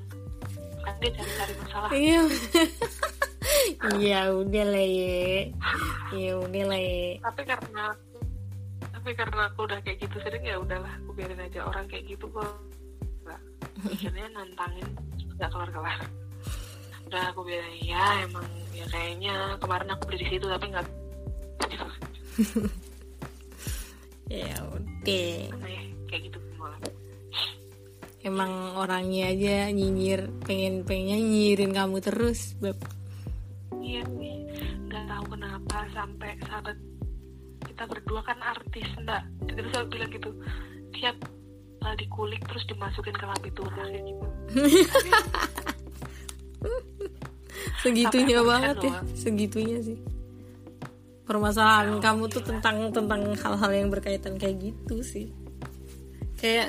[0.86, 1.90] kan dia cari-cari masalah.
[1.90, 2.20] Iya.
[3.98, 5.48] Iya udah lah ya
[6.14, 7.84] ya udah lah ya tapi karena
[8.90, 12.26] tapi karena aku udah kayak gitu sering ya udahlah aku biarin aja orang kayak gitu
[12.30, 12.58] kok.
[13.26, 13.42] Nggak.
[13.86, 14.90] Akhirnya nantangin
[15.38, 16.00] nggak kelar kelar
[17.06, 20.88] udah aku biarin ya emang ya kayaknya kemarin aku beli di situ tapi nggak.
[24.26, 25.06] Ya udah
[25.70, 26.74] ya, kayak gitu semua
[28.26, 32.74] emang orangnya aja nyinyir pengen pengen nyinyirin kamu terus beb.
[33.86, 34.42] Iya nih.
[34.90, 36.78] Nggak tahu kenapa sampai sahabat
[37.70, 39.22] kita berdua kan artis mbak.
[39.46, 40.34] Terus saya bilang gitu
[40.98, 41.16] tiap
[41.86, 44.26] uh, dikulik terus dimasukin ke lapitura kayak gitu.
[47.86, 48.90] Segitunya banget ya.
[48.90, 49.06] doang.
[49.14, 50.02] segitunya sih.
[51.30, 55.45] Permasalahan kamu tuh tentang tentang hal-hal yang berkaitan kayak gitu sih
[56.40, 56.68] kayak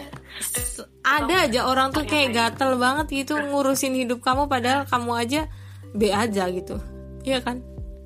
[1.07, 5.41] ada aja orang tuh kayak gatel banget gitu ngurusin hidup kamu padahal kamu aja
[5.97, 6.77] B aja gitu.
[7.25, 7.63] Iya kan?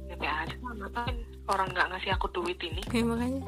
[0.06, 1.16] Ya kayak aja ngapain
[1.50, 2.82] orang nggak ngasih aku duit ini?
[2.94, 3.42] Ya makanya.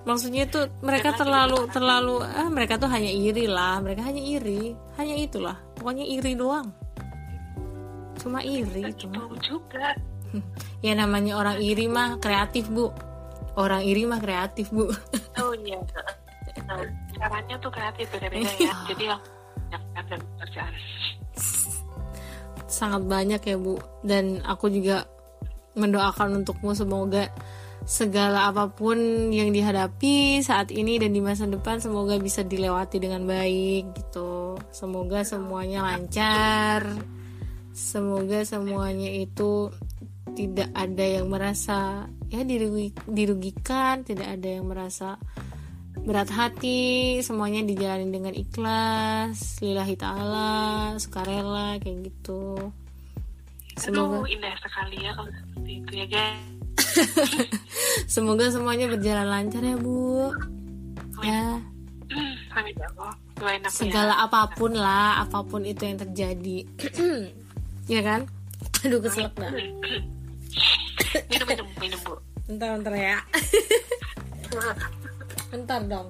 [0.00, 3.78] Maksudnya tuh mereka terlalu terlalu ah mereka tuh hanya iri lah.
[3.84, 4.72] Mereka hanya iri.
[4.96, 5.56] Hanya itulah.
[5.76, 6.72] Pokoknya iri doang.
[8.16, 9.94] Cuma iri itu mah gitu juga.
[10.80, 12.88] Ya namanya orang iri mah kreatif bu
[13.58, 14.90] orang iri mah kreatif bu.
[15.40, 15.78] Oh iya.
[16.66, 16.82] Nah,
[17.16, 18.74] caranya tuh kreatif beda-beda ya.
[18.90, 19.04] Jadi
[19.70, 20.74] dan pekerjaan.
[22.66, 23.78] Sangat banyak ya bu.
[24.02, 25.06] Dan aku juga
[25.78, 27.30] mendoakan untukmu semoga
[27.86, 33.24] segala apa pun yang dihadapi saat ini dan di masa depan semoga bisa dilewati dengan
[33.24, 34.58] baik gitu.
[34.70, 36.86] Semoga semuanya lancar.
[37.70, 39.70] Semoga semuanya itu
[40.34, 45.18] tidak ada yang merasa ya dirugi- dirugikan tidak ada yang merasa
[46.00, 52.72] berat hati semuanya dijalani dengan ikhlas lillahi ta'ala sukarela kayak gitu.
[53.76, 56.40] Semoga aduh indah sekali ya kalau seperti itu ya guys.
[58.14, 60.32] Semoga semuanya berjalan lancar ya bu.
[61.20, 61.60] Ya.
[62.56, 63.12] Amin ya Allah.
[63.36, 63.92] Doain aku ya.
[63.92, 66.58] Segala apa pun lah apa pun itu yang terjadi.
[67.90, 68.22] Ya kan?
[68.86, 69.50] Aduh keselak dah
[71.30, 72.14] minum minum minum bu.
[72.50, 73.18] Bentar bentar ya.
[75.50, 76.08] Bentar dong.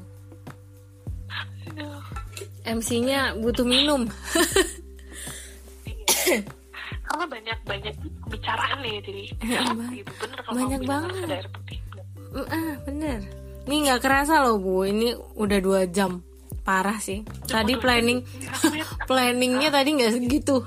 [2.64, 4.04] MC-nya butuh minum.
[7.10, 9.22] Karena banyak banyak pembicaraan nih jadi
[9.96, 11.12] gitu bener kalau banyak banget.
[11.26, 11.78] ada air putih.
[12.30, 13.18] Mm, ah bener.
[13.66, 14.86] Ini nggak kerasa loh bu.
[14.86, 16.22] Ini udah dua jam.
[16.62, 17.26] Parah sih.
[17.48, 18.22] Tadi planning
[19.08, 20.62] planningnya tadi nggak segitu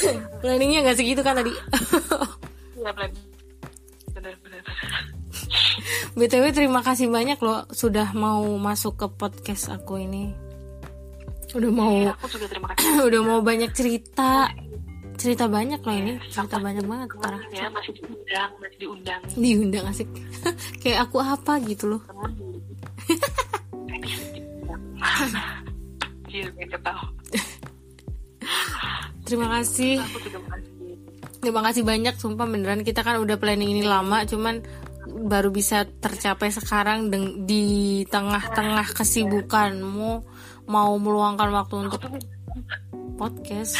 [0.42, 1.52] planningnya nggak segitu kan tadi?
[2.76, 3.10] Iya bener
[4.14, 4.34] bener.
[6.16, 10.32] Bener btw terima kasih banyak loh sudah mau masuk ke podcast aku ini.
[11.52, 13.04] Udah mau Iya, aku juga terima kasih.
[13.08, 14.48] udah mau banyak cerita.
[15.16, 16.12] Cerita banyak loh ini.
[16.32, 17.40] Cerita banyak banget parah.
[17.52, 19.20] Ya masih diundang masih diundang.
[19.36, 20.08] Diundang asik.
[20.82, 22.02] Kayak aku apa gitu loh.
[22.08, 22.32] Temen
[26.26, 26.52] Iya.
[29.26, 30.94] Terima kasih Aku juga makasih.
[31.42, 34.62] terima kasih banyak sumpah beneran kita kan udah planning ini lama cuman
[35.06, 37.10] baru bisa tercapai sekarang
[37.46, 40.12] di tengah-tengah kesibukanmu
[40.66, 42.02] mau meluangkan waktu untuk
[43.18, 43.78] podcast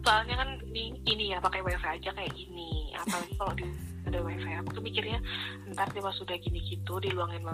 [0.00, 2.88] Soalnya kan ini, ini ya pakai wifi aja kayak gini.
[2.96, 3.64] Apalagi kalau di
[4.08, 4.50] ada wifi.
[4.64, 5.20] Aku tuh mikirnya
[5.70, 7.44] ntar dia pas sudah gini gitu diluangin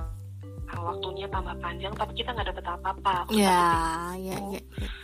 [0.74, 3.14] waktunya tambah panjang tapi kita nggak dapet apa-apa.
[3.30, 4.60] Ya ya ya ya,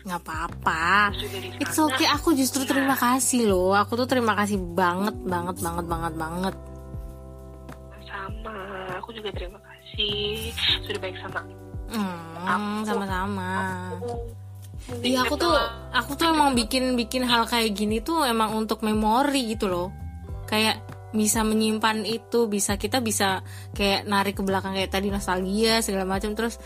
[0.06, 1.14] nggak apa-apa
[1.62, 3.72] It's okay, aku justru terima kasih loh.
[3.78, 6.54] Aku tuh terima kasih banget, banget, banget, banget, banget.
[8.12, 8.58] sama.
[9.00, 10.52] Aku juga terima kasih
[10.84, 11.40] sudah baik sama
[11.92, 13.52] Hmm, sama-sama.
[15.00, 15.54] Iya aku tuh
[15.94, 19.88] aku tuh emang bikin bikin hal kayak gini tuh emang untuk memori gitu loh.
[20.50, 20.82] Kayak
[21.12, 23.44] bisa menyimpan itu, bisa kita bisa
[23.76, 26.56] kayak narik ke belakang kayak tadi nostalgia segala macam terus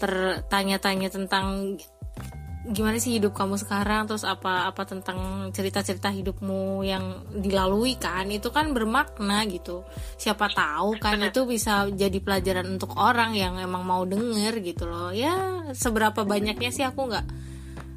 [0.00, 1.76] tertanya-tanya tentang
[2.60, 8.52] gimana sih hidup kamu sekarang terus apa apa tentang cerita-cerita hidupmu yang dilalui kan itu
[8.52, 9.80] kan bermakna gitu.
[10.20, 15.08] Siapa tahu kan itu bisa jadi pelajaran untuk orang yang emang mau denger gitu loh.
[15.08, 17.26] Ya seberapa banyaknya sih aku nggak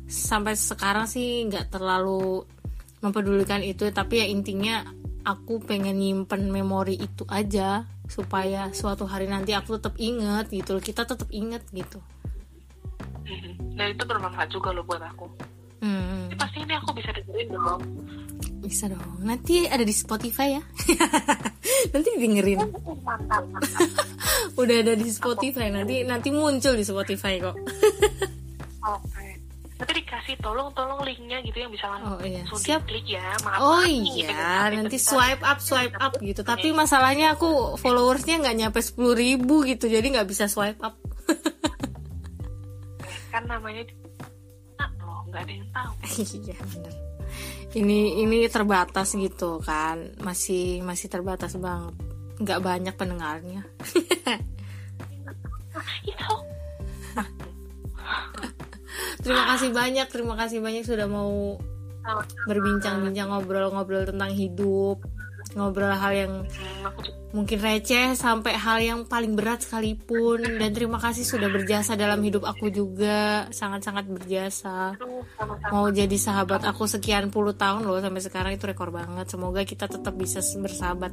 [0.07, 2.47] sampai sekarang sih nggak terlalu
[3.03, 4.87] mempedulikan itu tapi ya intinya
[5.23, 10.83] aku pengen nyimpen memori itu aja supaya suatu hari nanti aku tetap inget gitu loh
[10.83, 12.03] kita tetap inget gitu.
[13.73, 15.25] Dan itu bermanfaat juga loh buat aku.
[15.83, 17.81] Hmm, pasti ini aku bisa dengerin dong.
[18.63, 19.19] bisa dong.
[19.19, 20.63] Nanti ada di Spotify ya.
[21.93, 22.63] nanti dengerin.
[23.03, 23.83] Mantap, mantap.
[24.61, 25.67] Udah ada di Spotify.
[25.67, 27.59] Nanti nanti muncul di Spotify kok.
[28.95, 29.32] Oke.
[29.73, 32.45] Nanti dikasih tolong tolong linknya gitu yang bisa langsung Oh, iya.
[32.45, 32.85] Siap.
[32.85, 33.25] diklik ya.
[33.41, 34.29] Maaf, Oh nih, gitu.
[34.29, 36.41] iya, nanti Kita- swipe up, swipe up gitu.
[36.41, 40.95] Tapi masalahnya aku followersnya nggak nyampe 10.000 ribu gitu, jadi nggak bisa swipe up.
[43.33, 43.81] kan namanya
[45.01, 45.91] loh nggak ada yang tahu.
[46.45, 46.57] iya.
[47.73, 51.97] Ini ini terbatas gitu kan, masih masih terbatas banget.
[52.37, 53.65] Nggak banyak pendengarnya.
[56.05, 56.33] Itu
[59.23, 61.57] terima kasih banyak, terima kasih banyak sudah mau
[62.49, 64.99] berbincang-bincang ngobrol-ngobrol tentang hidup,
[65.55, 66.33] ngobrol hal yang
[67.33, 70.61] mungkin receh sampai hal yang paling berat sekalipun.
[70.61, 73.49] Dan terima kasih sudah berjasa dalam hidup aku juga.
[73.49, 74.93] Sangat-sangat berjasa.
[75.73, 79.33] Mau jadi sahabat aku sekian puluh tahun loh sampai sekarang itu rekor banget.
[79.33, 81.09] Semoga kita tetap bisa bersahabat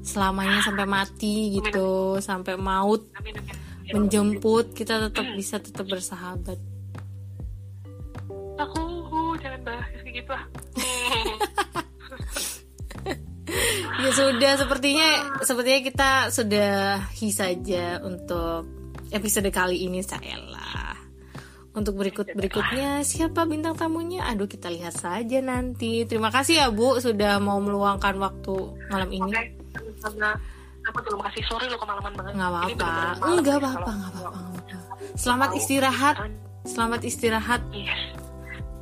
[0.00, 3.10] selamanya sampai mati gitu sampai maut
[3.92, 4.72] menjemput.
[4.72, 6.56] Kita tetap bisa tetap bersahabat
[8.58, 8.80] Aku
[9.38, 10.44] jangan bahas kayak gitu ah.
[14.02, 15.08] ya sudah sepertinya
[15.42, 18.66] sepertinya kita sudahi saja untuk
[19.14, 20.98] episode kali ini Saela
[21.78, 24.26] untuk berikut berikutnya siapa bintang tamunya?
[24.26, 26.02] Aduh kita lihat saja nanti.
[26.10, 28.54] Terima kasih ya Bu sudah mau meluangkan waktu
[28.90, 29.30] malam ini.
[29.30, 29.42] Oke,
[30.02, 30.34] karena
[30.82, 32.32] aku belum kasih sorry lo kemalaman banget.
[32.34, 32.66] nggak apa-apa.
[32.74, 34.40] enggak apa-apa nggak apa-apa nggak apa-apa.
[35.14, 36.16] selamat istirahat.
[36.66, 37.62] Selamat istirahat.
[37.70, 38.27] Yes.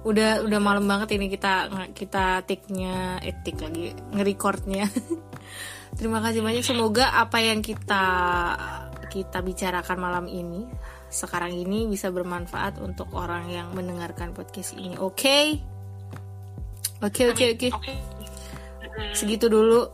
[0.06, 4.86] Udah udah malam banget ini kita kita take-nya eh, take lagi nge-recordnya.
[5.98, 6.62] Terima kasih banyak.
[6.62, 8.04] Semoga apa yang kita
[9.10, 10.62] kita bicarakan malam ini
[11.10, 15.38] sekarang ini bisa bermanfaat untuk orang yang mendengarkan podcast ini oke?
[17.02, 17.68] Oke oke oke.
[17.74, 17.92] Oke.
[19.12, 19.92] segitu dulu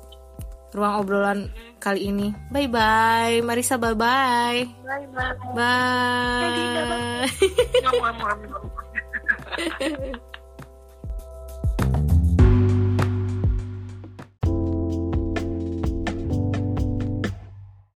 [0.73, 2.37] ruang obrolan kali ini.
[2.53, 4.69] Bye bye Marisa bye bye.
[4.85, 5.07] Bye.
[5.57, 6.51] Bye.
[6.77, 7.29] bye
[7.81, 8.82] Ngomong-ngomong.
[9.57, 10.32] フフフ。